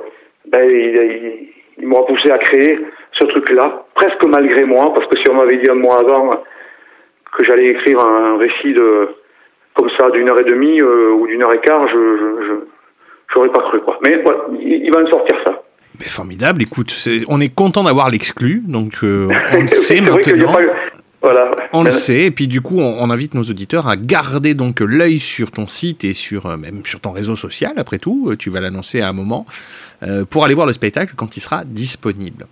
[0.47, 2.79] ben, il, il m'aura poussé à créer
[3.13, 7.43] ce truc-là, presque malgré moi, parce que si on m'avait dit un mois avant que
[7.43, 9.09] j'allais écrire un récit de
[9.75, 12.63] comme ça d'une heure et demie euh, ou d'une heure et quart, je,
[13.33, 13.99] j'aurais pas cru quoi.
[14.07, 15.61] Mais voilà, il, va me sortir ça.
[15.99, 16.93] Mais formidable, écoute,
[17.27, 20.53] on est content d'avoir l'exclu, donc euh, on le sait maintenant.
[21.21, 21.55] Voilà.
[21.73, 25.19] On le sait, et puis du coup, on, invite nos auditeurs à garder donc l'œil
[25.19, 27.73] sur ton site et sur euh, même sur ton réseau social.
[27.77, 29.45] Après tout, tu vas l'annoncer à un moment
[30.29, 32.45] pour aller voir le spectacle quand il sera disponible.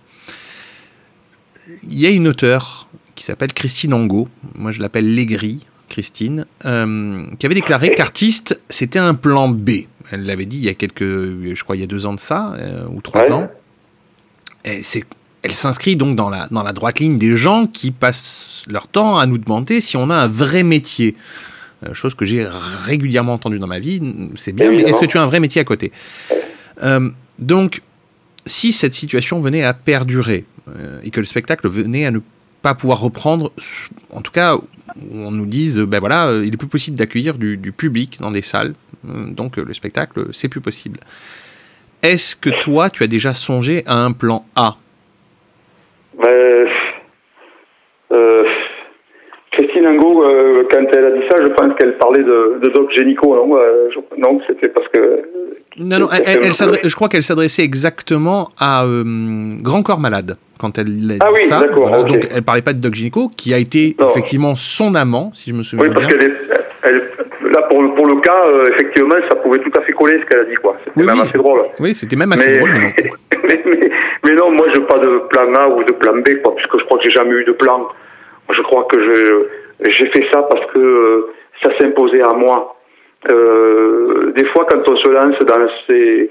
[1.88, 5.64] Il y a une auteure qui s'appelle Christine Angot, moi je l'appelle Légris,
[5.94, 9.70] Christine, euh, qui avait déclaré qu'artiste, c'était un plan B.
[10.10, 12.18] Elle l'avait dit il y a quelques, je crois, il y a deux ans de
[12.18, 13.48] ça, euh, ou trois ans.
[14.64, 14.80] Et
[15.42, 19.18] elle s'inscrit donc dans la, dans la droite ligne des gens qui passent leur temps
[19.18, 21.14] à nous demander si on a un vrai métier.
[21.86, 22.44] Euh, chose que j'ai
[22.84, 24.02] régulièrement entendue dans ma vie.
[24.34, 25.92] C'est bien, mais est-ce que tu as un vrai métier à côté?
[27.38, 27.82] Donc,
[28.46, 30.44] si cette situation venait à perdurer
[31.04, 32.18] et que le spectacle venait à ne
[32.64, 33.52] pas pouvoir reprendre,
[34.10, 34.56] en tout cas,
[35.12, 38.40] on nous dise, ben voilà, euh, il est plus possible d'accueillir du, public dans des
[38.40, 38.72] salles,
[39.06, 40.98] euh, donc euh, le spectacle, c'est plus possible.
[42.02, 44.76] Est-ce que toi, tu as déjà songé à un plan A?
[46.18, 46.66] Ben,
[49.52, 50.24] Christine Angot,
[50.70, 53.58] quand elle a dit ça, je pense qu'elle parlait de, Doc Génico, non,
[54.18, 55.22] non c'était parce que
[55.78, 59.02] non, non, elle, je crois qu'elle s'adressait exactement à euh,
[59.60, 61.58] Grand Corps Malade quand elle l'a ah oui, ça.
[61.58, 65.50] D'accord, Donc elle parlait pas de Doc Gynéco, qui a été effectivement son amant, si
[65.50, 66.28] je me souviens oui, parce bien.
[66.84, 67.02] Elle,
[67.50, 70.40] là, pour, pour le cas, euh, effectivement, ça pouvait tout à fait coller ce qu'elle
[70.40, 70.54] a dit.
[70.54, 70.76] quoi.
[70.84, 71.60] C'était même assez drôle.
[71.80, 72.70] Oui, c'était même assez drôle.
[73.46, 73.90] Mais, mais,
[74.24, 76.78] mais, non, moi, je n'ai pas de plan A ou de plan B, quoi, puisque
[76.78, 77.88] je crois que j'ai jamais eu de plan.
[78.56, 78.96] Je crois que
[79.80, 81.32] j'ai fait ça parce que euh,
[81.62, 82.76] ça s'imposait à moi.
[83.30, 86.30] Euh, des fois, quand on se lance dans ces,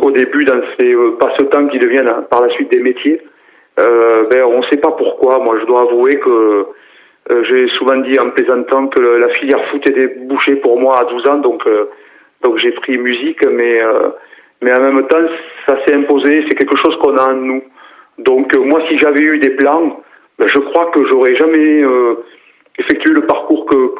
[0.00, 3.20] au début dans ces euh, passe-temps qui deviennent par la suite des métiers,
[3.80, 5.38] euh, ben, on ne sait pas pourquoi.
[5.38, 6.66] Moi, je dois avouer que
[7.32, 11.04] euh, j'ai souvent dit en plaisantant que la filière foot était bouchée pour moi à
[11.04, 11.66] 12 ans, donc
[12.42, 13.80] donc j'ai pris musique, mais
[14.62, 15.18] mais en même temps,
[15.66, 16.44] ça s'est imposé.
[16.48, 17.62] C'est quelque chose qu'on a en nous.
[18.18, 20.00] Donc moi, si j'avais eu des plans,
[20.38, 21.84] ben, je crois que j'aurais jamais
[22.80, 23.94] effectuer le parcours que,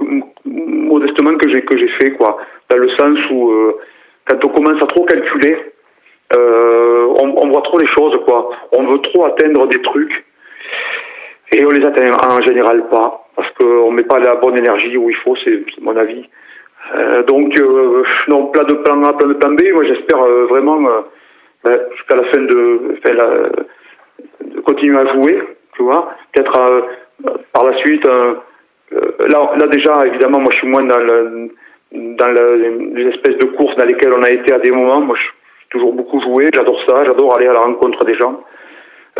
[0.44, 2.38] modestement que j'ai que j'ai fait quoi.
[2.70, 3.78] Dans le sens où euh,
[4.26, 5.56] quand on commence à trop calculer
[6.36, 8.50] euh, on, voit trop les choses quoi.
[8.72, 10.24] On veut trop atteindre des trucs
[11.52, 15.10] et on les atteint en général pas parce qu'on met pas la bonne énergie où
[15.10, 16.24] il faut c'est mon avis.
[16.94, 17.54] Euh, donc
[18.28, 19.62] non plein de plan A plein de plan B.
[19.72, 20.80] Moi j'espère vraiment
[21.64, 22.96] ben, jusqu'à la fin de,
[24.44, 25.42] de continuer à jouer
[25.76, 26.14] tu vois.
[26.32, 26.86] Peut-être
[27.52, 28.06] par la suite
[28.92, 31.50] là, là déjà, évidemment, moi je suis moins dans, le,
[31.92, 35.00] dans le, les espèces de courses dans lesquelles on a été à des moments.
[35.00, 38.40] Moi, je suis toujours beaucoup joué, j'adore ça, j'adore aller à la rencontre des gens.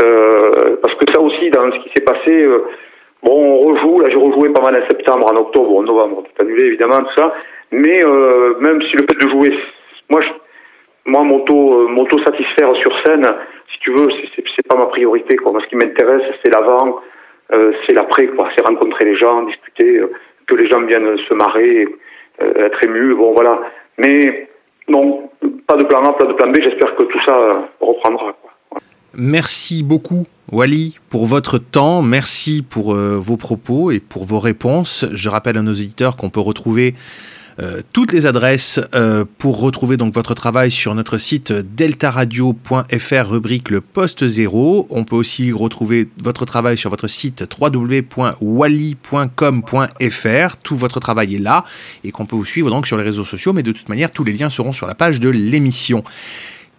[0.02, 2.64] Euh, parce que ça aussi, dans ce qui s'est passé, euh,
[3.22, 6.42] bon, on rejoue, là j'ai rejoué pas mal en septembre, en octobre, en novembre, tout
[6.42, 7.34] annulé évidemment, tout ça.
[7.72, 9.56] Mais euh, même si le fait de jouer,
[10.08, 10.28] moi, je,
[11.06, 13.26] moi, m'auto, m'auto satisfaire sur scène,
[13.72, 15.36] si tu veux, c'est, pas ma priorité.
[15.36, 15.52] Quoi.
[15.52, 17.00] Moi, ce qui m'intéresse, c'est l'avant, euh,
[17.86, 18.48] c'est l'après, quoi.
[18.56, 20.12] C'est rencontrer les gens, discuter, euh,
[20.46, 21.86] que les gens viennent se marrer,
[22.42, 23.60] euh, être émus, bon voilà.
[23.98, 24.48] Mais
[24.88, 25.30] non,
[25.66, 26.56] pas de plan A, pas de plan B.
[26.62, 28.34] J'espère que tout ça reprendra.
[29.14, 35.04] Merci beaucoup Wally, pour votre temps, merci pour euh, vos propos et pour vos réponses.
[35.12, 36.94] Je rappelle à nos auditeurs qu'on peut retrouver
[37.60, 43.70] euh, toutes les adresses euh, pour retrouver donc votre travail sur notre site deltaradio.fr rubrique
[43.70, 44.86] le poste 0.
[44.88, 50.56] On peut aussi retrouver votre travail sur votre site www.wally.com.fr.
[50.62, 51.64] Tout votre travail est là
[52.04, 54.24] et qu'on peut vous suivre donc sur les réseaux sociaux, mais de toute manière tous
[54.24, 56.02] les liens seront sur la page de l'émission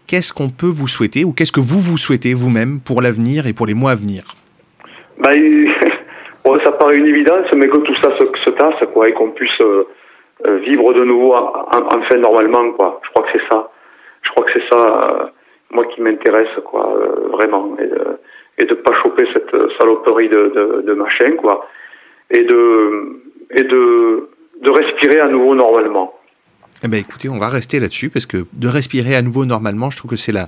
[0.08, 3.54] qu'est-ce qu'on peut vous souhaiter ou qu'est-ce que vous vous souhaitez vous-même pour l'avenir et
[3.54, 4.24] pour les mois à venir?
[5.24, 5.30] Bah,
[6.44, 9.30] bon, Ça paraît une évidence, mais que tout ça se, se tasse quoi, et qu'on
[9.30, 9.84] puisse euh,
[10.66, 12.72] vivre de nouveau enfin normalement.
[12.74, 13.00] Quoi.
[13.04, 13.70] Je crois que c'est ça.
[14.24, 15.26] Je crois que c'est ça, euh,
[15.72, 16.94] moi, qui m'intéresse quoi,
[17.32, 17.76] vraiment.
[17.80, 18.20] Et de,
[18.60, 21.68] et de pas choper cette saloperie de, de, de machin, quoi.
[22.30, 24.30] Et de, et de,
[24.62, 26.14] de respirer à nouveau normalement.
[26.84, 29.98] Eh bien, écoutez, on va rester là-dessus parce que de respirer à nouveau normalement, je
[29.98, 30.48] trouve que c'est la,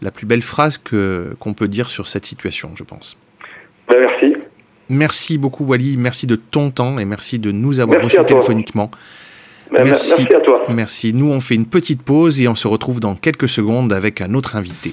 [0.00, 3.18] la plus belle phrase que, qu'on peut dire sur cette situation, je pense.
[3.88, 4.36] Ben, merci.
[4.88, 5.96] Merci beaucoup, Wally.
[5.96, 8.90] Merci de ton temps et merci de nous avoir reçus téléphoniquement.
[8.92, 8.98] Ben,
[9.72, 10.14] merci.
[10.18, 10.64] merci à toi.
[10.68, 11.12] Merci.
[11.12, 14.34] Nous, on fait une petite pause et on se retrouve dans quelques secondes avec un
[14.34, 14.92] autre invité.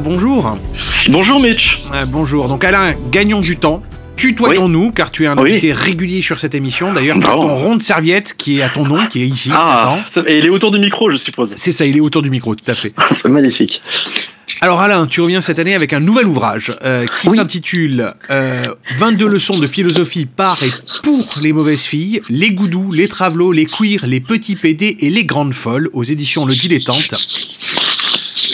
[0.00, 0.58] Bonjour.
[1.10, 1.78] Bonjour Mitch.
[1.92, 2.46] Euh, bonjour.
[2.46, 3.82] Donc Alain, gagnons du temps.
[4.16, 6.92] Tutoyons-nous, car tu es un invité régulier sur cette émission.
[6.92, 9.50] D'ailleurs, tu as ton rond de serviette qui est à ton nom, qui est ici.
[9.52, 11.54] Ah, et il est autour du micro, je suppose.
[11.56, 12.94] C'est ça, il est autour du micro, tout à fait.
[13.10, 13.82] C'est magnifique.
[14.60, 19.26] Alors Alain, tu reviens cette année avec un nouvel ouvrage euh, qui s'intitule euh, 22
[19.26, 20.70] leçons de philosophie par et
[21.02, 25.24] pour les mauvaises filles, les goudous, les travelots, les queers, les petits PD et les
[25.24, 27.14] grandes folles aux éditions Le Dilettante.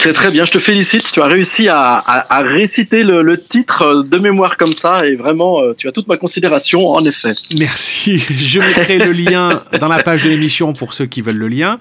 [0.01, 1.11] C'est très bien, je te félicite.
[1.11, 5.15] Tu as réussi à, à, à réciter le, le, titre de mémoire comme ça et
[5.15, 7.33] vraiment, euh, tu as toute ma considération, en effet.
[7.57, 8.19] Merci.
[8.37, 11.79] Je mettrai le lien dans la page de l'émission pour ceux qui veulent le lien.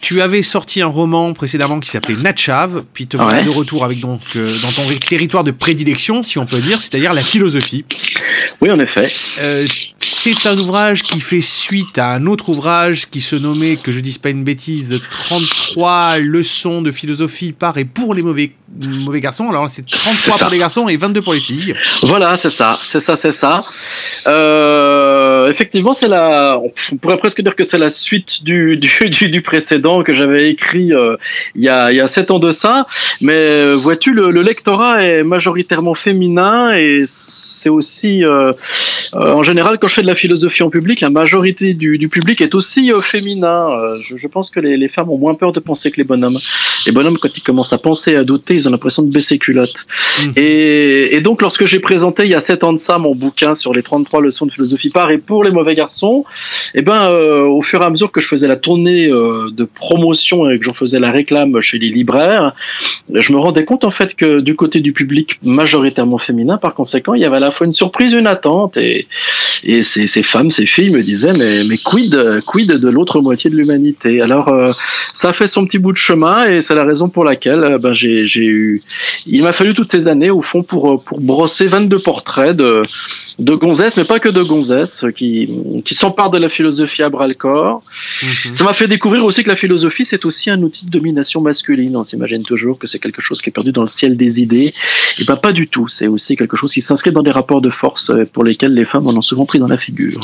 [0.00, 3.42] Tu avais sorti un roman précédemment qui s'appelait Natchav, puis te voilà Ouais.
[3.42, 7.14] de retour avec donc euh, dans ton territoire de prédilection, si on peut dire, c'est-à-dire
[7.14, 7.84] la philosophie.
[8.60, 9.08] Oui, en effet.
[9.40, 9.66] Euh,
[10.00, 14.00] c'est un ouvrage qui fait suite à un autre ouvrage qui se nommait, que je
[14.00, 17.23] dise pas une bêtise, 33 leçons de philosophie
[17.58, 19.48] par et pour les mauvais, mauvais garçons.
[19.48, 20.38] Alors c'est 33 C'est ça.
[20.44, 21.74] pour les garçons et 22 pour les filles.
[22.02, 23.64] Voilà, c'est ça, c'est ça, c'est ça.
[24.26, 26.58] Euh, effectivement, c'est la.
[26.92, 30.50] On pourrait presque dire que c'est la suite du, du, du, du précédent que j'avais
[30.50, 31.16] écrit euh,
[31.54, 32.86] il y a il y a sept ans de ça.
[33.20, 37.04] Mais euh, vois-tu, le, le lectorat est majoritairement féminin et
[37.64, 38.52] c'est aussi euh,
[39.14, 42.10] euh, en général quand je fais de la philosophie en public, la majorité du, du
[42.10, 43.70] public est aussi euh, féminin.
[44.02, 46.38] Je, je pense que les, les femmes ont moins peur de penser que les bonhommes.
[46.86, 49.74] Les bonhommes, quand ils commencent à penser, à douter, ils ont l'impression de baisser culotte.
[50.36, 53.54] Et, et donc, lorsque j'ai présenté il y a sept ans de ça mon bouquin
[53.54, 56.24] sur les 33 leçons de philosophie par et pour les mauvais garçons,
[56.74, 59.64] eh ben, euh, au fur et à mesure que je faisais la tournée euh, de
[59.64, 62.54] promotion et que j'en faisais la réclame chez les libraires,
[63.12, 67.14] je me rendais compte en fait que du côté du public majoritairement féminin, par conséquent,
[67.14, 69.06] il y avait à la fois une surprise, une attente, et,
[69.62, 73.50] et ces, ces femmes, ces filles me disaient mais, mais quid, quid de l'autre moitié
[73.50, 74.20] de l'humanité?
[74.20, 74.72] Alors, euh,
[75.14, 77.78] ça a fait son petit bout de chemin, et c'est la raison pour laquelle euh,
[77.78, 78.82] ben, j'ai j'ai eu,
[79.26, 82.82] il m'a fallu toutes ces années au fond pour euh, pour brosser 22 portraits de
[83.38, 85.50] de gonzesses, mais pas que de gonzesses, qui,
[85.84, 87.82] qui s'emparent de la philosophie à bras le corps.
[88.52, 91.96] Ça m'a fait découvrir aussi que la philosophie, c'est aussi un outil de domination masculine.
[91.96, 94.72] On s'imagine toujours que c'est quelque chose qui est perdu dans le ciel des idées.
[95.18, 95.88] Et ben pas du tout.
[95.88, 98.84] C'est aussi quelque chose qui s'inscrit dans des rapports de force euh, pour lesquels les
[98.84, 100.20] femmes en ont souvent pris dans la figure.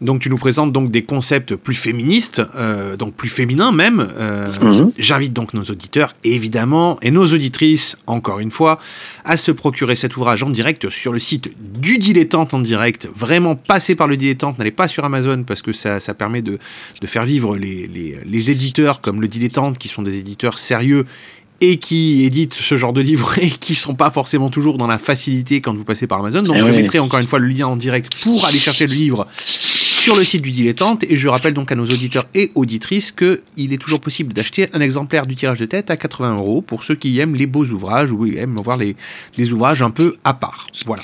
[0.00, 4.00] Donc tu nous présentes donc des concepts plus féministes, euh, donc plus féminins même.
[4.18, 4.92] Euh, Mhm.
[4.98, 8.78] J'invite donc nos auditeurs, évidemment, et nos auditrices, encore une fois,
[9.24, 11.50] à se procurer cet ouvrage en direct sur le site
[11.80, 13.08] du dilettante en direct.
[13.14, 16.58] Vraiment, passez par le dilettante, n'allez pas sur Amazon parce que ça, ça permet de,
[17.00, 21.04] de faire vivre les, les, les éditeurs comme le dilettante, qui sont des éditeurs sérieux
[21.62, 24.98] et qui éditent ce genre de livres et qui sont pas forcément toujours dans la
[24.98, 26.42] facilité quand vous passez par Amazon.
[26.42, 26.72] Donc Eh je oui.
[26.76, 30.24] mettrai encore une fois le lien en direct pour aller chercher le livre sur le
[30.24, 33.78] site du dilettante et je rappelle donc à nos auditeurs et auditrices que il est
[33.78, 37.18] toujours possible d'acheter un exemplaire du tirage de tête à 80 euros pour ceux qui
[37.18, 38.96] aiment les beaux ouvrages ou aiment voir les,
[39.36, 40.66] les ouvrages un peu à part.
[40.86, 41.02] Voilà.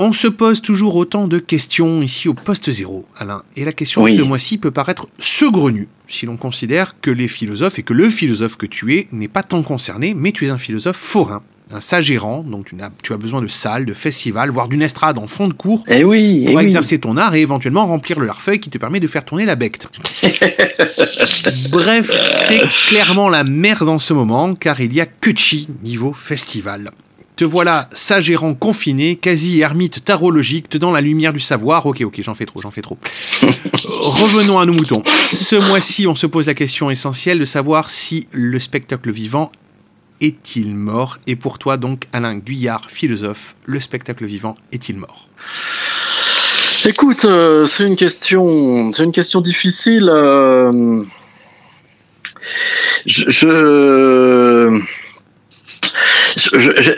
[0.00, 3.42] On se pose toujours autant de questions ici au poste zéro, Alain.
[3.56, 4.12] Et la question Oui.
[4.12, 8.08] de ce mois-ci peut paraître saugrenue si l'on considère que les philosophes et que le
[8.08, 11.42] philosophe que tu es n'est pas tant concerné, mais tu es un philosophe forain,
[11.72, 14.82] un sage errant, donc tu as, tu as besoin de salles, de festivals, voire d'une
[14.82, 16.62] estrade en fond de cours Eh oui, pour eh oui.
[16.62, 19.56] exercer ton art et éventuellement remplir le larfeuille qui te permet de faire tourner la
[19.56, 19.88] becte.
[21.70, 22.10] Bref,
[22.48, 26.90] c'est clairement la merde en ce moment, car il y a que chi niveau festival.
[27.38, 31.86] Te voilà sage errant confiné, quasi ermite tarologique, te dans la lumière du savoir.
[31.86, 32.98] Ok, ok, j'en fais trop, j'en fais trop.
[33.84, 35.04] Revenons à nos moutons.
[35.22, 39.52] Ce mois-ci, on se pose la question essentielle de savoir si le spectacle vivant
[40.20, 45.28] est-il mort Et pour toi, donc, Alain Guyard, philosophe, le spectacle vivant est-il mort?
[46.86, 50.10] Écoute, euh, c'est une question, c'est une question difficile.
[50.12, 51.04] euh,
[53.06, 54.80] je-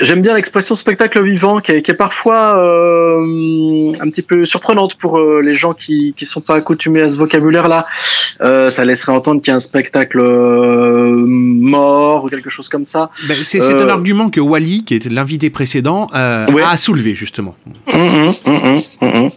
[0.01, 4.95] j'aime bien l'expression spectacle vivant, qui est, qui est parfois euh, un petit peu surprenante
[4.97, 7.87] pour euh, les gens qui qui sont pas accoutumés à ce vocabulaire-là.
[8.43, 12.85] Euh, ça laisserait entendre qu'il y a un spectacle euh, mort ou quelque chose comme
[12.85, 13.11] ça.
[13.29, 16.63] Ben, c'est c'est un Euh, argument que Wally, qui était l'invité précédent, euh, Ouais.
[16.63, 17.55] a soulevé justement.
[17.93, 19.31] Mhm, mhm, mhm.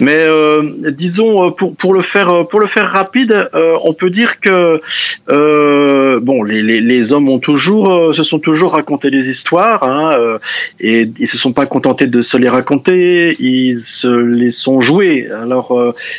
[0.00, 3.92] Mais euh, disons euh, pour pour le faire euh, pour le faire rapide, euh, on
[3.92, 4.80] peut dire que
[5.30, 9.82] euh, bon les, les les hommes ont toujours euh, se sont toujours raconté des histoires
[9.82, 10.38] hein,
[10.80, 15.28] et ils se sont pas contentés de se les raconter, ils se les sont joués.
[15.30, 15.76] Alors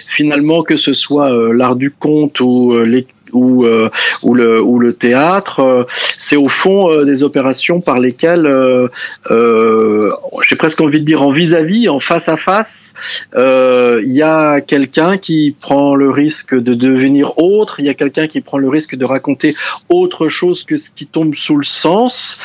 [0.07, 3.89] finalement que ce soit l'art du conte ou les ou, euh,
[4.23, 5.84] ou le ou le théâtre, euh,
[6.18, 8.88] c'est au fond euh, des opérations par lesquelles euh,
[9.31, 10.11] euh,
[10.47, 12.93] j'ai presque envie de dire en vis-à-vis, en face à face,
[13.35, 18.27] il y a quelqu'un qui prend le risque de devenir autre, il y a quelqu'un
[18.27, 19.56] qui prend le risque de raconter
[19.89, 22.39] autre chose que ce qui tombe sous le sens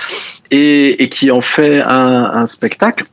[0.51, 3.05] et, et qui en fait un, un spectacle.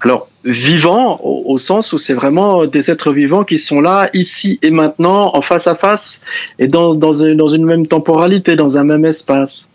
[0.00, 4.58] Alors vivant au, au sens où c'est vraiment des êtres vivants qui sont là ici
[4.62, 6.20] et maintenant en face à face
[6.60, 9.66] et dans dans, un- dans une même temporalité dans un même espace.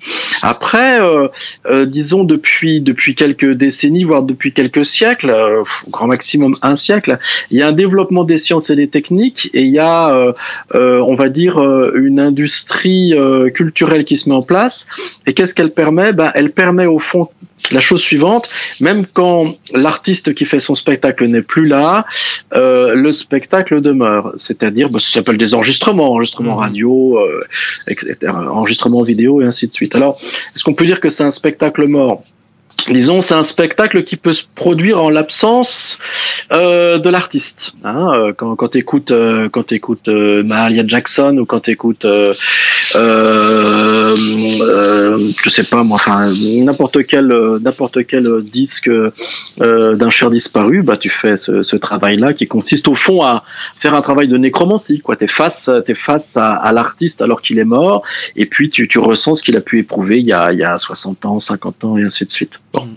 [0.42, 1.28] Après euh,
[1.70, 7.20] euh, disons depuis depuis quelques décennies voire depuis quelques siècles euh, grand maximum un siècle
[7.52, 10.34] il y a un développement des sciences et des techniques et il y a euh,
[10.76, 13.14] euh, on va dire euh, une industrie
[13.54, 14.86] culturelle qui se met en place.
[15.28, 16.14] Et qu'est-ce qu'elle permet?
[16.14, 17.30] Ben, elle permet au fond
[17.72, 18.50] la chose suivante,
[18.80, 22.06] même quand l'artiste qui fait son spectacle n'est plus là,
[22.54, 24.34] euh, le spectacle demeure.
[24.38, 27.44] C'est-à-dire, bah, ça s'appelle des enregistrements, enregistrements radio, euh,
[27.88, 29.96] etc., enregistrements vidéo et ainsi de suite.
[29.96, 30.20] Alors,
[30.56, 32.24] est-ce qu'on peut dire que c'est un spectacle mort?
[32.90, 36.00] Disons, c'est un spectacle qui peut se produire en l'absence
[36.52, 37.72] euh, de l'artiste.
[37.86, 42.06] Hein, quand quand t'écoutes euh, quand t'écoutes euh, Mahalia Jackson ou quand t'écoutes
[42.96, 44.16] euh,
[44.62, 48.90] euh, je sais pas moi, enfin n'importe quel euh, n'importe quel disque
[49.58, 53.44] d'un cher disparu, bah tu fais ce, travail-là qui consiste au fond à
[53.82, 55.00] faire un travail de nécromancie.
[55.00, 58.04] Quoi, t'es face t'es face à, l'artiste alors qu'il est mort,
[58.36, 60.78] et puis tu, ressens ce qu'il a pu éprouver il y a il y a
[60.78, 62.60] 60 ans, 50 ans et ainsi de suite.
[62.74, 62.88] Bon.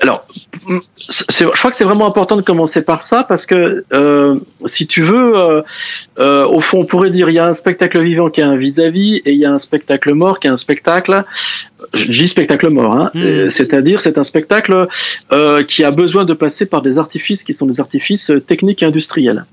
[0.00, 0.26] Alors,
[0.68, 3.84] je crois que c'est vraiment important de commencer par ça parce que
[4.66, 5.62] si tu veux,
[6.18, 9.16] au fond, on pourrait dire il y a un spectacle vivant qui a un vis-à-vis
[9.24, 11.24] et il y a un spectacle mort qui a un spectacle.
[11.94, 14.88] Je dis spectacle mort, hein, euh, c'est-à-dire c'est un spectacle
[15.32, 18.86] euh, qui a besoin de passer par des artifices qui sont des artifices techniques et
[18.86, 19.44] industriels.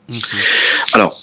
[0.94, 1.18] Alors,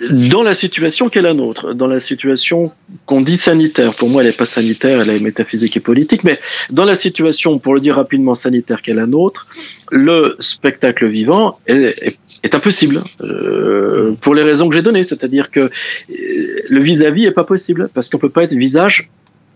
[0.00, 2.72] dans la situation qu'est la nôtre, dans la situation
[3.06, 6.38] qu'on dit sanitaire, pour moi elle n'est pas sanitaire, elle est métaphysique et politique, mais
[6.70, 9.46] dans la situation, pour le dire rapidement, sanitaire qu'est la nôtre,
[9.90, 12.18] le spectacle vivant est,
[12.52, 15.70] impossible, euh, pour les raisons que j'ai données, c'est-à-dire que euh,
[16.08, 19.08] le vis-à-vis est pas possible, parce qu'on peut pas être visage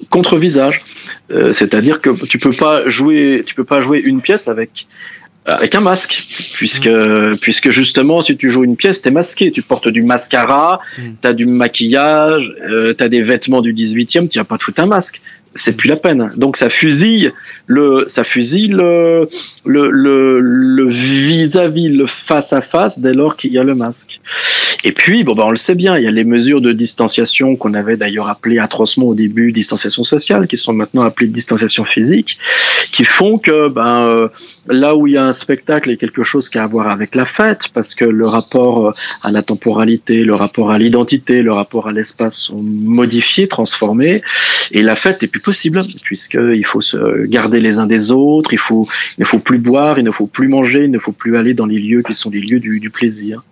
[0.09, 0.83] contre visage,
[1.31, 4.87] Euh, c'est-à-dire que tu peux pas jouer, tu peux pas jouer une pièce avec
[5.47, 6.91] avec un masque, puisque
[7.41, 10.81] puisque justement, si tu joues une pièce, t'es masqué, tu portes du mascara,
[11.23, 14.87] t'as du maquillage, euh, t'as des vêtements du 18e, tu vas pas te foutre un
[14.87, 15.21] masque.
[15.57, 16.31] C'est plus la peine.
[16.37, 17.33] Donc ça fusille
[17.67, 19.29] le, ça fusille le,
[19.65, 24.21] le, le, le vis-à-vis, le face à face dès lors qu'il y a le masque.
[24.85, 27.57] Et puis, bon, ben, on le sait bien, il y a les mesures de distanciation
[27.57, 32.39] qu'on avait d'ailleurs appelées atrocement au début distanciation sociale, qui sont maintenant appelées distanciation physique,
[32.93, 34.29] qui font que ben, euh,
[34.69, 37.15] là où il y a un spectacle et quelque chose qui a à voir avec
[37.15, 41.53] la fête, parce que le rapport euh, à la temporalité, le rapport à l'identité, le
[41.53, 44.23] rapport à l'espace sont modifiés, transformés,
[44.71, 48.59] et la fête n'est plus possible, puisqu'il faut se garder les uns des autres, il,
[48.59, 48.87] faut,
[49.19, 51.55] il ne faut plus boire, il ne faut plus manger, il ne faut plus aller
[51.55, 53.43] dans les lieux qui sont les lieux du, du plaisir.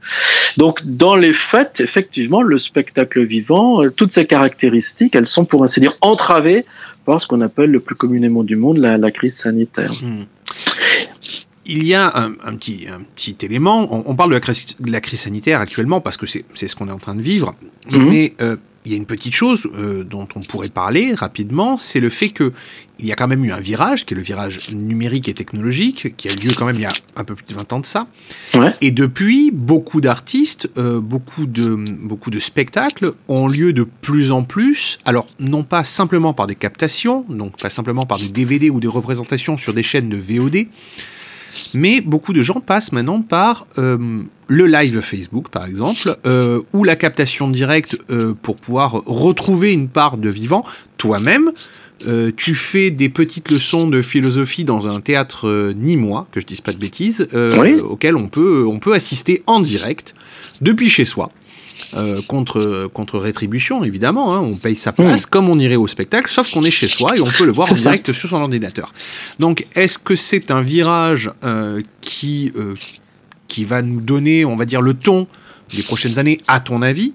[0.56, 5.64] Donc dans les fêtes, effectivement, le spectacle vivant, euh, toutes ces caractéristiques, elles sont pour
[5.64, 6.64] ainsi dire entravées
[7.04, 9.92] par ce qu'on appelle le plus communément du monde la, la crise sanitaire.
[11.70, 14.74] Il y a un, un petit, un petit élément, on, on parle de la, crise,
[14.80, 17.20] de la crise sanitaire actuellement parce que c'est c'est ce qu'on est en train de
[17.20, 17.54] vivre,
[17.90, 18.08] Mhm.
[18.08, 18.56] mais euh,
[18.88, 22.30] il y a une petite chose euh, dont on pourrait parler rapidement, c'est le fait
[22.30, 22.52] que
[22.98, 26.16] il y a quand même eu un virage, qui est le virage numérique et technologique,
[26.16, 27.80] qui a eu lieu quand même il y a un peu plus de 20 ans
[27.80, 28.08] de ça.
[28.80, 34.42] Et depuis, beaucoup d'artistes, euh, beaucoup, de, beaucoup de spectacles ont lieu de plus en
[34.42, 38.80] plus, alors non pas simplement par des captations, donc pas simplement par des DVD ou
[38.80, 40.66] des représentations sur des chaînes de VOD,
[41.74, 46.84] mais beaucoup de gens passent maintenant par euh, le live Facebook, par exemple, euh, ou
[46.84, 50.64] la captation directe euh, pour pouvoir retrouver une part de vivant
[50.96, 51.52] toi-même.
[52.36, 56.72] Tu fais des petites leçons de philosophie dans un théâtre nîmois, que je dise pas
[56.72, 57.80] de bêtises, Oui.
[57.80, 60.14] auquel on peut, on peut assister en direct
[60.60, 61.32] depuis chez soi.
[61.94, 66.30] Euh, contre, contre rétribution, évidemment, hein, on paye sa place comme on irait au spectacle,
[66.30, 68.92] sauf qu'on est chez soi et on peut le voir en direct sur son ordinateur.
[69.38, 72.74] Donc, est-ce que c'est un virage euh, qui, euh,
[73.46, 75.26] qui va nous donner, on va dire, le ton
[75.74, 77.14] des prochaines années, à ton avis?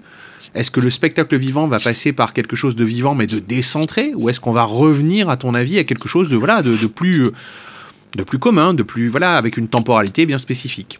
[0.55, 4.13] Est-ce que le spectacle vivant va passer par quelque chose de vivant mais de décentré?
[4.15, 6.87] Ou est-ce qu'on va revenir, à ton avis, à quelque chose de, voilà, de, de
[6.87, 7.33] plus, euh,
[8.15, 10.99] de plus commun, de plus, voilà, avec une temporalité bien spécifique?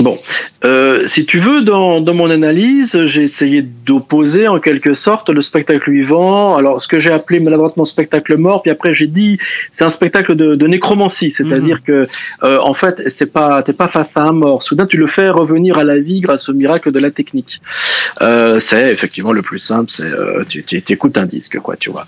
[0.00, 0.18] Bon,
[0.64, 5.40] euh, si tu veux, dans, dans mon analyse, j'ai essayé d'opposer en quelque sorte le
[5.40, 9.38] spectacle vivant, alors ce que j'ai appelé maladroitement spectacle mort, puis après j'ai dit
[9.72, 12.06] c'est un spectacle de, de nécromancie, c'est-à-dire que
[12.42, 15.28] euh, en fait c'est pas t'es pas face à un mort, soudain tu le fais
[15.28, 17.60] revenir à la vie grâce au miracle de la technique.
[18.20, 20.10] Euh, c'est effectivement le plus simple, c'est
[20.48, 22.04] tu, tu écoutes un disque quoi, tu vois.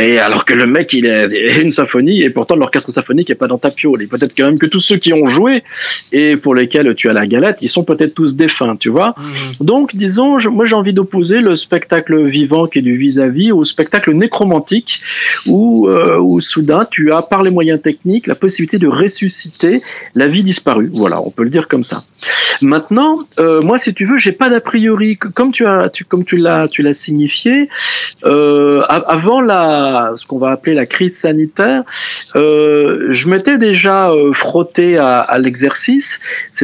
[0.00, 3.48] Et alors que le mec il est une symphonie et pourtant l'orchestre symphonique est pas
[3.48, 4.02] dans ta piole.
[4.02, 5.62] Et peut-être quand même que tous ceux qui ont joué
[6.12, 9.14] et pour lesquels tu as la galette, ils sont peut-être tous défunts, tu vois.
[9.60, 13.64] Donc, disons, je- moi j'ai envie d'opposer le spectacle vivant qui est du vis-à-vis au
[13.64, 15.00] spectacle nécromantique,
[15.46, 19.82] où, euh, où soudain tu as, par les moyens techniques, la possibilité de ressusciter
[20.16, 20.90] la vie disparue.
[20.92, 22.02] Voilà, on peut le dire comme ça.
[22.60, 26.24] Maintenant, euh, moi, si tu veux, j'ai pas d'a priori, comme tu as, tu, comme
[26.24, 27.68] tu l'as, tu l'as signifié,
[28.24, 31.82] euh, avant la, ce qu'on va appeler la crise sanitaire,
[32.34, 36.18] je m'étais déjà frotté à, à l'exercice,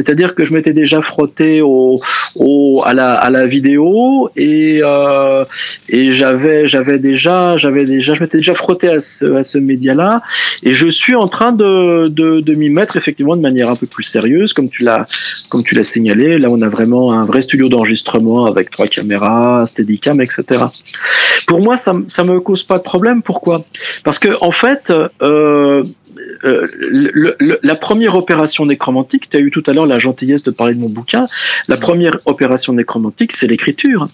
[0.09, 2.01] c'est-à-dire que je m'étais déjà frotté au,
[2.35, 5.45] au, à la, à la vidéo et euh,
[5.87, 10.23] et j'avais, j'avais déjà, j'avais déjà, je m'étais déjà frotté à ce, à ce média-là
[10.63, 13.85] et je suis en train de, de, de m'y mettre effectivement de manière un peu
[13.85, 15.05] plus sérieuse, comme tu l'as,
[15.49, 16.39] comme tu l'as signalé.
[16.39, 20.43] Là, on a vraiment un vrai studio d'enregistrement avec trois caméras, Steadicam, etc.
[21.45, 23.21] Pour moi, ça, ça me cause pas de problème.
[23.21, 23.63] Pourquoi?
[24.03, 24.91] Parce que en fait,
[25.21, 25.83] euh,
[26.43, 30.43] euh, le- le- la première opération nécromantique, tu as eu tout à l'heure la gentillesse
[30.43, 31.27] de parler de mon bouquin,
[31.67, 34.09] la première opération nécromantique, c'est l'écriture.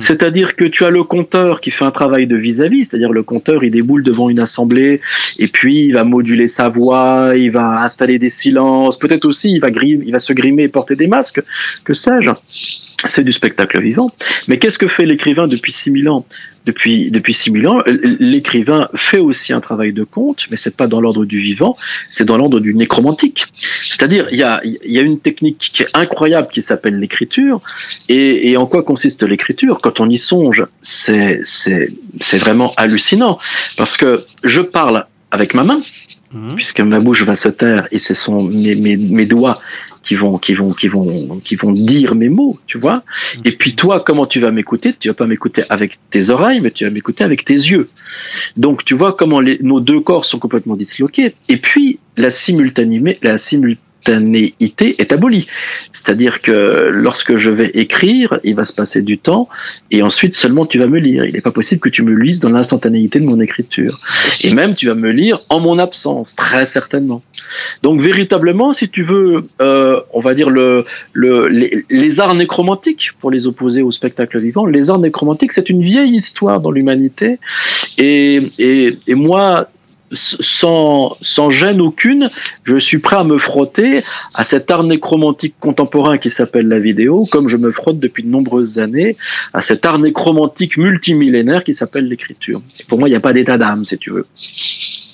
[0.00, 3.62] C'est-à-dire que tu as le compteur qui fait un travail de vis-à-vis, c'est-à-dire le compteur,
[3.64, 5.00] il déboule devant une assemblée
[5.38, 9.60] et puis il va moduler sa voix, il va installer des silences, peut-être aussi il
[9.60, 11.42] va, il va se grimer et porter des masques,
[11.84, 12.30] que sais-je.
[13.06, 14.10] C'est du spectacle vivant.
[14.48, 16.24] Mais qu'est-ce que fait l'écrivain depuis 6000 ans?
[16.66, 17.78] Depuis, depuis 6000 ans,
[18.20, 21.76] l'écrivain fait aussi un travail de conte, mais c'est pas dans l'ordre du vivant,
[22.08, 23.44] c'est dans l'ordre du nécromantique.
[23.86, 27.60] C'est-à-dire, il y a, il y a une technique qui est incroyable qui s'appelle l'écriture.
[28.08, 29.80] Et, et en quoi consiste l'écriture?
[29.82, 33.38] Quand on y songe, c'est, c'est, c'est vraiment hallucinant.
[33.76, 35.82] Parce que je parle avec ma main,
[36.56, 39.60] puisque ma bouche va se taire et ce sont mes, mes, mes doigts
[40.04, 43.02] qui vont, qui vont, qui vont, qui vont dire mes mots, tu vois.
[43.44, 44.94] Et puis toi, comment tu vas m'écouter?
[44.98, 47.88] Tu vas pas m'écouter avec tes oreilles, mais tu vas m'écouter avec tes yeux.
[48.56, 51.34] Donc tu vois comment les, nos deux corps sont complètement disloqués.
[51.48, 55.46] Et puis la simultanéité, la simultanéité est abolie.
[55.92, 59.48] C'est-à-dire que lorsque je vais écrire, il va se passer du temps
[59.90, 61.24] et ensuite seulement tu vas me lire.
[61.24, 63.98] Il n'est pas possible que tu me lises dans l'instantanéité de mon écriture.
[64.42, 67.22] Et même tu vas me lire en mon absence, très certainement.
[67.82, 73.30] Donc véritablement, si tu veux, euh, on va dire le, le, les, arts nécromantiques, pour
[73.30, 77.38] les opposer au spectacle vivant, les arts nécromantiques, c'est une vieille histoire dans l'humanité.
[77.98, 78.50] Et
[79.08, 79.68] moi,
[80.14, 82.30] sans, sans gêne aucune,
[82.64, 84.02] je suis prêt à me frotter
[84.34, 88.28] à cet art nécromantique contemporain qui s'appelle la vidéo, comme je me frotte depuis de
[88.28, 89.16] nombreuses années
[89.52, 92.62] à cet art nécromantique multimillénaire qui s'appelle l'écriture.
[92.88, 94.26] Pour moi, il n'y a pas d'état d'âme, si tu veux.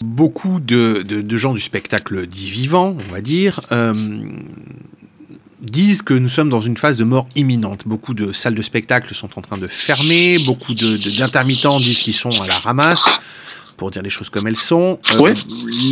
[0.02, 3.92] Beaucoup de, de- gens du spectacle dit vivant, on va dire, euh,
[5.60, 7.82] disent que nous sommes dans une phase de mort imminente.
[7.86, 12.30] Beaucoup de salles de spectacle sont en train de fermer, beaucoup d'intermittents disent qu'ils sont
[12.40, 13.04] à la ramasse,
[13.80, 15.00] pour dire les choses comme elles sont.
[15.14, 15.34] Euh,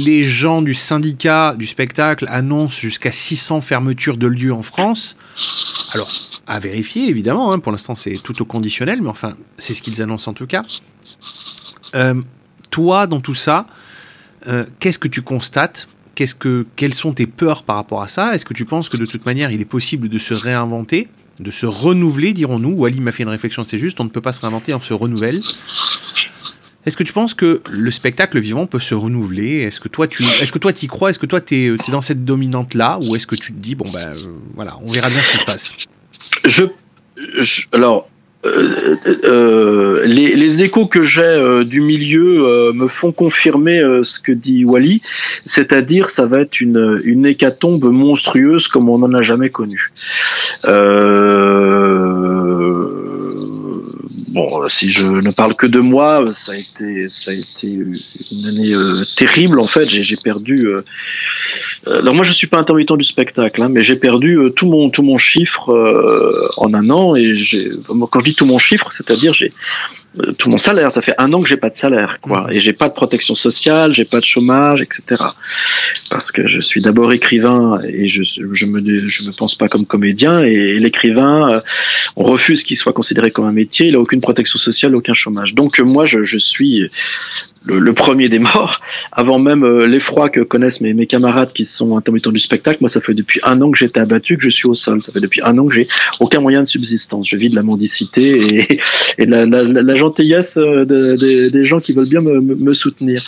[0.04, 5.16] Les gens du syndicat du spectacle annoncent jusqu'à 600 fermetures de lieux en France.
[5.92, 6.12] Alors,
[6.46, 10.02] à vérifier, évidemment, hein, pour l'instant c'est tout au conditionnel, mais enfin, c'est ce qu'ils
[10.02, 10.62] annoncent en tout cas.
[11.94, 12.20] Euh,
[12.68, 13.66] toi, dans tout ça,
[14.48, 15.88] euh, qu'est-ce que tu constates?
[16.14, 18.34] Qu'est-ce que, Quelles sont tes peurs par rapport à ça?
[18.34, 21.08] Est-ce que tu penses que de toute manière, il est possible de se réinventer,
[21.40, 22.74] de se renouveler, dirons-nous?
[22.76, 24.92] Wally m'a fait une réflexion, c'est juste, on ne peut pas se réinventer, on se
[24.92, 25.40] renouvelle.
[26.88, 29.60] Est-ce que tu penses que le spectacle vivant peut se renouveler?
[29.60, 30.24] Est-ce que toi tu
[30.74, 31.10] t'y crois?
[31.10, 33.74] Est-ce que toi tu es, dans cette dominante là ou est-ce que tu te dis
[33.74, 35.74] bon ben euh, voilà, on verra bien ce qui se passe?
[37.72, 38.08] Alors,
[38.46, 45.02] euh, euh, les, échos que j'ai du milieu me font confirmer ce que dit Wally,
[45.44, 49.92] c'est-à-dire ça va être une, une hécatombe monstrueuse comme on n'en a jamais connu.
[50.64, 51.88] Euh,
[54.28, 57.66] bon, si je ne parle que de moi, ça a été, été
[58.32, 59.86] une année euh, terrible en fait.
[59.86, 60.66] J'ai perdu.
[60.66, 60.84] euh,
[61.86, 65.18] euh, alors moi je suis pas intermittent du spectacle, hein, mais j'ai perdu tout mon
[65.18, 65.70] chiffre
[66.56, 67.34] en un an et
[68.10, 69.52] quand je dis tout mon chiffre, c'est-à-dire j'ai
[70.38, 70.92] tout mon salaire.
[70.92, 73.34] Ça fait un an que j'ai pas de salaire, quoi, et j'ai pas de protection
[73.34, 75.22] sociale, j'ai pas de chômage, etc.
[76.10, 79.86] Parce que je suis d'abord écrivain et je je me je me pense pas comme
[79.86, 81.60] comédien et, l'écrivain, euh,
[82.16, 83.86] on refuse qu'il soit considéré comme un métier.
[83.88, 85.54] Il a aucune protection sociale, aucun chômage.
[85.54, 86.90] Donc moi je, je suis
[87.64, 88.80] le, le premier des morts,
[89.12, 92.78] avant même euh, l'effroi que connaissent mes, mes camarades qui sont intermittents du spectacle.
[92.80, 95.02] Moi, ça fait depuis un an que j'étais abattu, que je suis au sol.
[95.02, 95.86] Ça fait depuis un an que j'ai
[96.20, 97.28] aucun moyen de subsistance.
[97.28, 98.78] Je vis de la mendicité et,
[99.18, 102.20] et de la, la- la- la gentillesse euh, de- de- des gens qui veulent bien
[102.20, 103.22] me, me- soutenir.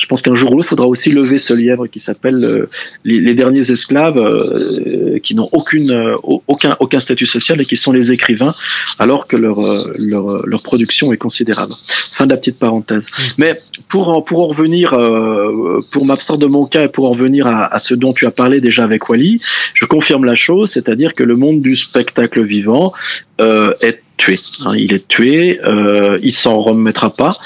[0.00, 2.66] Je pense qu'un jour ou l'autre, il faudra aussi lever ce lièvre qui s'appelle euh,
[3.04, 7.76] les, les derniers esclaves, euh, qui n'ont aucune, euh, aucun, aucun statut social et qui
[7.76, 8.54] sont les écrivains,
[8.98, 11.74] alors que leur, euh, leur, leur production est considérable.
[12.16, 13.06] Fin de la petite parenthèse.
[13.36, 17.10] Mais pour en, pour en revenir, euh, pour m'abstraire de mon cas et pour en
[17.10, 19.40] revenir à, à ce dont tu as parlé déjà avec Wally,
[19.74, 22.92] je confirme la chose, c'est-à-dire que le monde du spectacle vivant
[23.40, 24.38] euh, est tué.
[24.66, 24.74] hein.
[24.76, 27.38] il est tué, euh, il s'en remettra pas.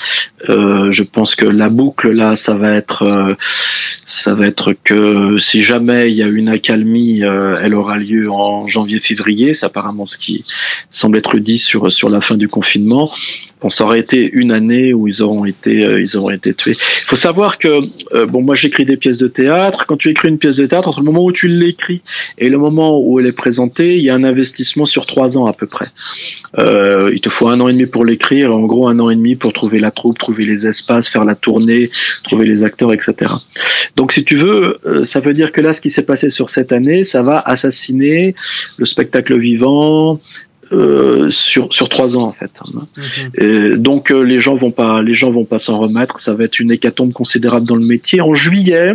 [0.48, 3.35] Euh, je pense que la boucle là, ça va être, euh,
[4.06, 8.31] ça va être que si jamais il y a une accalmie, euh, elle aura lieu
[8.31, 9.55] en janvier-février.
[9.55, 10.44] C'est apparemment ce qui
[10.90, 13.10] semble être dit sur sur la fin du confinement.
[13.60, 16.73] Bon, ça aurait été une année où ils auront été, ils auront été tués.
[16.73, 17.78] Il faut savoir que,
[18.24, 19.86] bon, moi j'écris des pièces de théâtre.
[19.86, 22.02] Quand tu écris une pièce de théâtre, entre le moment où tu l'écris
[22.39, 25.47] et le moment où elle est présentée, il y a un investissement sur trois ans
[25.47, 25.86] à peu près.
[26.59, 29.36] Il te faut un an et demi pour l'écrire, en gros un an et demi
[29.36, 31.90] pour trouver la troupe, trouver les espaces, faire la tournée,
[32.24, 33.32] trouver les acteurs, etc.
[33.96, 36.50] Donc si tu veux, euh, ça veut dire que là, ce qui s'est passé sur
[36.50, 38.34] cette année, ça va assassiner
[38.78, 40.20] le spectacle vivant,
[40.72, 42.50] euh, sur sur trois ans en fait.
[43.34, 46.18] Et donc euh, les gens vont pas les gens vont pas s'en remettre.
[46.20, 48.20] Ça va être une hécatombe considérable dans le métier.
[48.22, 48.92] En juillet.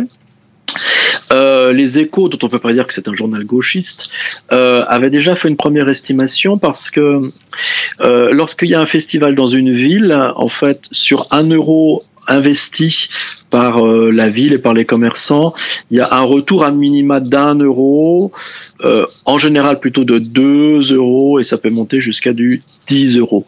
[1.32, 4.08] Euh, les échos, dont on peut pas dire que c'est un journal gauchiste,
[4.52, 7.30] euh, avaient déjà fait une première estimation parce que
[8.00, 13.08] euh, lorsqu'il y a un festival dans une ville, en fait, sur un euro investi
[13.50, 15.54] par euh, la ville et par les commerçants,
[15.90, 18.32] il y a un retour à minima d'un euro,
[18.84, 23.44] euh, en général plutôt de 2 euros et ça peut monter jusqu'à du 10 euros.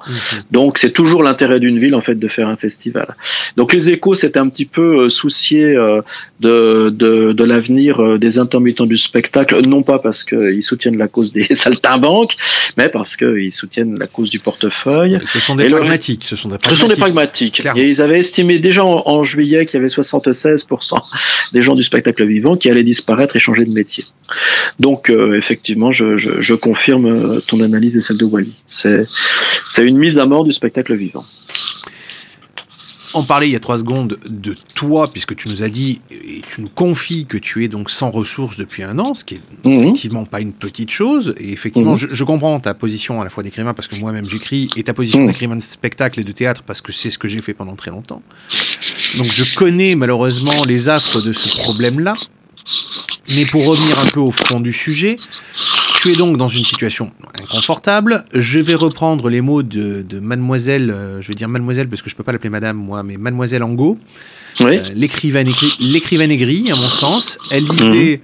[0.51, 3.15] Donc c'est toujours l'intérêt d'une ville en fait de faire un festival.
[3.57, 6.01] Donc les échos s'étaient un petit peu euh, souciés euh,
[6.41, 11.09] de, de, de l'avenir euh, des intermittents du spectacle, non pas parce qu'ils soutiennent la
[11.09, 12.37] cause des saltimbanques,
[12.77, 15.21] mais parce qu'ils soutiennent la cause du portefeuille.
[15.33, 16.25] Ce sont des Et le pragmatiques.
[16.25, 17.63] Ce sont des ce sont des pragmatiques.
[17.77, 20.95] Et ils avaient estimé déjà en, en juillet qu'il y avait 76%
[21.53, 24.05] des gens du spectacle vivant qui allaient disparaître et changer de métier.
[24.79, 28.55] Donc euh, effectivement, je, je, je confirme euh, ton analyse et celle de Wally.
[28.67, 29.07] C'est
[29.85, 31.25] une mise à mort du spectacle vivant.
[33.13, 36.43] On parlait il y a trois secondes de toi, puisque tu nous as dit et
[36.49, 39.41] tu nous confies que tu es donc sans ressources depuis un an, ce qui est
[39.65, 41.35] effectivement pas une petite chose.
[41.37, 41.99] Et effectivement, Mhm.
[41.99, 44.95] je, je comprends ta position à la fois d'écrivain parce que moi-même j'écris, et ta
[44.95, 45.27] position Mhm.
[45.27, 47.91] d'écrivain de spectacle et de théâtre parce que c'est ce que j'ai fait pendant très
[47.91, 48.23] longtemps.
[49.17, 52.15] Donc je connais malheureusement les affres de ce problème-là.
[53.29, 55.17] Mais pour revenir un peu au fond du sujet,
[56.01, 58.25] tu es donc dans une situation inconfortable.
[58.35, 62.11] Je vais reprendre les mots de, de mademoiselle, euh, je vais dire mademoiselle parce que
[62.11, 63.99] je peux pas l'appeler madame moi, mais mademoiselle Angot,
[64.61, 64.77] Oui.
[64.79, 67.39] Euh, l'écrivaine aigri- l'écrivaine aigrie, à mon sens.
[67.51, 68.21] Elle disait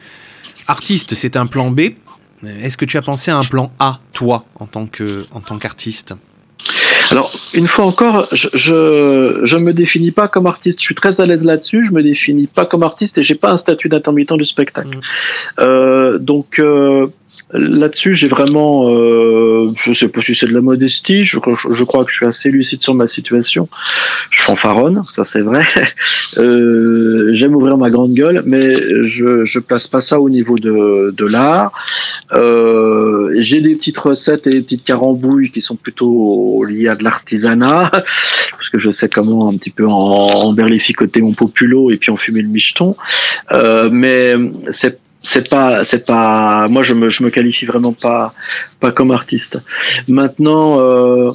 [0.66, 1.80] artiste, c'est un plan B.
[2.44, 5.58] Est-ce que tu as pensé à un plan A, toi, en tant que en tant
[5.58, 6.14] qu'artiste?
[7.10, 10.80] Alors, une fois encore, je, je, je me définis pas comme artiste.
[10.80, 11.84] Je suis très à l'aise là-dessus.
[11.86, 14.98] Je me définis pas comme artiste et j'ai pas un statut d'intermittent du spectacle.
[15.60, 17.06] Euh, donc euh,
[17.52, 21.24] là-dessus, j'ai vraiment, euh, je sais pas si c'est de la modestie.
[21.24, 23.68] Je, crois que je suis assez lucide sur ma situation.
[24.30, 25.64] Je fanfaronne, ça c'est vrai.
[26.38, 28.76] Euh, J'aime ouvrir ma grande gueule, mais
[29.06, 31.72] je je place pas ça au niveau de de l'art.
[32.32, 37.04] Euh, j'ai des petites recettes et des petites carambouilles qui sont plutôt liées à de
[37.04, 37.90] l'artisanat,
[38.50, 42.10] parce que je sais comment un petit peu en, en berlificoter mon populo et puis
[42.10, 42.96] en fumer le micheton.
[43.52, 44.34] Euh, mais
[44.70, 48.34] c'est c'est pas c'est pas moi je me je me qualifie vraiment pas
[48.80, 49.58] pas comme artiste.
[50.08, 51.32] Maintenant euh,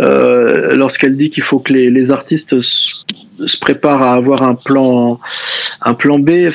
[0.00, 5.18] euh, lorsqu'elle dit qu'il faut que les, les artistes se, préparent à avoir un plan
[5.80, 6.50] un plan B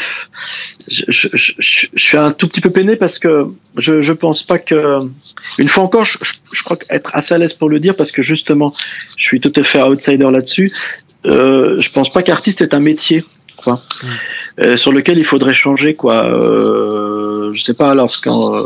[0.88, 3.48] je, je, je, suis un tout petit peu peiné parce que
[3.78, 4.99] je je pense pas que
[5.57, 6.18] une fois encore je,
[6.52, 8.74] je- crois être assez à l'aise pour le dire parce que justement
[9.18, 10.72] je suis tout à fait outsider là-dessus
[11.26, 13.24] euh, je pense pas qu'artiste est un métier
[13.57, 14.07] quoi euh,
[14.75, 16.25] sur lequel il faudrait changer quoi.
[16.25, 18.65] Euh, je sais pas lorsqu'on euh,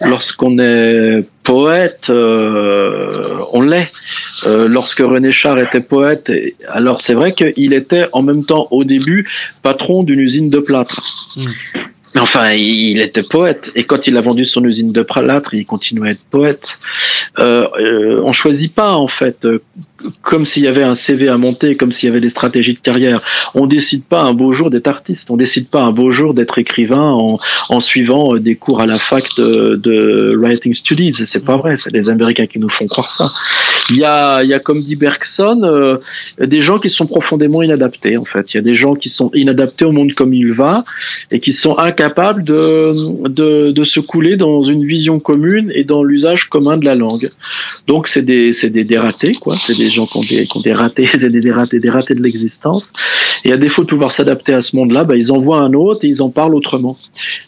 [0.00, 3.92] lorsqu'on est poète euh, on l'est.
[4.44, 6.30] Euh, lorsque René Char était poète
[6.68, 9.30] alors c'est vrai qu'il était en même temps au début
[9.62, 11.02] patron d'une usine de plâtre.
[11.36, 15.64] Mais Enfin, il était poète, et quand il a vendu son usine de plâtre, il
[15.64, 16.78] continuait à être poète.
[17.38, 19.62] Euh, euh, on choisit pas, en fait, euh,
[20.20, 22.80] comme s'il y avait un CV à monter, comme s'il y avait des stratégies de
[22.80, 23.22] carrière.
[23.54, 26.58] On décide pas un beau jour d'être artiste, on décide pas un beau jour d'être
[26.58, 27.38] écrivain en,
[27.70, 31.14] en suivant euh, des cours à la fac de, de writing studies.
[31.24, 33.30] C'est pas vrai, c'est les Américains qui nous font croire ça.
[33.88, 35.96] Il y a, il y a comme dit Bergson, euh,
[36.38, 38.52] des gens qui sont profondément inadaptés, en fait.
[38.52, 40.84] Il y a des gens qui sont inadaptés au monde comme il va,
[41.30, 45.84] et qui sont incapables capables de, de, de se couler dans une vision commune et
[45.84, 47.30] dans l'usage commun de la langue.
[47.86, 49.54] Donc c'est des, c'est des dératés, quoi.
[49.56, 52.16] C'est des gens qui ont des, qui ont des ratés, c'est des dératés, des ratés
[52.16, 52.92] de l'existence.
[53.44, 56.04] Et à défaut de pouvoir s'adapter à ce monde-là, bah, ils en voient un autre
[56.04, 56.98] et ils en parlent autrement.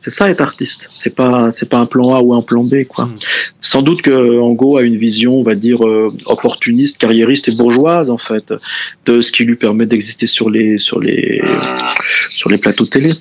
[0.03, 0.89] C'est ça être artiste.
[1.01, 3.09] C'est pas, c'est pas un plan A ou un plan B, quoi.
[3.61, 8.09] Sans doute que Ango a une vision, on va dire, euh, opportuniste, carriériste et bourgeoise,
[8.09, 8.55] en fait,
[9.07, 11.43] de ce qui lui permet d'exister sur les, sur les,
[12.37, 13.15] sur les plateaux télé.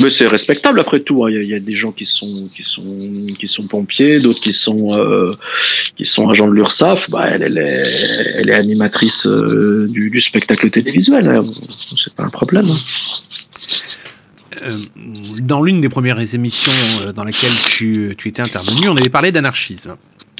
[0.00, 1.24] Mais c'est respectable après tout.
[1.24, 1.30] hein.
[1.30, 4.18] Il y, a- il y a des gens qui sont qui sont qui sont pompiers,
[4.18, 5.34] d'autres qui sont euh,
[5.96, 7.10] qui sont agents de l'URSSAF.
[7.10, 11.28] Bah, elle, elle est elle est animatrice euh, du, du spectacle télévisuel.
[11.28, 11.44] hein.
[12.02, 12.66] C'est pas un problème.
[12.70, 12.76] hein.
[14.62, 14.78] Euh,
[15.40, 16.72] dans l'une des premières émissions
[17.14, 19.96] dans laquelle tu, tu étais intervenu, on avait parlé d'anarchisme.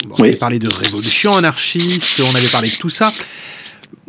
[0.07, 3.13] Bon, On avait parlé de révolution anarchiste, on avait parlé de tout ça.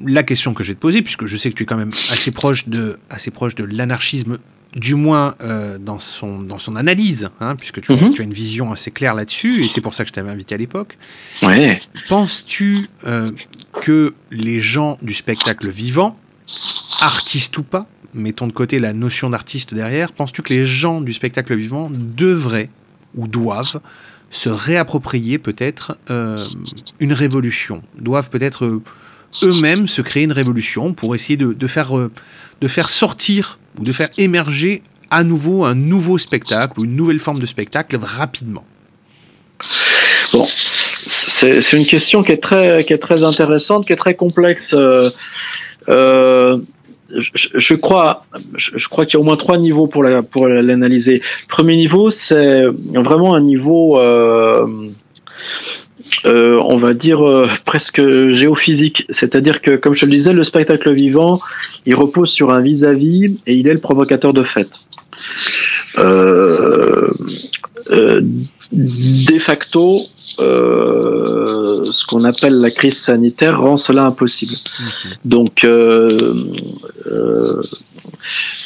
[0.04, 1.92] La question que je vais te poser, puisque je sais que tu es quand même
[2.12, 4.38] assez proche de, assez proche de l'anarchisme,
[4.76, 8.14] du moins euh, dans, son, dans son analyse, hein, puisque tu, Mhm.
[8.14, 10.54] tu as une vision assez claire là-dessus, et c'est pour ça que je t'avais invité
[10.56, 10.98] à l'époque.
[11.42, 11.80] Ouais.
[12.10, 13.32] Penses-tu euh,
[13.82, 16.18] que les gens du spectacle vivant,
[17.00, 21.14] artistes ou pas, mettons de côté la notion d'artiste derrière, penses-tu que les gens du
[21.14, 22.70] spectacle vivant devraient
[23.16, 23.80] ou doivent
[24.30, 26.46] se réapproprier peut-être euh,
[27.00, 28.82] une révolution, doivent peut-être euh,
[29.44, 32.12] eux-mêmes se créer une révolution pour essayer de, de faire, euh,
[32.62, 34.82] de faire sortir ou de faire émerger
[35.12, 38.66] à nouveau un nouveau spectacle ou une nouvelle forme de spectacle rapidement
[40.34, 40.48] Bon,
[41.08, 44.74] c'est une question qui est très qui est très intéressante, qui est très complexe.
[44.74, 45.10] Euh,
[45.88, 46.58] euh,
[47.10, 48.26] je, crois,
[48.56, 51.22] je, crois qu'il y a au moins trois niveaux pour la, pour l'analyser.
[51.48, 54.66] Premier niveau, c'est vraiment un niveau, euh,
[56.26, 59.06] euh, on va dire euh, presque géophysique.
[59.10, 61.40] C'est-à-dire que, comme je te le disais, le spectacle vivant,
[61.86, 64.68] il repose sur un vis-à-vis et il est le provocateur de fait.
[65.98, 67.12] Euh,
[68.72, 70.00] de facto,
[70.38, 74.56] ce qu'on appelle la crise sanitaire rend cela impossible.
[75.24, 75.66] Donc,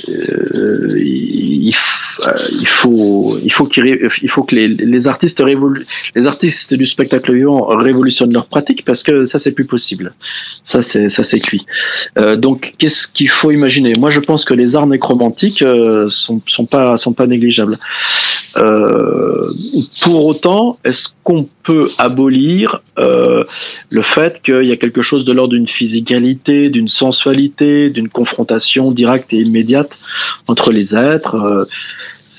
[0.09, 1.73] euh, il,
[2.65, 5.41] faut, il faut, qu'il faut que les, les artistes
[6.15, 10.13] les artistes du spectacle vivant révolutionnent leur pratique parce que ça c'est plus possible.
[10.63, 11.65] Ça c'est, ça c'est cuit.
[12.17, 13.93] Euh, donc, qu'est-ce qu'il faut imaginer?
[13.97, 17.79] Moi, je pense que les arts nécromantiques euh, sont, pas, sont pas négligeables.
[18.57, 19.51] Euh,
[20.01, 25.53] pour autant, est-ce qu'on peut abolir le fait qu'il y a quelque chose de l'ordre
[25.53, 29.91] d'une physicalité, d'une sensualité, d'une confrontation directe et immédiate
[30.47, 31.65] entre les êtres euh,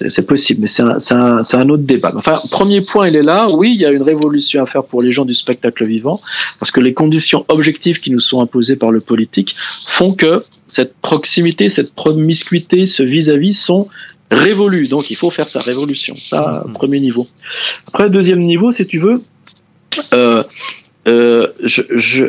[0.09, 2.13] c'est possible, mais c'est un, autre débat.
[2.17, 3.49] Enfin, premier point, il est là.
[3.51, 6.23] Oui, il y a une révolution à faire pour les gens du spectacle vivant,
[6.59, 9.55] parce que les conditions objectives qui nous sont imposées par le politique
[9.89, 13.89] font que cette proximité, cette promiscuité, ce vis-à-vis sont
[14.31, 14.89] révolus.
[14.89, 16.17] Donc, il faut faire sa révolution.
[16.17, 17.27] Ça, premier niveau.
[17.87, 19.23] Après, deuxième niveau, si tu veux,
[20.15, 20.45] euh,
[21.09, 22.25] euh, je, je,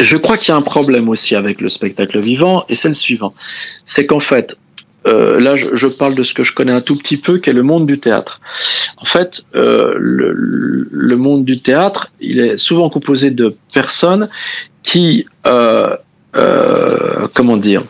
[0.00, 2.94] je crois qu'il y a un problème aussi avec le spectacle vivant, et c'est le
[2.94, 3.34] suivant.
[3.84, 4.56] C'est qu'en fait,
[5.06, 7.50] euh, là, je, je parle de ce que je connais un tout petit peu, qui
[7.50, 8.40] est le monde du théâtre.
[8.96, 10.32] En fait, euh, le,
[10.90, 14.28] le monde du théâtre, il est souvent composé de personnes
[14.82, 15.96] qui, euh,
[16.36, 17.84] euh, comment dire,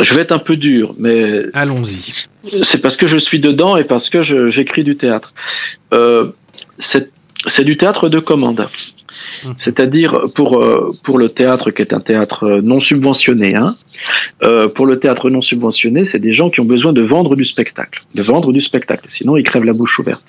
[0.00, 2.26] je vais être un peu dur, mais allons-y.
[2.62, 5.32] C'est parce que je suis dedans et parce que j'écris du théâtre.
[5.94, 6.32] Euh,
[6.78, 7.10] c'est
[7.46, 8.68] c'est du théâtre de commande.
[9.56, 13.76] C'est-à-dire pour euh, pour le théâtre qui est un théâtre euh, non subventionné, hein,
[14.44, 17.44] euh, pour le théâtre non subventionné, c'est des gens qui ont besoin de vendre du
[17.44, 19.06] spectacle, de vendre du spectacle.
[19.08, 20.24] Sinon, ils crèvent la bouche ouverte.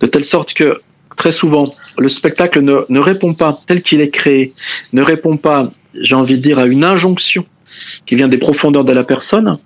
[0.00, 0.80] De telle sorte que
[1.16, 4.52] très souvent, le spectacle ne, répond pas tel qu'il est créé,
[4.92, 7.46] ne répond pas, j'ai envie de dire, à une injonction
[8.06, 9.58] qui vient des profondeurs de la personne,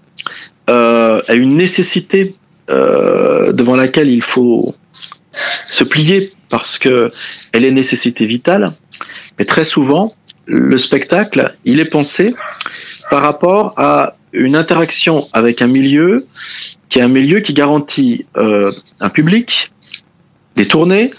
[0.69, 2.37] à une nécessité
[2.69, 4.77] devant laquelle il faut
[5.71, 7.11] se plier parce que
[7.53, 8.73] elle est nécessité vitale.
[9.39, 10.15] Mais très souvent,
[10.47, 12.35] le spectacle, il est pensé
[13.11, 16.27] par rapport à une interaction avec un milieu
[16.89, 19.71] qui est un milieu qui garantit euh, un public,
[20.57, 21.13] des tournées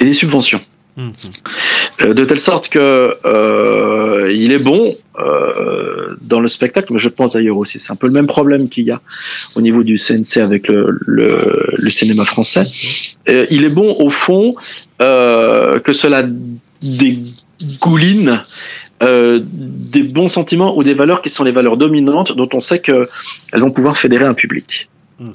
[0.00, 0.62] et des subventions.
[0.96, 7.08] Euh, de telle sorte que euh, il est bon euh, dans le spectacle, mais je
[7.08, 9.00] pense d'ailleurs aussi, c'est un peu le même problème qu'il y a
[9.56, 12.64] au niveau du CNC avec le, le, le cinéma français.
[13.28, 14.54] Euh, il est bon au fond
[15.02, 16.22] euh, que cela
[16.82, 18.42] dégouline
[19.02, 22.78] euh, des bons sentiments ou des valeurs qui sont les valeurs dominantes dont on sait
[22.80, 23.08] qu'elles
[23.52, 24.88] vont pouvoir fédérer un public.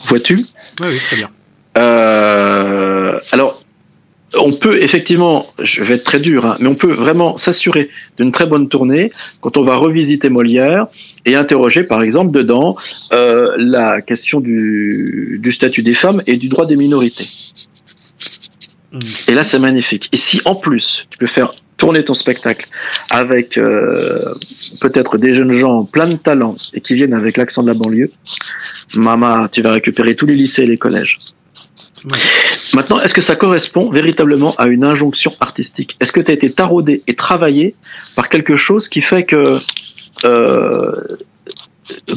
[0.08, 0.46] Vois-tu?
[0.80, 1.30] Oui, oui, très bien.
[1.78, 3.64] euh, alors,
[4.36, 8.32] on peut effectivement, je vais être très dur, hein, mais on peut vraiment s'assurer d'une
[8.32, 9.12] très bonne tournée
[9.42, 10.88] quand on va revisiter Molière
[11.26, 12.76] et interroger par exemple dedans
[13.14, 17.28] euh, la question du, du statut des femmes et du droit des minorités.
[19.28, 20.10] Et là, c'est magnifique.
[20.12, 22.68] Et si en plus, tu peux faire tourner ton spectacle
[23.10, 24.34] avec euh,
[24.82, 28.12] peut-être des jeunes gens plein de talent et qui viennent avec l'accent de la banlieue,
[28.96, 31.20] maman, tu vas récupérer tous les lycées et les collèges.
[32.74, 35.96] Maintenant, est-ce que ça correspond véritablement à une injonction artistique?
[36.00, 37.76] Est-ce que tu été taraudé et travaillé
[38.16, 39.58] par quelque chose qui fait que,
[40.26, 40.92] euh,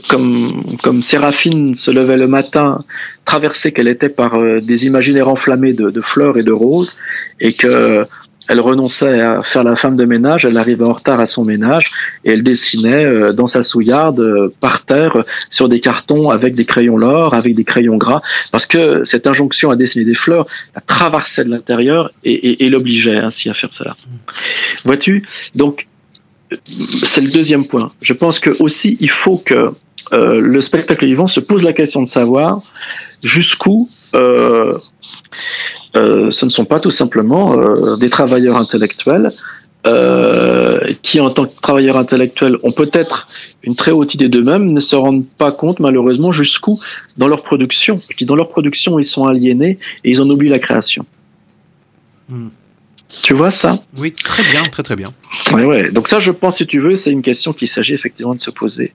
[0.08, 2.84] comme, comme Séraphine se levait le matin,
[3.24, 6.96] traversée qu'elle était par euh, des imaginaires enflammés de fleurs et de roses,
[7.40, 8.06] et que
[8.48, 11.84] elle renonçait à faire la femme de ménage, elle arrivait en retard à son ménage
[12.24, 15.16] et elle dessinait euh, dans sa souillarde euh, par terre
[15.48, 18.20] sur des cartons avec des crayons l'or, avec des crayons gras,
[18.50, 22.68] parce que cette injonction à dessiner des fleurs la traversait de l'intérieur et, et- et
[22.68, 23.96] l'obligeait ainsi à faire cela.
[24.84, 25.26] Vois-tu?
[25.54, 25.86] Donc
[27.04, 27.92] c'est le deuxième point.
[28.02, 29.70] Je pense que aussi il faut que
[30.12, 32.60] euh, le spectacle vivant se pose la question de savoir
[33.22, 33.88] jusqu'où
[35.94, 39.30] ce ne sont pas tout simplement euh, des travailleurs intellectuels
[39.86, 43.26] euh, qui, en tant que travailleurs intellectuels, ont peut-être
[43.62, 46.78] une très haute idée d'eux-mêmes, ne se rendent pas compte malheureusement jusqu'où
[47.16, 50.60] dans leur production, et dans leur production ils sont aliénés et ils en oublient la
[50.60, 51.04] création.
[52.28, 52.48] Hmm.
[53.22, 53.82] Tu vois ça?
[53.96, 55.12] Oui, très bien, très très bien.
[55.52, 55.90] Ouais, ouais.
[55.90, 58.50] Donc ça, je pense, si tu veux, c'est une question qu'il s'agit effectivement de se
[58.50, 58.94] poser.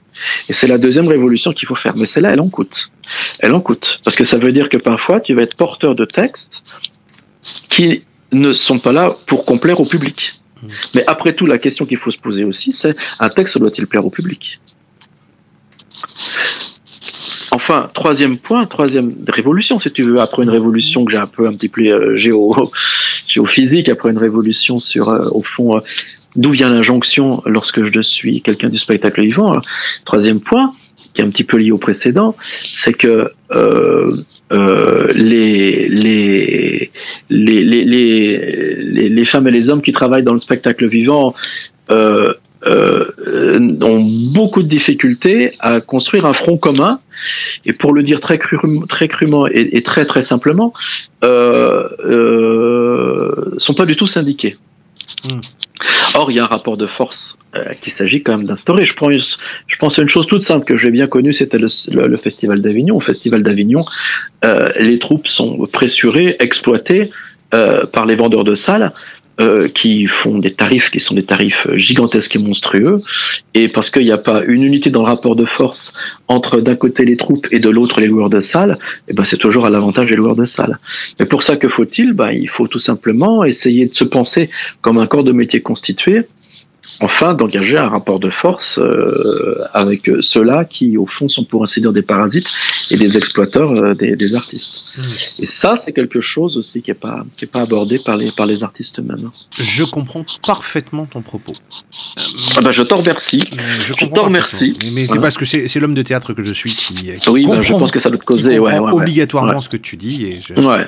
[0.50, 1.96] Et c'est la deuxième révolution qu'il faut faire.
[1.96, 2.90] Mais celle-là, elle en coûte.
[3.40, 4.00] Elle en coûte.
[4.04, 6.64] Parce que ça veut dire que parfois, tu vas être porteur de textes
[7.70, 10.34] qui ne sont pas là pour complaire au public.
[10.96, 14.06] Mais après tout, la question qu'il faut se poser aussi, c'est un texte doit-il plaire
[14.06, 14.60] au public?
[17.52, 21.48] Enfin, troisième point, troisième révolution, si tu veux, après une révolution que j'ai un peu
[21.48, 22.54] un petit peu euh, géo,
[23.28, 25.82] géophysique, après une révolution sur, euh, au fond, euh,
[26.36, 29.52] d'où vient l'injonction lorsque je suis quelqu'un du spectacle vivant.
[29.52, 29.64] Alors,
[30.04, 30.74] troisième point,
[31.14, 33.32] qui est un petit peu lié au précédent, c'est que
[35.16, 36.92] les, les,
[37.30, 41.34] les, les, les, femmes et les hommes qui travaillent dans le spectacle vivant
[41.90, 42.34] euh,
[43.82, 44.02] ont
[44.34, 47.00] beaucoup de difficultés à construire un front commun.
[47.66, 48.58] Et pour le dire très, cru,
[48.88, 50.74] très crûment et, et, très très simplement,
[51.24, 54.58] euh, euh, sont pas du tout syndiqués.
[55.26, 55.40] Mm.
[56.16, 58.86] Or, il y a un rapport de force euh, qu'il s'agit quand même d'instaurer.
[58.86, 58.94] Je,
[59.68, 62.18] je pense à une chose toute simple que j'ai bien connue, c'était le, le- le
[62.18, 62.96] Festival d'Avignon.
[62.96, 63.86] Au Festival d'Avignon,
[64.46, 67.12] euh, les troupes sont pressurées, exploitées
[67.56, 68.92] euh, par les vendeurs de salles
[69.40, 73.02] euh, qui font des tarifs qui sont des tarifs gigantesques et monstrueux.
[73.54, 75.94] Et parce qu'il n'y a pas une unité dans le rapport de force
[76.28, 78.78] entre d'un côté les troupes et de l'autre les loueurs de salles,
[79.08, 80.80] eh ben c'est toujours à l'avantage des loueurs de salles.
[81.20, 82.14] Mais pour ça, que faut-il?
[82.14, 84.50] Ben, Il faut tout simplement essayer de se penser
[84.82, 86.24] comme un corps de métier constitué,
[87.00, 91.80] enfin d'engager un rapport de force euh, avec ceux-là qui, au fond, sont pour ainsi
[91.82, 92.48] dire des parasites
[92.92, 94.84] et des exploiteurs euh, des, des artistes.
[95.40, 98.32] Et ça, c'est quelque chose aussi qui n'est pas, qui est pas abordé par les,
[98.32, 99.30] par les artistes eux-mêmes.
[99.60, 101.54] Je comprends parfaitement ton propos.
[102.56, 103.42] Ah ben, je t'en remercie.
[103.88, 104.78] Je, Je t'en remercie.
[104.84, 107.46] Mais, mais c'est parce que c'est l'homme de théâtre que je suis qui, qui Oui,
[107.46, 109.62] ben, je pense que ça doit te causer, ouais, ouais, obligatoirement Ouais.
[109.62, 110.26] ce que tu dis.
[110.26, 110.86] Et je- Ouais.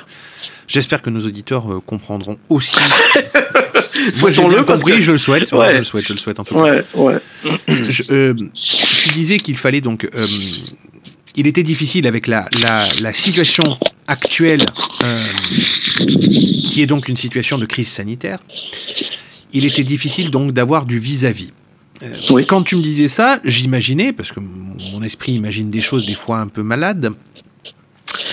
[0.70, 2.76] J'espère que nos auditeurs euh, comprendront aussi.
[4.20, 5.50] Moi, j'ai bien compris, que- je le souhaite.
[5.52, 5.72] Ouais.
[5.72, 6.60] Je le souhaite, je le souhaite en tout cas.
[6.60, 7.18] Ouais, ouais.
[7.90, 10.08] Je- euh, tu disais qu'il fallait donc.
[10.14, 10.26] euh,
[11.36, 14.60] il était difficile avec la, la, la situation actuelle,
[15.02, 15.24] euh,
[16.66, 18.38] qui est donc une situation de crise sanitaire.
[19.52, 21.50] Il était difficile donc d'avoir du vis-à-vis.
[22.02, 26.14] Euh, Quand tu me disais ça, j'imaginais, parce que mon esprit imagine des choses des
[26.14, 27.12] fois un peu malades,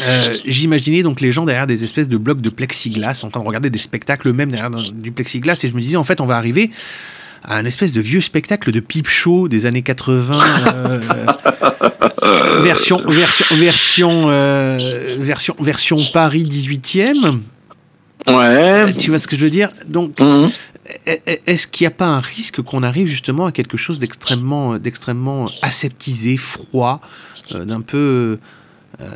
[0.04, 3.46] euh, j'imaginais donc les gens derrière des espèces de blocs de plexiglas en train de
[3.48, 6.38] regarder des spectacles eux-mêmes derrière du plexiglas et je me disais en fait on va
[6.38, 6.72] arriver
[7.44, 11.00] à un espèce de vieux spectacle de pipe show des années 80 euh,
[12.62, 17.40] version version version euh, version version Paris 18e
[18.28, 18.94] Ouais.
[18.96, 19.70] tu vois ce que je veux dire?
[19.88, 20.50] Donc Mhm.
[21.08, 24.00] e- e- est-ce qu'il n'y a pas un risque qu'on arrive justement à quelque chose
[24.00, 27.00] d'extrêmement d'extrêmement aseptisé froid
[27.52, 28.40] d'un peu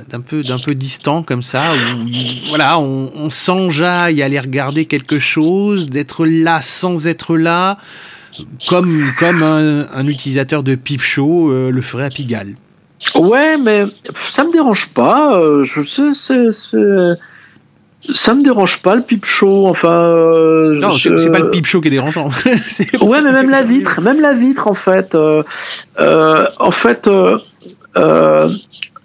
[0.10, 4.40] d'un peu d'un peu distant comme ça où il- voilà on, on s'enjaille à aller
[4.40, 7.78] regarder quelque chose d'être là sans être là
[8.70, 12.56] comme comme un, un utilisateur de pipe show euh, le ferait à Pigalle
[13.16, 13.86] Ouais, mais
[14.30, 15.36] ça me dérange pas.
[15.36, 16.52] euh, Je sais, c'est,
[18.16, 19.66] ça me dérange pas le pipe show.
[19.68, 19.92] Enfin.
[20.00, 22.30] euh, non c'est c'est pas le pipe show qui est dérangeant
[23.02, 25.16] Ouais, mais même la vitre, même la vitre en fait.
[25.16, 25.42] euh,
[26.00, 27.40] euh, en fait, euh,
[27.98, 28.50] euh,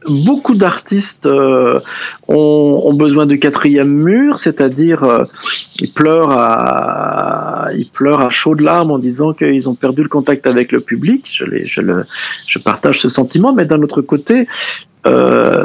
[0.05, 1.81] beaucoup d'artistes euh,
[2.29, 5.25] ont, ont besoin de quatrième mur, c'est-à-dire euh,
[5.79, 10.47] ils pleurent à ils pleurent à chaudes larmes en disant qu'ils ont perdu le contact
[10.47, 11.29] avec le public.
[11.33, 12.05] Je, les, je, le,
[12.47, 14.47] je partage ce sentiment, mais d'un autre côté,
[15.07, 15.65] euh,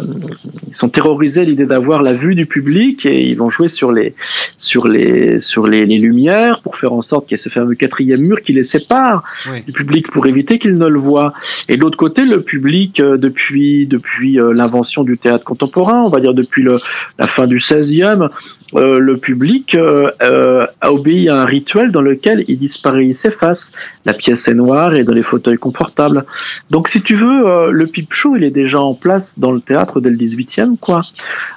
[0.68, 3.92] ils sont terrorisés à l'idée d'avoir la vue du public et ils vont jouer sur
[3.92, 4.14] les
[4.58, 7.74] sur les sur les, les lumières pour faire en sorte qu'il y ait ce fameux
[7.76, 9.64] quatrième mur qui les sépare Oui.
[9.64, 11.34] du public pour éviter qu'il ne le voit.
[11.70, 16.10] Et de l'autre côté, le public euh, depuis depuis euh, l'invention du théâtre contemporain, on
[16.10, 16.78] va dire depuis le,
[17.18, 18.30] la fin du 16e,
[18.76, 23.14] euh, le public euh, euh, a obéi à un rituel dans lequel il disparaît, il
[23.14, 23.72] s'efface.
[24.06, 26.26] La pièce est noire et dans les fauteuils confortables.
[26.70, 29.60] Donc, si tu veux, euh, le pipe show, il est déjà en place dans le
[29.60, 31.02] théâtre dès le 18e, quoi.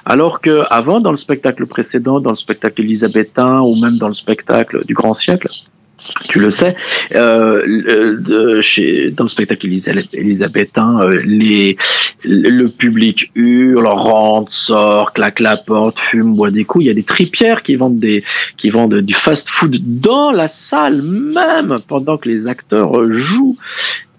[0.05, 4.13] Alors que avant, dans le spectacle précédent, dans le spectacle élisabétain ou même dans le
[4.13, 5.47] spectacle du grand siècle,
[6.29, 6.75] tu le sais,
[7.15, 11.77] euh, de- chez, dans le spectacle élisa- élisabétain, euh, les,
[12.23, 16.85] le public hurle, rentre, sort, claque la porte, fume, boit des coups.
[16.85, 18.23] Il y a des tripières qui vendent des,
[18.57, 23.57] qui vendent du fast-food dans la salle même pendant que les acteurs euh, jouent.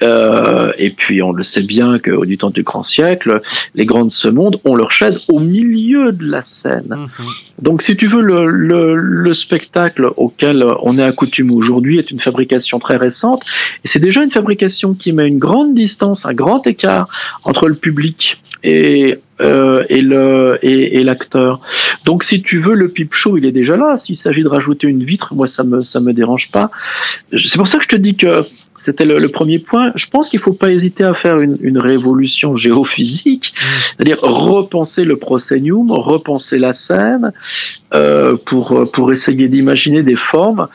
[0.02, 3.40] Euh, et puis on le sait bien qu'au du temps du grand siècle,
[3.74, 7.08] les grands de ce monde ont leurs chaises au milieu de la scène.
[7.60, 12.20] Donc si tu veux, le, le, le spectacle auquel on est accoutumé aujourd'hui est une
[12.20, 13.42] fabrication très récente,
[13.84, 17.08] et c'est déjà une fabrication qui met une grande distance, un grand écart
[17.44, 21.60] entre le public et euh, et le et, et l'acteur.
[22.04, 23.96] Donc si tu veux, le pipe show, il est déjà là.
[23.96, 26.70] S'il s'agit de rajouter une vitre, moi ça me ça me dérange pas.
[27.32, 28.44] C'est pour ça que je te dis que
[28.86, 29.90] c'était le, premier point.
[29.96, 33.52] Je pense qu'il faut pas hésiter à faire une, révolution géophysique,
[33.96, 37.32] c'est-à-dire repenser le proscenium, repenser la scène
[37.94, 40.68] euh, pour essayer d'imaginer des formes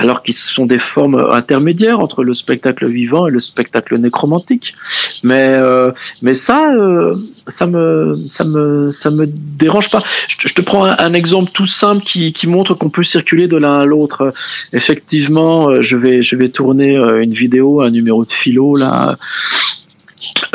[0.00, 4.74] alors qu'ils sont des formes intermédiaires entre le spectacle vivant et le spectacle nécromantique.
[5.22, 5.90] Mais euh,
[6.22, 7.16] mais ça euh,
[7.48, 10.02] ça me ça me ça me dérange pas.
[10.38, 13.58] Je te, prends un, un exemple tout simple qui, qui montre qu'on peut circuler de
[13.58, 14.32] l'un à l'autre.
[14.72, 19.18] Effectivement, euh, je vais je vais tourner euh, une vidéo, un numéro de philo là.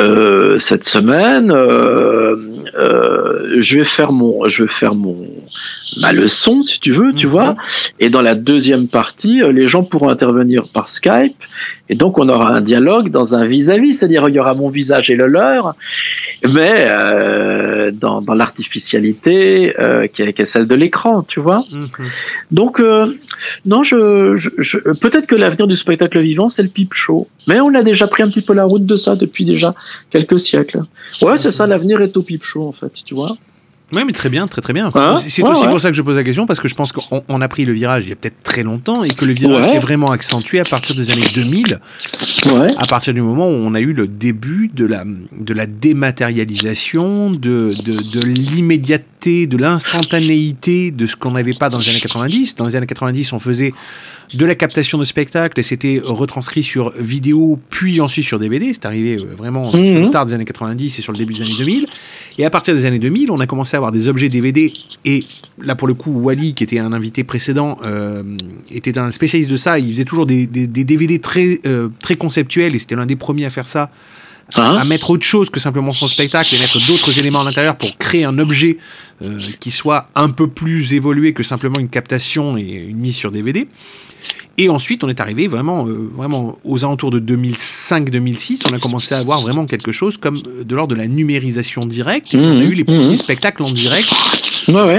[0.00, 2.36] Euh, cette semaine, euh,
[2.78, 5.26] euh, je vais faire mon, je vais faire mon
[6.00, 7.56] ma leçon, si tu veux, tu vois.
[7.98, 11.36] Et dans la deuxième partie, euh, les gens pourront intervenir par Skype,
[11.88, 15.10] et donc on aura un dialogue dans un vis-à-vis, c'est-à-dire il y aura mon visage
[15.10, 15.74] et le leur,
[16.44, 21.64] mais euh, dans, dans l'artificialité euh, qui, est, qui est celle de l'écran, tu vois.
[22.50, 23.14] Donc euh,
[23.64, 27.60] non, je, je, je- peut-être que l'avenir du spectacle vivant c'est le pipe show, mais
[27.60, 29.74] on a déjà pris un petit peu la route de ça depuis déjà
[30.10, 30.80] quelques siècles.
[31.22, 33.36] Ouais, c'est ça, l'avenir est au pipe show en fait, tu vois.
[33.92, 34.86] Oui, mais très bien, très très bien.
[34.92, 35.68] Hein c'est Ouais, aussi ouais.
[35.70, 37.64] pour ça que je pose la question, parce que je pense qu'on on a pris
[37.64, 39.72] le virage il y a peut-être très longtemps et que le virage Ouais.
[39.74, 41.78] s'est vraiment accentué à partir des années 2000,
[42.76, 47.30] à partir du moment où on a eu le début de la, de la dématérialisation,
[47.30, 52.56] de, de, de l'immédiateté, de l'instantanéité de ce qu'on n'avait pas dans les années 90.
[52.56, 53.72] Dans les années 90, on faisait
[54.34, 58.72] de la captation de spectacles et c'était retranscrit sur vidéo, puis ensuite sur DVD.
[58.74, 60.10] C'est arrivé euh, vraiment sur le Mhm.
[60.10, 61.86] tard des années 90 et sur le début des années 2000.
[62.38, 64.72] Et à partir des années 2000, on a commencé à avoir des objets DVD.
[65.04, 65.24] Et
[65.60, 68.22] là, pour le coup, Wally, qui était un invité précédent, euh,
[68.70, 69.78] était un spécialiste de ça.
[69.78, 73.16] Il faisait toujours des, des- des DVD très, euh, très conceptuels et c'était l'un des
[73.16, 73.90] premiers à faire ça.
[74.54, 77.76] À, à mettre autre chose que simplement son spectacle et mettre d'autres éléments à l'intérieur
[77.76, 78.78] pour créer un objet
[79.22, 83.32] euh, qui soit un peu plus évolué que simplement une captation et une mise sur
[83.32, 83.66] DVD.
[84.58, 88.62] Et ensuite, on est arrivé vraiment, euh, vraiment aux alentours de 2005-2006.
[88.70, 91.84] On a commencé à avoir vraiment quelque chose comme euh, de l'ordre de la numérisation
[91.86, 92.32] directe.
[92.34, 94.08] Et on a eu les premiers spectacles en direct.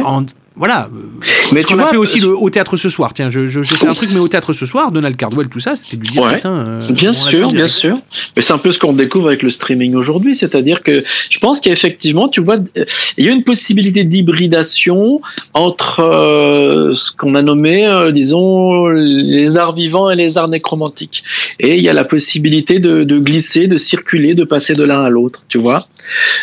[0.03, 0.25] En-
[0.57, 0.89] voilà.
[0.93, 3.13] euh, Mais ce tu vois, aussi le, au théâtre ce soir.
[3.13, 5.59] Tiens, je, je, je fais un truc, mais au théâtre ce soir, Donald Cardwell, tout
[5.59, 6.35] ça, c'était du dire, Ouais.
[6.35, 7.97] putain, euh, Bien sûr, bien sûr.
[8.35, 11.59] Mais c'est un peu ce qu'on découvre avec le streaming aujourd'hui, c'est-à-dire que je pense
[11.61, 12.85] qu'effectivement, tu vois, euh,
[13.17, 15.21] il y a une possibilité d'hybridation
[15.53, 21.23] entre euh, ce qu'on a nommé, euh, disons, les arts vivants et les arts nécromantiques.
[21.59, 25.03] Et il y a la possibilité de, de glisser, de circuler, de passer de l'un
[25.03, 25.87] à l'autre, tu vois.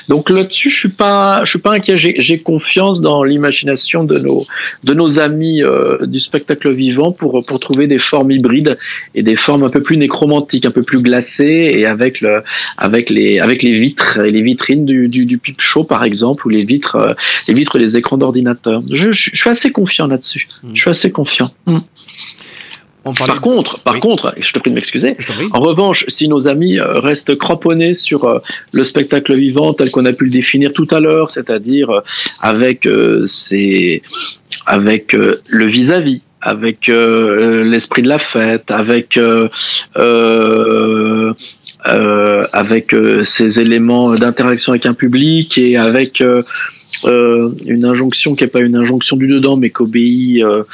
[0.08, 1.96] Donc là-dessus, je suis pas, je suis pas inquiet.
[1.96, 4.44] J'ai confiance dans l'imagination de nos,
[4.84, 8.76] de nos amis euh, du spectacle vivant pour pour trouver des formes hybrides
[9.14, 12.42] et des formes un peu plus nécromantiques, un peu plus glacées et avec le,
[12.76, 16.46] avec les, avec les vitres et les vitrines du, du, du pipe show par exemple
[16.46, 17.08] ou les vitres, euh,
[17.48, 18.82] les vitres des écrans d'ordinateur.
[18.90, 20.48] Je, je, je suis assez confiant là-dessus.
[20.74, 21.50] Je suis assez confiant.
[23.04, 25.16] Par contre, par contre, je te prie de m'excuser.
[25.52, 28.38] En revanche, si nos amis euh, restent cramponnés sur euh,
[28.72, 32.00] le spectacle vivant tel qu'on a pu le définir tout à l'heure, c'est-à-dire euh,
[32.40, 32.88] avec
[33.26, 34.02] ses,
[34.66, 39.48] avec le vis-à-vis, avec l'esprit de la fête, avec euh,
[39.96, 41.32] euh,
[41.86, 46.22] euh, avec euh, ces éléments d'interaction avec un public et avec
[47.06, 50.64] une injonction qui n'est pas une injonction du dedans, mais qui obéit euh,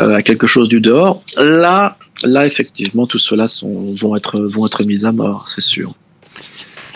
[0.00, 1.22] euh, à quelque chose du dehors.
[1.38, 5.94] Là, là, effectivement, tout cela sont, vont être vont être mis à mort, c'est sûr.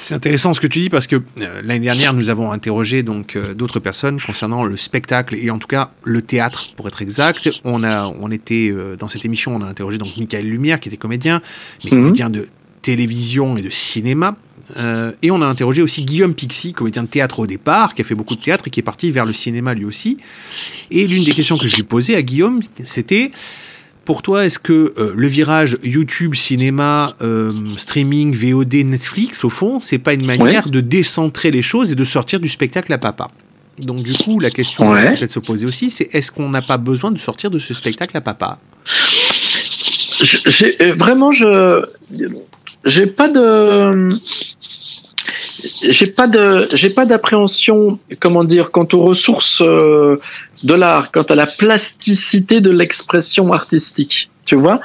[0.03, 3.37] C'est intéressant ce que tu dis parce que euh, l'année dernière, nous avons interrogé donc
[3.37, 7.51] euh, d'autres personnes concernant le spectacle et en tout cas le théâtre, pour être exact.
[7.65, 10.89] On a, on était euh, dans cette émission, on a interrogé donc Michael Lumière qui
[10.89, 11.43] était comédien,
[11.85, 12.03] mais Mhm.
[12.03, 12.49] comédien de
[12.83, 14.37] télévision et de cinéma.
[14.77, 18.05] Euh, et on a interrogé aussi Guillaume Pixy, comédien de théâtre au départ, qui a
[18.05, 20.19] fait beaucoup de théâtre et qui est parti vers le cinéma lui aussi.
[20.91, 23.31] Et l'une des questions que je lui posais à Guillaume, c'était
[24.05, 29.81] pour toi, est-ce que euh, le virage YouTube, cinéma, euh, streaming, VOD, Netflix, au fond,
[29.81, 33.31] c'est pas une manière de décentrer les choses et de sortir du spectacle à papa?
[33.79, 35.15] Donc du coup, la question Ouais.
[35.17, 38.17] peut-être se poser aussi, c'est est-ce qu'on n'a pas besoin de sortir de ce spectacle
[38.17, 38.59] à papa?
[40.23, 41.85] Je- vraiment, je
[42.85, 44.09] j'ai pas de
[45.83, 50.19] j'ai pas de j'ai pas d'appréhension comment dire quant aux ressources euh,
[50.63, 54.81] de l'art quant à la plasticité de l'expression artistique tu vois.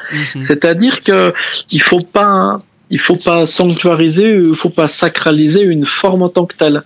[0.47, 1.33] C'est-à-dire que
[1.71, 6.45] il faut pas il faut pas sanctuariser il faut pas sacraliser une forme en tant
[6.45, 6.83] que telle.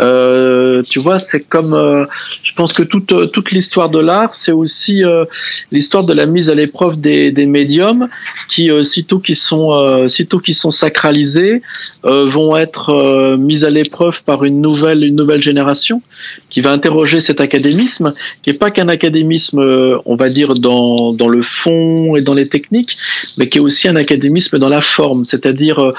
[0.00, 2.06] Euh, tu vois c'est comme euh,
[2.42, 5.24] je pense que toute toute l'histoire de l'art c'est aussi euh,
[5.72, 8.08] l'histoire de la mise à l'épreuve des, des médiums
[8.54, 11.62] qui euh, sitôt qu'ils sont euh, sitôt qu'ils sont sacralisés
[12.04, 16.00] euh, vont être mis à l'épreuve par une nouvelle une nouvelle génération
[16.48, 19.60] qui va interroger cet académisme qui est pas qu'un académisme
[20.06, 22.96] on va dire dans dans le fond et dans les techniques
[23.36, 25.92] mais qui est aussi un académisme dans la forme c'est-à-dire euh,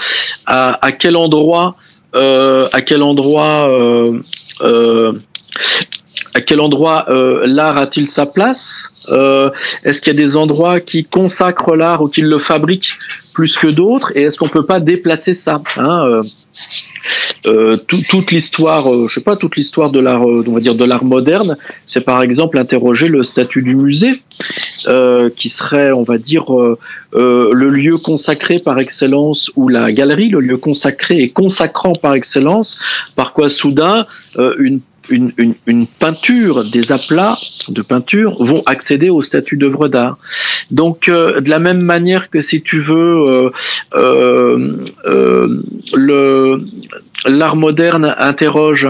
[0.46, 1.76] à, quel endroit
[2.16, 2.68] euh,
[4.62, 5.12] euh, euh,
[7.10, 9.50] euh, l'art a-t-il sa place Euh,
[9.84, 12.94] Est-ce qu'il y a des endroits qui consacrent l'art ou qui le fabriquent
[13.34, 16.22] plus que d'autres Et est-ce qu'on peut pas déplacer ça hein,
[17.46, 20.60] euh, tout- toute l'histoire, euh, je sais pas, toute l'histoire de l'art, euh, on va
[20.60, 24.22] dire de l'art moderne, c'est par exemple interroger le statut du musée,
[25.36, 26.46] qui serait, on va dire,
[27.14, 32.80] le lieu consacré par excellence ou la galerie, le lieu consacré et consacrant par excellence,
[33.16, 34.06] par quoi soudain
[34.60, 34.80] une
[35.10, 37.38] une, une, une peinture, des aplats
[37.70, 40.18] de peinture vont accéder au statut d'œuvre d'art.
[40.72, 43.50] Donc, euh, de la même manière que si tu veux, euh,
[43.96, 45.64] euh, euh,
[45.94, 46.62] le
[47.26, 48.88] l'art moderne interroge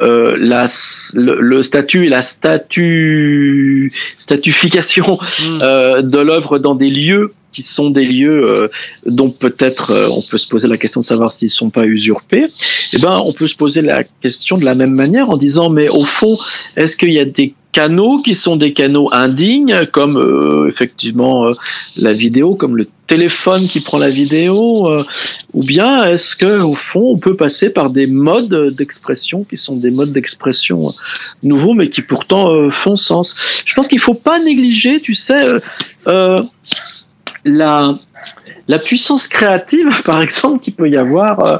[0.00, 0.68] euh, la,
[1.14, 5.18] le, le statut et la statu, statification
[5.62, 8.68] euh, de l'œuvre dans des lieux qui sont des lieux euh,
[9.06, 12.46] dont peut-être euh, on peut se poser la question de savoir s'ils sont pas usurpés.
[12.92, 15.88] Eh ben, on peut se poser la question de la même manière en disant mais
[15.88, 16.36] au fond,
[16.76, 21.52] est-ce qu'il y a des canaux qui sont des canaux indignes, comme euh, effectivement euh,
[21.96, 25.04] la vidéo, comme le téléphone qui prend la vidéo, euh,
[25.52, 29.76] ou bien est-ce que au fond on peut passer par des modes d'expression qui sont
[29.76, 30.94] des modes d'expression
[31.42, 33.34] nouveaux, mais qui pourtant euh, font sens?
[33.66, 35.58] Je pense qu'il faut pas négliger, tu sais, euh,
[36.08, 36.38] euh,
[37.44, 37.98] la
[38.68, 41.58] la puissance créative, par exemple, qu'il peut y avoir euh,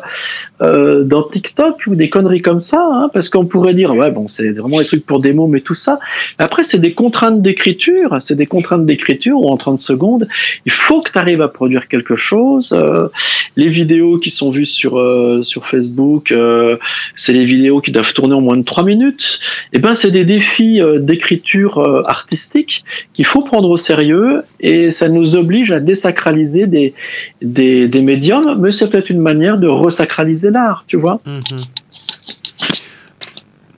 [0.62, 4.28] euh, dans TikTok ou des conneries comme ça, hein, parce qu'on pourrait dire, ouais, bon,
[4.28, 5.98] c'est vraiment des trucs pour des mots, mais tout ça.
[6.38, 10.28] Après, c'est des contraintes d'écriture, c'est des contraintes d'écriture où en 30 secondes,
[10.66, 12.72] il faut que tu arrives à produire quelque chose.
[12.72, 13.08] euh,
[13.56, 16.76] les vidéos qui sont vues sur, euh, sur Facebook, euh,
[17.16, 19.40] c'est les vidéos qui doivent tourner en moins de 3 minutes.
[19.72, 22.84] Et ben, c'est des défis euh, d'écriture artistique
[23.14, 26.94] qu'il faut prendre au sérieux et ça nous oblige à désacraliser des,
[27.42, 31.20] des, des médiums, mais c'est peut-être une manière de resacraliser l'art, tu vois.
[31.26, 31.40] Mhm.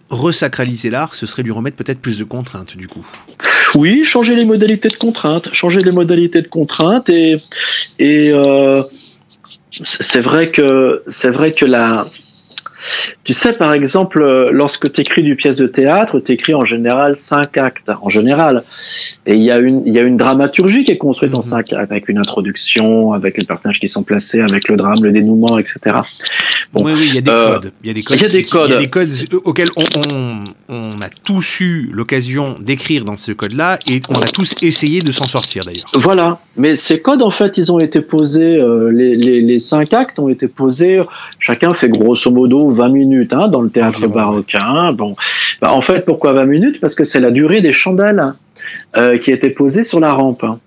[0.09, 3.05] Resacraliser l'art, ce serait lui remettre peut-être plus de contraintes du coup.
[3.75, 7.39] Oui, changer les modalités de contrainte, changer les modalités de contrainte et
[7.99, 8.83] et euh,
[9.71, 12.07] c'est vrai que c'est vrai que la
[13.25, 16.65] tu sais, par exemple, euh, lorsque tu écris du pièce de théâtre, tu écris en
[16.65, 18.65] général cinq actes, en général.
[19.27, 21.73] Et il y, a une, il y a une dramaturgie qui est construite en cinq
[21.73, 25.59] actes, avec une introduction, avec les personnages qui sont placés, avec le drame, le dénouement,
[25.59, 25.79] etc.
[26.73, 26.85] Bon.
[26.85, 27.73] Oui, oui, il y a des Euh, codes.
[27.83, 28.17] Il y a des codes.
[28.19, 28.69] il y a des qui- codes.
[28.69, 29.09] Il y a des codes
[29.45, 34.27] auxquels on, on- on a tous eu l'occasion d'écrire dans ce code-là et on a
[34.27, 35.87] tous essayé de s'en sortir d'ailleurs.
[35.95, 39.93] Voilà, mais ces codes, en fait, ils ont été posés, euh, les, les, les cinq
[39.93, 41.01] actes ont été posés,
[41.39, 44.55] chacun fait grosso modo 20 minutes hein, dans le théâtre baroque.
[44.61, 44.93] hein.
[44.93, 45.17] Bon,
[45.61, 46.81] Bah, en fait, pourquoi 20 minutes?
[46.81, 48.37] Parce que c'est la durée des chandelles hein,
[48.97, 50.45] euh, qui étaient posées sur la rampe.
[50.45, 50.59] hein.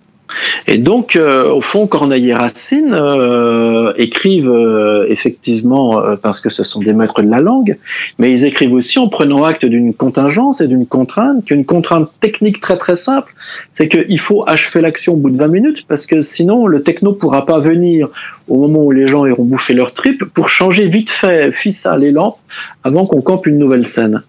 [0.68, 6.64] Et donc, euh, au fond, Corneille et Racine euh, écrivent euh, effectivement parce que ce
[6.64, 7.78] sont des maîtres de la langue,
[8.20, 12.60] mais ils écrivent aussi en prenant acte d'une contingence et d'une contrainte, qu'une contrainte technique
[12.62, 13.34] très très simple,
[13.74, 17.14] c'est qu'il faut achever l'action au bout de 20 minutes parce que sinon le techno
[17.14, 18.10] pourra pas venir
[18.50, 22.12] au moment où les gens auront bouffé leur trip, pour changer vite fait, fissa les
[22.12, 22.40] lampes,
[22.84, 24.24] avant qu'on campe une nouvelle scène.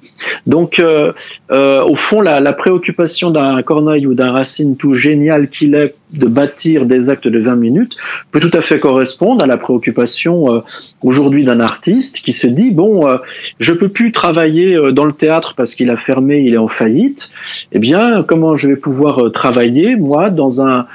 [0.47, 1.13] Donc, euh,
[1.51, 5.95] euh, au fond, la, la préoccupation d'un Corneille ou d'un Racine, tout génial qu'il est
[6.13, 7.97] de bâtir des actes de 20 minutes,
[8.33, 10.61] peut tout à fait correspondre à la préoccupation euh,
[11.03, 13.07] aujourd'hui d'un artiste qui se dit, bon,
[13.59, 17.31] je peux plus travailler dans le théâtre parce qu'il a fermé, il est en faillite.
[17.73, 20.87] Eh bien, comment je vais pouvoir travailler, moi, dans un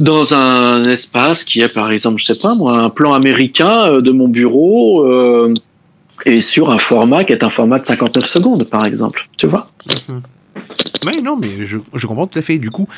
[0.00, 4.00] dans un espace qui est par exemple, je sais pas moi, un plan américain euh,
[4.00, 5.52] de mon bureau euh,
[6.24, 9.70] et sur un format qui est un format de 59 secondes par exemple, tu vois
[11.06, 12.58] Oui, non, mais je, je comprends tout à fait.
[12.58, 12.88] Du coup,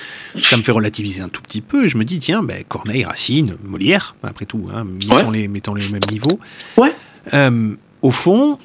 [0.41, 1.87] ça me fait relativiser un tout petit peu.
[1.87, 5.91] Et je me dis, tiens, ben, Corneille, Racine, Molière, après tout, hein, mettons-les mettons-les au
[5.91, 6.39] même niveau.
[6.77, 6.93] Ouais.
[7.35, 8.59] Euh, au fond,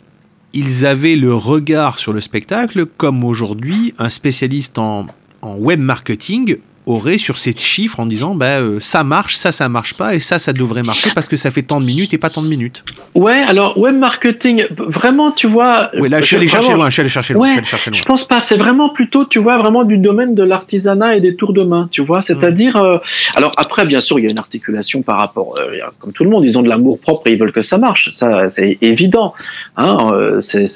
[0.54, 5.08] ils avaient le regard sur le spectacle comme aujourd'hui un spécialiste en,
[5.42, 9.70] en web marketing aurait sur ces chiffres en disant bah, euh, ça marche, ça ça
[9.70, 12.18] marche pas et ça ça devrait marcher parce que ça fait tant de minutes et
[12.18, 12.84] pas tant de minutes.
[13.14, 15.92] Ouais, alors web marketing, vraiment, tu vois.
[16.00, 17.60] Oui, là je suis allé chercher loin, je suis allé chercher loin, Ouais, je suis
[17.60, 18.00] allé chercher loin.
[18.00, 18.42] Je pense pas.
[18.42, 21.90] C'est vraiment plutôt, tu vois, vraiment du domaine de l'artisanat et des tours de main,
[21.92, 22.22] tu vois.
[22.22, 22.98] C'est-à-dire, euh,
[23.36, 26.30] alors après, bien sûr, il y a une articulation par rapport, euh, comme tout le
[26.30, 28.12] monde, ils ont de l'amour propre et ils veulent que ça marche.
[28.12, 29.34] Ça, c'est évident,
[29.78, 30.68] hein, euh, c'est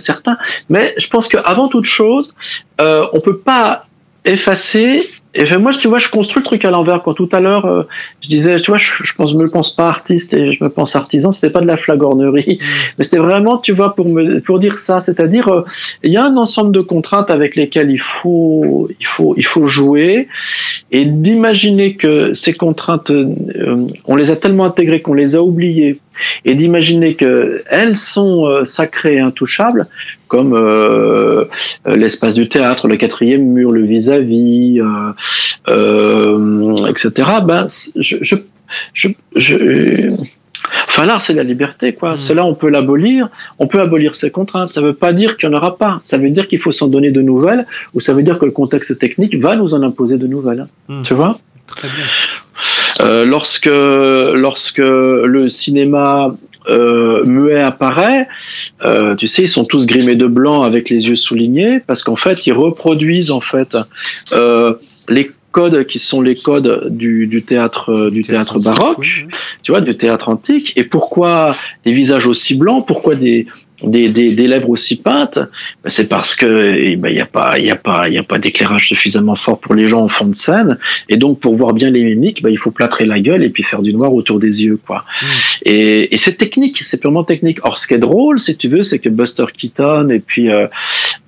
[0.00, 0.38] certain.
[0.68, 2.34] Mais je pense qu'avant toute chose,
[2.78, 3.86] on peut pas
[4.24, 5.08] effacer.
[5.38, 7.02] Et fait, moi, tu vois, je construis le truc à l'envers.
[7.02, 7.82] Quand tout à l'heure, euh,
[8.22, 10.70] je disais, tu vois, je, je pense, je me pense pas artiste et je me
[10.70, 11.30] pense artisan.
[11.30, 12.58] C'était pas de la flagornerie,
[12.96, 15.00] mais c'était vraiment, tu vois, pour me, pour dire ça.
[15.00, 15.64] C'est-à-dire, euh,
[16.02, 19.66] il y a un ensemble de contraintes avec lesquelles il faut, il faut, il faut
[19.66, 20.28] jouer
[20.90, 26.00] et d'imaginer que ces contraintes, euh, on les a tellement intégrées qu'on les a oubliées
[26.44, 29.86] et d'imaginer que elles sont euh, sacrées et intouchables,
[30.28, 31.44] comme euh,
[31.86, 34.80] euh, l'espace du théâtre, le quatrième mur, le vis-à-vis,
[35.68, 37.10] euh, etc.
[37.44, 37.66] Ben,
[37.96, 38.36] je, je,
[38.94, 40.10] je, je-
[40.88, 42.16] Enfin, l'art, c'est la liberté, quoi.
[42.18, 43.28] Cela, on peut l'abolir.
[43.58, 44.70] On peut abolir ces contraintes.
[44.70, 46.00] Ça veut pas dire qu'il n'y en aura pas.
[46.06, 48.50] Ça veut dire qu'il faut s'en donner de nouvelles, ou ça veut dire que le
[48.50, 50.66] contexte technique va nous en imposer de nouvelles.
[50.88, 51.02] Hmm.
[51.02, 51.38] Tu vois?
[51.68, 52.04] Très bien.
[53.00, 56.34] Euh, lorsque lorsque le cinéma
[56.68, 58.26] euh, muet apparaît,
[58.84, 62.16] euh, tu sais, ils sont tous grimés de blanc avec les yeux soulignés parce qu'en
[62.16, 63.76] fait, ils reproduisent en fait
[64.32, 64.74] euh,
[65.08, 69.06] les codes qui sont les codes du, du théâtre euh, du théâtre baroque,
[69.62, 70.72] tu vois, du théâtre antique.
[70.76, 72.84] Et pourquoi des visages aussi blancs?
[72.86, 73.46] Pourquoi des
[73.82, 77.66] des, des, des lèvres aussi peintes, ben, c'est parce que il n'y a pas il
[77.66, 80.26] y a pas il y a pas d'éclairage suffisamment fort pour les gens en fond
[80.26, 80.78] de scène
[81.08, 83.62] et donc pour voir bien les mimiques, ben, il faut plâtrer la gueule et puis
[83.62, 85.04] faire du noir autour des yeux quoi.
[85.64, 87.58] Et, et c'est technique, c'est purement technique.
[87.64, 90.66] Or ce qui est drôle, si tu veux, c'est que Buster Keaton et puis euh,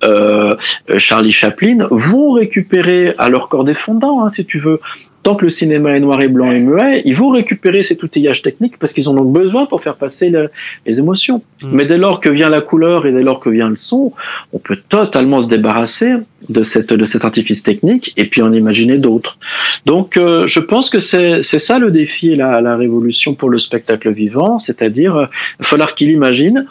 [0.05, 0.55] euh,
[0.97, 4.79] Charlie Chaplin vont récupérer à leur corps défendant, hein, si tu veux.
[5.21, 8.41] Tant que le cinéma est noir et blanc et muet, ils vont récupérer cet outillage
[8.41, 10.49] technique parce qu'ils en ont besoin pour faire passer le-
[10.85, 11.41] les émotions.
[11.61, 14.13] Mais dès lors que vient la couleur et dès lors que vient le son,
[14.53, 16.13] on peut totalement se débarrasser
[16.47, 19.37] de cette de cet artifice technique et puis en imaginer d'autres.
[19.85, 23.57] Donc euh, je pense que c'est ça le défi et la, la révolution pour le
[23.59, 25.25] spectacle vivant, c'est-à-dire euh,
[25.61, 26.65] falloir qu'il imagine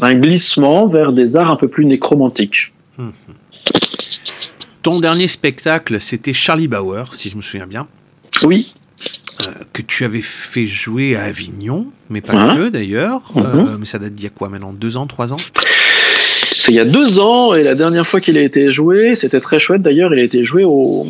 [0.00, 2.72] un glissement vers des arts un peu plus nécromantiques.
[4.82, 7.86] Ton dernier spectacle, c'était Charlie Bauer, si je me souviens bien.
[8.42, 8.74] Oui.
[9.42, 13.30] Euh, que tu avais fait jouer à Avignon, mais pas Hein que d'ailleurs.
[13.34, 13.42] Mhm.
[13.44, 15.38] Euh, mais ça date d'il y a quoi maintenant Deux ans, trois ans?
[16.52, 19.40] C'est il y a deux ans et la dernière fois qu'il a été joué, c'était
[19.40, 21.06] très chouette d'ailleurs, il a été joué au,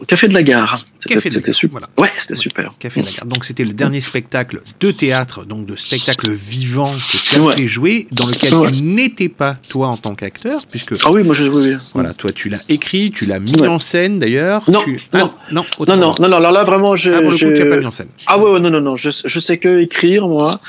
[0.00, 0.84] au Café de la Gare.
[1.00, 1.80] C'était- Café de la C'était super.
[1.98, 2.74] Ouais, c'était super.
[2.78, 3.26] Café de la Gare.
[3.26, 7.56] Donc c'était le dernier spectacle de théâtre, donc de spectacle vivant que tu as Ouais.
[7.56, 8.70] fait jouer, dans lequel Ouais.
[8.70, 10.94] tu n'étais pas toi en tant qu'acteur, puisque.
[11.04, 11.76] Ah oui, moi je oui, oui.
[11.94, 13.66] Voilà, toi tu l'as écrit, tu l'as mis Ouais.
[13.68, 14.70] en scène d'ailleurs.
[14.70, 14.98] Non, tu- non.
[15.12, 17.10] Ah, non, Non, non, non, non, alors là vraiment, je.
[17.10, 18.08] Ah, pour le coup, tu pas mis en scène.
[18.26, 20.60] Ah ouais, ouais, non, non, non, je, je sais que écrire, moi.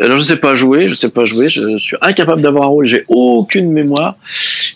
[0.00, 2.86] Alors je sais pas jouer, je sais pas jouer, je suis incapable d'avoir un rôle,
[2.86, 4.16] j'ai aucune mémoire.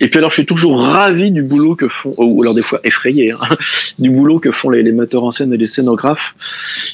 [0.00, 2.80] Et puis alors je suis toujours ravi du boulot que font, ou alors des fois
[2.84, 3.38] effrayé, hein,
[3.98, 6.34] du boulot que font les, les metteurs en scène et les scénographes.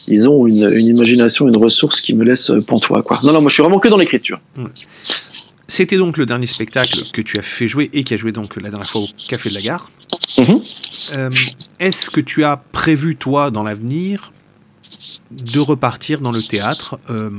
[0.06, 3.20] Ils ont une, une imagination, une ressource qui me laisse pantois, quoi.
[3.22, 4.40] Non, non, moi je suis vraiment que dans l'écriture.
[5.70, 8.56] C'était donc le dernier spectacle que tu as fait jouer et qui a joué donc
[8.56, 9.90] la dernière fois au Café de la Gare.
[10.38, 10.62] Mhm.
[11.12, 11.30] Euh,
[11.78, 14.32] Est-ce que tu as prévu, toi, dans l'avenir,
[15.30, 17.30] de repartir dans le théâtre, euh,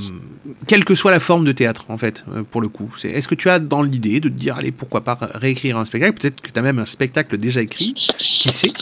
[0.68, 2.94] quelle que soit la forme de théâtre, en fait, euh, pour le coup?
[3.02, 6.16] Est-ce que tu as dans l'idée de te dire, allez, pourquoi pas réécrire un spectacle?
[6.16, 8.72] Peut-être que tu as même un spectacle déjà écrit, qui sait?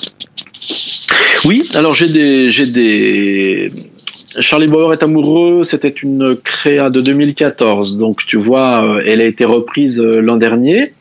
[1.44, 3.72] Oui, alors j'ai des, j'ai des,
[4.40, 9.24] Charlie Bauer est amoureux, c'était une créa de 2014, donc tu vois, euh, elle a
[9.24, 10.92] été reprise euh, l'an dernier,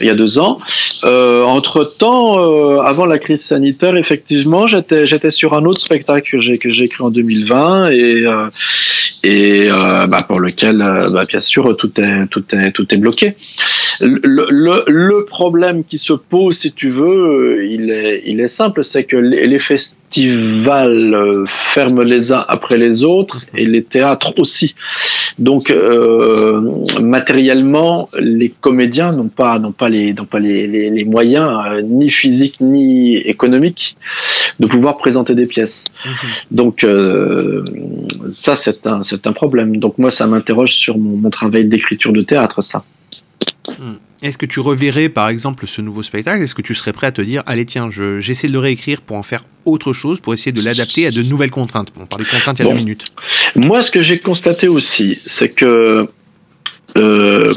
[0.00, 0.58] il y a deux ans.
[1.04, 6.58] Euh, entre temps, avant la crise sanitaire, effectivement, j'étais sur un autre spectacle que j'ai
[6.58, 8.24] que j'ai écrit en 2020 et
[9.24, 13.36] et bah, pour lequel, bah, bien sûr, tout est tout est tout est bloqué.
[14.00, 19.16] Le, problème qui se pose, si tu veux, il est il est simple, c'est que
[19.16, 21.44] les, les festivals euh,
[21.74, 24.74] ferment les uns après les autres et les théâtres aussi.
[25.38, 26.60] Donc euh,
[27.00, 31.82] matériellement, les comédiens n'ont pas n'ont pas les n'ont pas les, les, les moyens euh,
[31.82, 33.96] ni physiques ni économiques
[34.60, 35.84] de pouvoir présenter des pièces.
[36.50, 37.64] Donc euh,
[38.30, 39.76] ça c'est un c'est un problème.
[39.78, 42.84] Donc moi ça m'interroge sur mon, mon travail d'écriture de théâtre ça.
[43.78, 43.94] Hmm.
[44.22, 46.42] Est-ce que tu reverrais par exemple ce nouveau spectacle?
[46.42, 49.00] Est-ce que tu serais prêt à te dire allez tiens je- j'essaie de le réécrire
[49.00, 51.92] pour en faire autre chose pour essayer de l'adapter à de nouvelles contraintes?
[51.98, 52.74] On parlait de contraintes il y a Bon.
[52.76, 53.06] deux minutes.
[53.56, 56.06] Moi, ce que j'ai constaté aussi, c'est que euh,
[56.98, 57.54] euh,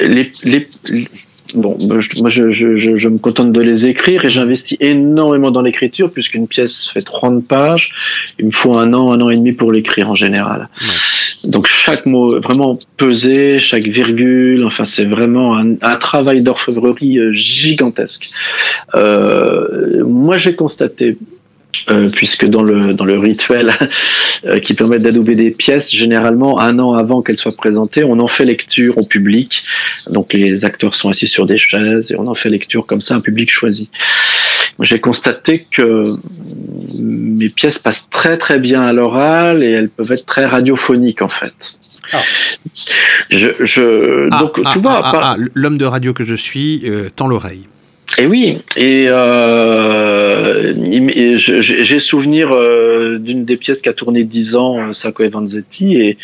[0.00, 1.08] les, les, les-
[1.54, 5.62] bon, moi, je, je, je, je, me contente de les écrire et j'investis énormément dans
[5.62, 7.92] l'écriture puisqu'une pièce fait 30 pages,
[8.38, 10.68] il me faut un an, un an et demi pour l'écrire en général.
[11.44, 17.32] Donc chaque mot vraiment pesé, chaque virgule, enfin c'est vraiment un, un travail d'orfèvrerie euh,
[17.32, 18.30] gigantesque.
[18.94, 21.18] Euh, moi j'ai constaté
[21.90, 23.76] euh, puisque dans le dans le rituel
[24.46, 28.28] euh, qui permet d'adouber des pièces, généralement un an avant qu'elles soient présentées, on en
[28.28, 29.62] fait lecture au public.
[30.10, 33.14] Donc les acteurs sont assis sur des chaises et on en fait lecture comme ça,
[33.14, 33.90] un public choisi.
[34.80, 36.16] J'ai constaté que
[36.94, 41.28] mes pièces passent très très bien à l'oral et elles peuvent être très radiophoniques en
[41.28, 41.78] fait.
[43.30, 46.24] Je, je Ah, donc ah, tu vois ah, par- ah, ah, l'homme de radio que
[46.24, 47.66] je suis euh, tend l'oreille.
[48.16, 50.72] Et oui, et, euh,
[51.60, 55.96] j'ai souvenir euh, d'une des pièces qui a tourné 10 ans, euh, Sacco et Vanzetti,
[55.96, 56.18] et,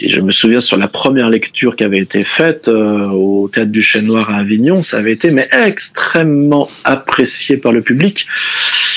[0.00, 3.82] je me souviens sur la première lecture qui avait été faite euh, au Théâtre du
[3.82, 8.26] Chêne Noir à Avignon, ça avait été mais extrêmement apprécié par le public,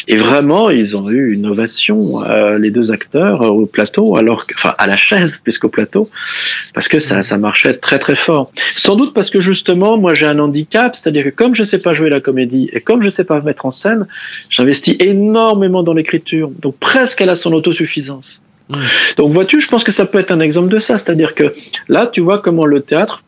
[0.08, 2.22] et vraiment ils ont eu une ovation,
[2.60, 6.10] les deux acteurs au plateau, alors que, enfin à la chaise plus qu'au plateau,
[6.76, 8.52] parce que ça, ça marchait très très fort.
[8.76, 11.94] Sans doute parce que justement, moi j'ai un handicap, c'est-à-dire que comme je sais pas
[11.94, 12.70] jouer la comédie.
[12.74, 14.08] Et comme je sais pas mettre en scène,
[14.50, 18.42] j'investis énormément dans l'écriture, donc presque elle a son autosuffisance.
[19.18, 21.54] Donc vois-tu, je pense que ça peut être un exemple de ça, c'est-à-dire que
[21.88, 23.24] là, tu vois comment le théâtre,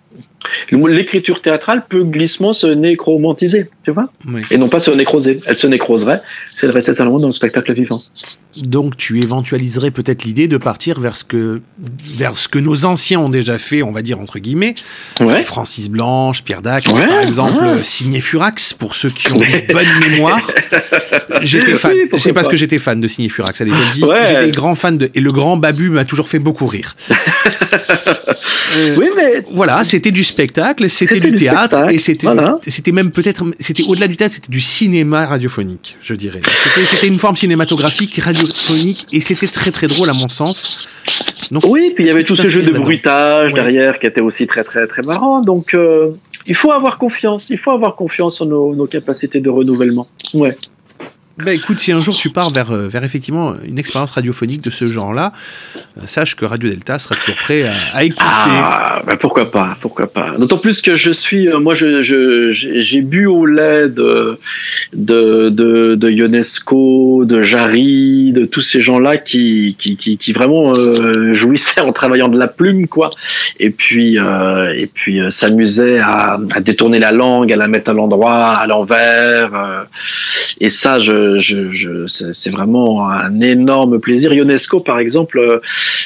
[0.72, 4.42] l'écriture théâtrale peut glissement se nécromantiser, tu vois, Oui.
[4.52, 5.42] et non pas se nécroser.
[5.46, 6.22] Elle se nécroserait
[6.58, 8.02] si elle restait seulement dans le spectacle vivant.
[8.58, 11.62] Donc tu éventualiserais peut-être l'idée de partir vers ce que
[12.18, 14.76] vers ce que nos anciens ont déjà fait, on va dire entre guillemets.
[15.44, 17.70] Francis Blanche, Pierre Dac, Ouais, par exemple, ouais.
[17.72, 20.50] euh, Signé Furax pour ceux qui ont une bonne mémoire.
[21.42, 21.92] J'étais fan.
[21.92, 23.60] Oui, c'est parce que j'étais fan de Signé Furax.
[23.60, 24.12] Allez, je le.
[24.26, 26.96] J'étais grand fan de et le grand Babu m'a toujours fait beaucoup rire.
[28.78, 30.35] Euh, oui, mais voilà, c'était du spectacle,
[30.90, 32.60] c'était C'était du du théâtre spectacle, et c'était voilà.
[32.68, 36.42] c'était même peut-être c'était au-delà du théâtre, c'était du cinéma radiophonique, je dirais.
[36.92, 40.88] C'était une forme cinématographique radiophonique et c'était très très drôle à mon sens.
[41.52, 43.60] Donc, oui, puis il y avait tout ce jeu de bruitage Ouais.
[43.62, 45.42] derrière qui était aussi très très très marrant.
[45.42, 46.12] Donc euh,
[46.48, 50.08] il faut avoir confiance, il faut avoir confiance en nos, nos capacités de renouvellement.
[50.34, 50.56] Ouais.
[51.38, 54.70] Bah écoute, si un jour tu pars vers, euh, vers effectivement une expérience radiophonique de
[54.70, 55.34] ce genre-là,
[55.98, 58.24] euh, sache que Radio Delta sera toujours prêt à, à écouter.
[58.26, 60.36] Ah, bah pourquoi pas, pourquoi pas.
[60.38, 64.40] D'autant plus que je suis, euh, moi, j'ai bu au lait de,
[64.94, 70.74] de, de, de Ionesco, de Jarry, de tous ces gens-là qui, qui, qui, vraiment
[71.34, 73.10] jouissaient en travaillant de la plume, quoi.
[73.60, 78.56] Et puis, et puis s'amusaient à, à détourner la langue, à la mettre à l'endroit,
[78.56, 79.86] à l'envers.
[80.62, 84.34] et ça, je, je, je, c'est c'est vraiment un énorme plaisir.
[84.34, 85.60] Ionesco, par exemple, euh,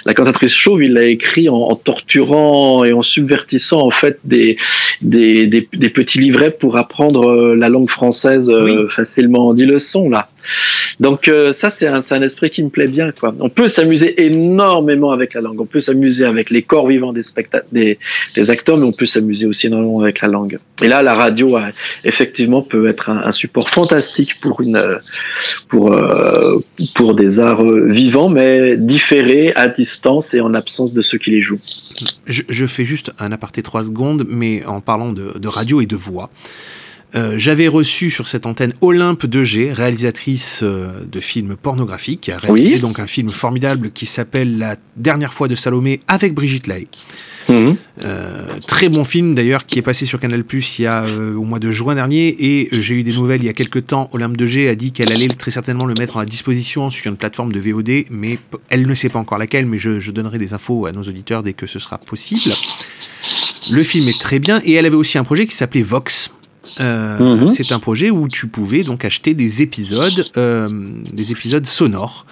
[0.05, 4.57] la cantatrice chauve, il l'a écrit en, en torturant et en subvertissant en fait des,
[5.01, 9.65] des, des, des petits livrets pour apprendre euh, la langue française euh, facilement en 10
[9.65, 10.29] leçons là.
[10.99, 13.11] Donc euh, ça c'est un, esprit qui me plaît bien.
[13.39, 17.23] On peut s'amuser énormément avec la langue, on peut s'amuser avec les corps vivants des
[17.71, 20.59] des, acteurs, mais on peut s'amuser aussi énormément avec la langue.
[20.81, 21.57] Et là la radio
[22.03, 24.97] effectivement peut être un, support fantastique pour euh,
[25.73, 31.41] euh, des arts vivants mais différés à distance et en absence de ceux qui les
[31.41, 31.61] jouent.
[32.27, 36.29] Je, fais juste un aparté 3 secondes, mais en parlant de radio et de voix.
[37.15, 42.37] Euh, J'avais reçu sur cette antenne Olympe Degé, réalisatrice euh, de films pornographiques, qui a
[42.37, 42.79] réalisé Oui.
[42.79, 46.87] donc un film formidable qui s'appelle La dernière fois de Salomé avec Brigitte Lay.
[47.47, 47.77] Mhm.
[48.03, 51.43] Euh, très bon film d'ailleurs qui est passé sur Canal Plus il y a au
[51.43, 54.07] mois de juin dernier et j'ai eu des nouvelles il y a quelques temps.
[54.13, 57.17] Olympe de G a dit qu'elle allait très certainement le mettre à disposition sur une
[57.17, 58.37] plateforme de VOD, mais
[58.69, 59.65] elle ne sait pas encore laquelle.
[59.65, 62.53] Mais je, je donnerai des infos à nos auditeurs dès que ce sera possible.
[63.71, 66.31] Le film est très bien et elle avait aussi un projet qui s'appelait Vox.
[66.79, 67.47] Euh, Mhm.
[67.49, 70.69] C'est un projet où tu pouvais donc acheter des épisodes, euh,
[71.11, 72.25] des épisodes sonores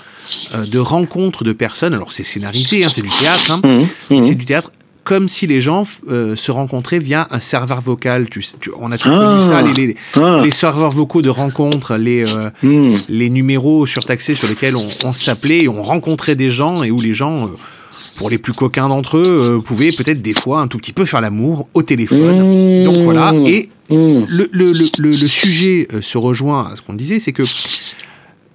[0.53, 1.93] euh, de rencontres de personnes.
[1.93, 3.61] Alors c'est scénarisé, hein, c'est du théâtre, hein,
[4.09, 4.21] Mhm.
[4.23, 4.71] c'est du théâtre.
[5.03, 8.27] Comme si les gens euh, se rencontraient via un serveur vocal.
[8.29, 8.43] Tu,
[8.77, 9.37] on a tous Ah.
[9.39, 10.41] connu ça, les, les- Ah.
[10.43, 15.63] les serveurs vocaux de rencontres, les, euh, les numéros surtaxés sur lesquels on, on s'appelait
[15.63, 17.49] et on rencontrait des gens et où les gens, euh,
[18.17, 21.21] pour les plus coquins d'entre eux, pouvaient peut-être des fois un tout petit peu faire
[21.21, 22.83] l'amour au téléphone.
[22.83, 24.25] Donc voilà, et Mmh.
[24.27, 27.43] le, sujet euh, se rejoint à ce qu'on disait, c'est que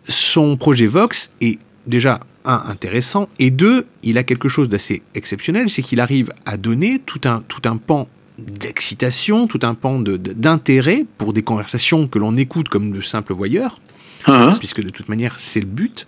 [0.07, 5.71] son projet Vox est déjà un intéressant et deux, il a quelque chose d'assez exceptionnel,
[5.71, 11.07] c'est qu'il arrive à donner tout un, tout un pan d'excitation, tout un pan d'intérêt
[11.19, 13.81] pour des conversations que l'on écoute comme de simples voyeurs,
[14.27, 14.57] Ah.
[14.59, 16.07] puisque de toute manière c'est le but.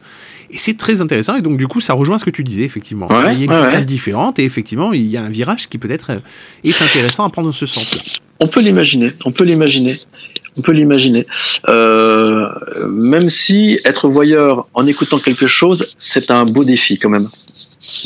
[0.50, 3.08] Et c'est très intéressant et donc du coup ça rejoint ce que tu disais effectivement.
[3.08, 5.78] Ouais, il y a une ouais, différente et effectivement il y a un virage qui
[5.78, 6.18] peut-être euh,
[6.62, 8.02] est intéressant à prendre dans ce sens-là.
[8.40, 10.00] On peut l'imaginer, on peut l'imaginer,
[10.56, 11.26] on peut l'imaginer.
[11.68, 12.48] Euh,
[12.88, 17.28] même si être voyeur en écoutant quelque chose, c'est un beau défi quand même.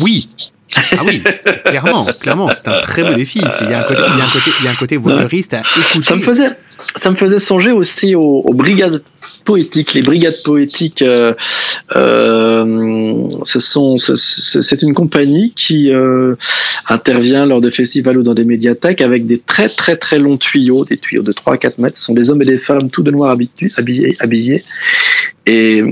[0.01, 0.29] Oui.
[0.77, 1.23] Ah oui,
[1.65, 3.41] clairement, clairement, c'est un très beau défi.
[3.63, 4.97] Il y a un côté, il y a un côté, il y a un côté
[4.99, 6.03] voyeuriste à écouter.
[6.05, 6.51] Ça me faisait,
[6.97, 9.03] ça me faisait songer aussi aux, aux brigades
[9.47, 9.95] poétiques.
[9.95, 11.33] Les brigades poétiques, euh,
[11.97, 16.35] euh, ce sont, ce- ce- c'est une compagnie qui euh,
[16.89, 20.85] intervient lors de festivals ou dans des médiathèques avec des très très très longs tuyaux,
[20.85, 21.97] des tuyaux de 3 à 4 mètres.
[21.97, 24.65] Ce sont des hommes et des femmes tout de noir habitu- habillés, habillés.
[25.47, 25.83] Et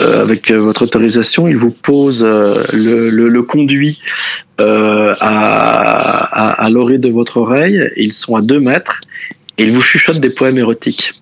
[0.00, 4.00] avec euh, votre autorisation, ils vous posent euh, le, le- conduit
[4.60, 7.90] euh, à, à, à l'oreille de votre oreille.
[7.96, 9.00] Ils sont à 2 mètres
[9.58, 11.12] et ils vous chuchotent des poèmes érotiques.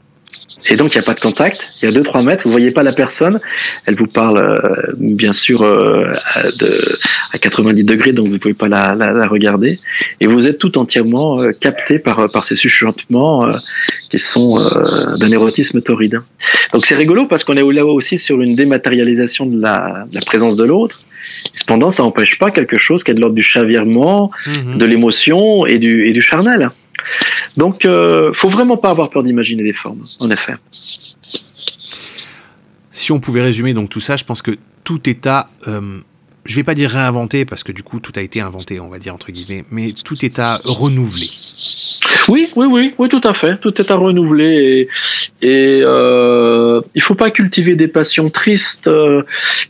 [0.68, 2.70] Et donc, il n'y a pas de contact, il y a 2-3 mètres, vous voyez
[2.70, 3.40] pas la personne,
[3.86, 6.98] elle vous parle euh, bien sûr euh, à, de,
[7.32, 9.80] à 90 degrés, donc vous pouvez pas la, la, la regarder,
[10.20, 13.52] et vous êtes tout entièrement euh, capté par, par ces chuchotements euh,
[14.10, 16.20] qui sont euh, d'un érotisme torride.
[16.72, 20.20] Donc c'est rigolo parce qu'on est là aussi sur une dématérialisation de la, de la
[20.20, 21.00] présence de l'autre.
[21.54, 24.78] Cependant, ça n'empêche pas quelque chose qui est de l'ordre du chavirement, Mhm.
[24.78, 26.70] de l'émotion et du, et du charnel.
[27.56, 30.54] Donc, euh, faut vraiment pas avoir peur d'imaginer des formes, en effet.
[32.92, 36.00] Si on pouvait résumer donc tout ça, je pense que tout à, euh,
[36.44, 38.98] je vais pas dire réinventer parce que du coup tout a été inventé, on va
[38.98, 41.28] dire entre guillemets, mais tout est à renouveler.
[42.28, 43.58] Oui, oui, oui, oui, tout à fait.
[43.60, 44.88] Tout est à renouveler
[45.42, 49.22] et, et euh, il faut pas cultiver des passions tristes euh,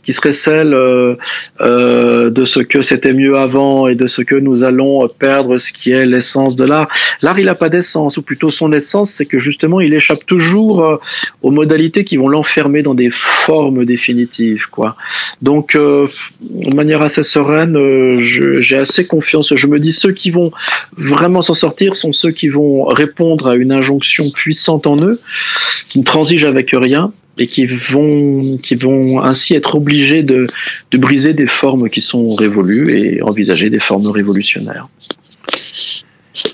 [0.03, 1.15] qui seraient celles euh,
[1.61, 5.71] euh, de ce que c'était mieux avant et de ce que nous allons perdre, ce
[5.71, 6.87] qui est l'essence de l'art.
[7.21, 10.99] L'art, il a pas d'essence, ou plutôt son essence, c'est que justement, il échappe toujours
[11.41, 13.11] aux modalités qui vont l'enfermer dans des
[13.45, 14.95] formes définitives, quoi.
[15.41, 17.77] Donc, de manière assez sereine,
[18.19, 19.53] j'ai assez confiance.
[19.55, 20.51] Je me dis, ceux qui vont
[20.97, 25.19] vraiment s'en sortir sont ceux qui vont répondre à une injonction puissante en eux,
[25.87, 30.47] qui ne transigent avec rien et qui vont, qui vont ainsi être obligés de,
[30.91, 34.87] de briser des formes qui sont révolues et envisager des formes révolutionnaires.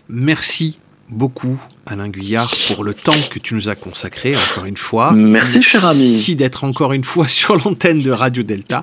[0.10, 0.78] Merci
[1.10, 5.14] beaucoup Alain Guyard pour le temps que tu nous as consacré encore une fois.
[5.14, 6.12] Merci, cher ami.
[6.12, 8.82] Merci d'être encore une fois sur l'antenne de Radio Delta.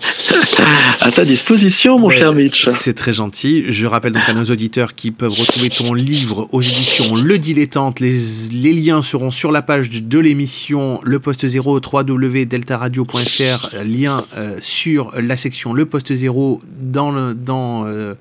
[1.01, 2.67] À ta disposition, mon cher Mitch.
[2.71, 3.65] C'est très gentil.
[3.69, 8.01] Je rappelle donc à nos auditeurs qui peuvent retrouver ton livre aux éditions Le Dilettante.
[8.01, 8.19] Les,
[8.51, 13.77] les liens seront sur la page de l'émission Le Poste Zéro, www.deltaradio.fr.
[13.85, 18.15] Lien euh, sur la section Le Poste Zéro dans le, dans, euh,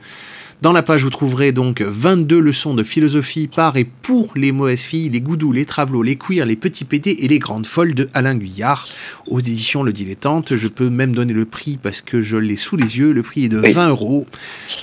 [0.64, 4.80] dans la page, vous trouverez donc 22 leçons de philosophie par et pour les mauvaises
[4.80, 8.08] filles, les goudous, les travelots, les queers, les petits pédés et les grandes folles de
[8.14, 8.88] Alain Guyard
[9.28, 10.56] aux éditions Le Dilettante.
[10.56, 13.12] Je peux même donner le prix parce que je l'ai sous les yeux.
[13.12, 13.74] Le prix est de Oui.
[13.74, 14.26] 20 euros.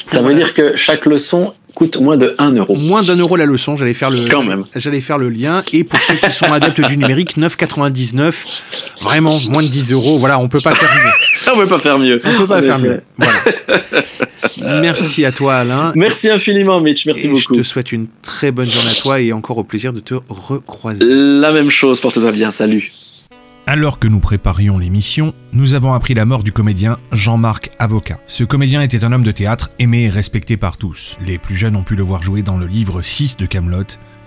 [0.06, 2.76] Ça veut dire que chaque leçon coûte moins de 1 euro.
[2.76, 4.66] Moins d'un euro la leçon, j'allais faire le Quand même.
[4.76, 8.34] j'allais faire le lien et pour ceux qui sont adeptes du numérique 9,99
[9.00, 11.10] vraiment moins de 10 euros voilà on peut pas faire mieux
[11.52, 12.20] On peut pas faire mieux.
[12.24, 13.42] on peut pas faire mieux voilà
[14.80, 17.06] merci à toi Alain Merci infiniment, Mitch.
[17.06, 17.54] Merci et beaucoup.
[17.54, 20.14] je te souhaite une très bonne journée à toi et encore au plaisir de te
[20.28, 22.50] recroiser La même chose, porte-toi bien.
[22.52, 22.90] Salut.
[23.66, 28.18] Alors que nous préparions l'émission, nous avons appris la mort du comédien Jean-Marc Avocat.
[28.26, 31.16] Ce comédien était un homme de théâtre aimé et respecté par tous.
[31.24, 33.82] Les plus jeunes ont pu le voir jouer dans le livre 6 de Camelot,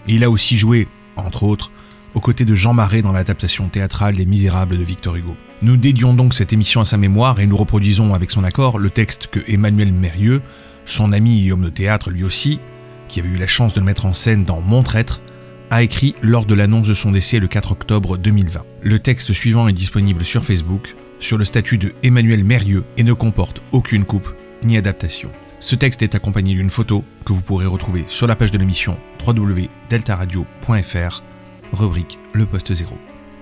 [0.07, 1.71] et il a aussi joué, entre autres,
[2.13, 5.35] aux côtés de Jean Marais dans l'adaptation théâtrale des Misérables de Victor Hugo.
[5.61, 8.89] Nous dédions donc cette émission à sa mémoire et nous reproduisons avec son accord le
[8.89, 10.41] texte que Emmanuel Mérieux,
[10.85, 12.59] Son ami et homme de théâtre, lui aussi,
[13.07, 15.21] qui avait eu la chance de le mettre en scène dans Mon traître,
[15.69, 18.63] a écrit lors de l'annonce de son décès le 4 octobre 2020.
[18.81, 23.13] Le texte suivant est disponible sur Facebook, sur le statut de Emmanuel Mérieux et ne
[23.13, 24.33] comporte aucune coupe
[24.63, 25.29] ni adaptation.
[25.59, 28.97] Ce texte est accompagné d'une photo que vous pourrez retrouver sur la page de l'émission
[29.25, 31.23] www.deltaradio.fr,
[31.73, 32.97] rubrique Le Poste Zéro.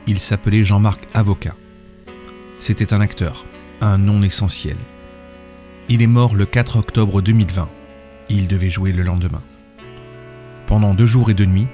[0.08, 1.56] Il s'appelait Jean-Marc Avocat.
[2.60, 3.45] C'était un acteur,
[3.82, 4.77] un non essentiel.
[5.90, 7.69] Il est mort le 4 octobre 2020.
[8.30, 9.42] Il devait jouer le lendemain.
[10.66, 11.68] Pendant deux jours et deux nuits,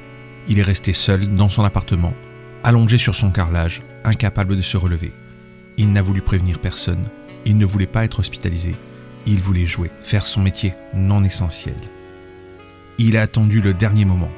[0.48, 2.14] il est resté seul dans son appartement,
[2.64, 5.14] allongé sur son carrelage, incapable de se relever.
[5.77, 7.06] Il n'a voulu prévenir personne,
[7.45, 8.76] il ne voulait pas être hospitalisé,
[9.27, 11.76] il voulait jouer, faire son métier non essentiel.
[12.98, 14.32] Il a attendu le dernier moment.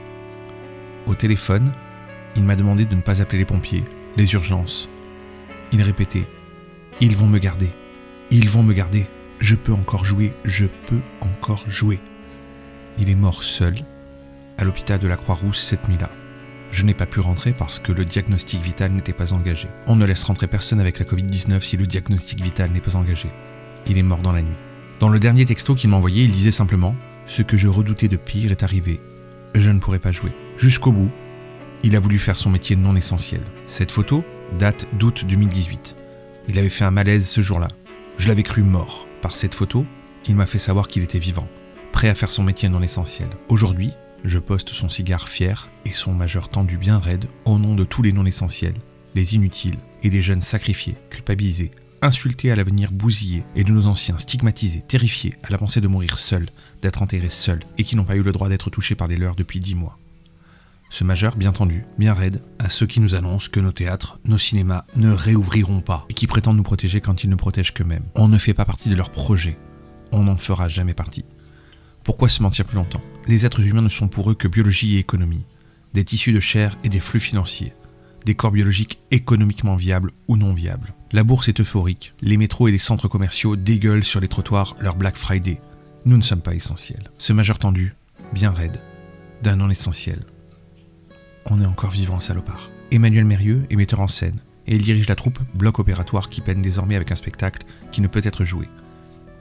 [1.06, 1.72] Au téléphone,
[2.36, 3.84] il m'a demandé de ne pas appeler les pompiers,
[4.18, 4.90] les urgences.
[5.72, 6.20] Il répétait⁇
[7.02, 7.72] Ils vont me garder,
[8.32, 9.08] ils vont me garder,
[9.40, 11.96] je peux encore jouer, je peux encore jouer⁇
[12.98, 13.84] Il est mort seul,
[14.58, 16.10] à l'hôpital de la Croix-Rousse cette nuit-là.
[16.72, 19.68] Je n'ai pas pu rentrer parce que le diagnostic vital n'était pas engagé.
[19.88, 23.30] On ne laisse rentrer personne avec la Covid-19 si le diagnostic vital n'est pas engagé.
[23.88, 24.56] Il est mort dans la nuit.
[25.00, 28.18] Dans le dernier texto qu'il m'a envoyé, il disait simplement Ce que je redoutais de
[28.18, 29.00] pire est arrivé.
[29.56, 30.32] Je ne pourrai pas jouer.
[30.58, 31.10] Jusqu'au bout,
[31.84, 33.42] il a voulu faire son métier non essentiel.
[33.68, 34.24] Cette photo
[34.58, 35.96] date d'août 2018.
[36.48, 37.70] Il avait fait un malaise ce jour-là.
[38.18, 39.06] Je l'avais cru mort.
[39.22, 39.86] Par cette photo,
[40.28, 41.48] il m'a fait savoir qu'il était vivant,
[41.92, 43.30] prêt à faire son métier non essentiel.
[43.50, 43.92] Aujourd'hui,
[44.24, 48.02] je poste son cigare fier et son majeur tendu bien raide au nom de tous
[48.02, 48.76] les non essentiels,
[49.16, 54.18] les inutiles et des jeunes sacrifiés, culpabilisés, insultés à l'avenir bousillés et de nos anciens
[54.18, 56.50] stigmatisés, terrifiés à la pensée de mourir seuls,
[56.82, 59.36] d'être enterrés seuls et qui n'ont pas eu le droit d'être touchés par les leurs
[59.36, 59.98] depuis dix mois.
[60.90, 64.40] Ce majeur bien tendu, bien raide, à ceux qui nous annoncent que nos théâtres, nos
[64.40, 68.06] cinémas ne réouvriront pas et qui prétendent nous protéger quand ils ne protègent qu'eux-mêmes.
[68.16, 69.58] On ne fait pas partie de leur projet.
[70.12, 71.26] On n'en fera jamais partie.
[72.04, 73.02] Pourquoi se mentir plus longtemps?
[73.28, 75.46] Les êtres humains ne sont pour eux que biologie et économie,
[75.94, 77.74] des tissus de chair et des flux financiers,
[78.26, 80.94] des corps biologiques économiquement viables ou non viables.
[81.12, 84.96] La bourse est euphorique, les métros et les centres commerciaux dégueulent sur les trottoirs leur
[84.96, 85.62] Black Friday.
[86.06, 87.12] Nous ne sommes pas essentiels.
[87.20, 87.94] Ce majeur tendu,
[88.34, 88.82] bien raide,
[89.44, 90.20] d'un non essentiel.
[91.52, 92.70] On est encore vivant, salopard.
[92.92, 96.62] Emmanuel Mérieux est metteur en scène, et il dirige la troupe Bloc Opératoire qui peine
[96.62, 98.68] désormais avec un spectacle qui ne peut être joué.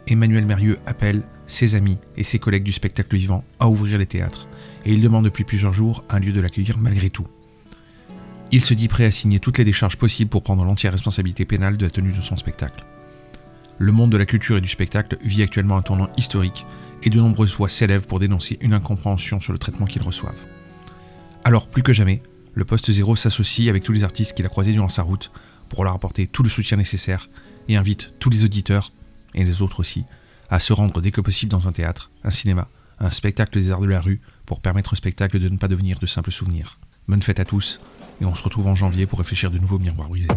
[0.06, 4.48] Emmanuel Mérieux appelle ses amis et ses collègues du spectacle vivant à ouvrir les théâtres,
[4.86, 7.26] et il demande depuis plusieurs jours un lieu de l'accueillir malgré tout.
[8.52, 11.76] Il se dit prêt à signer toutes les décharges possibles pour prendre l'entière responsabilité pénale
[11.76, 12.86] de la tenue de son spectacle.
[13.76, 16.64] Le monde de la culture et du spectacle vit actuellement un tournant historique
[17.02, 20.42] et de nombreuses voix s'élèvent pour dénoncer une incompréhension sur le traitement qu'ils reçoivent.
[21.48, 22.20] Alors plus que jamais,
[22.52, 25.30] le poste zéro s'associe avec tous les artistes qu'il a croisés durant sa route
[25.70, 27.30] pour leur apporter tout le soutien nécessaire
[27.68, 28.92] et invite tous les auditeurs,
[29.34, 30.04] et les autres aussi,
[30.50, 32.68] à se rendre dès que possible dans un théâtre, un cinéma,
[32.98, 35.98] un spectacle des arts de la rue pour permettre au spectacle de ne pas devenir
[35.98, 36.78] de simples souvenirs.
[37.08, 37.80] Bonne fête à tous,
[38.20, 40.28] et on se retrouve en janvier pour réfléchir de nouveaux miroirs brisés.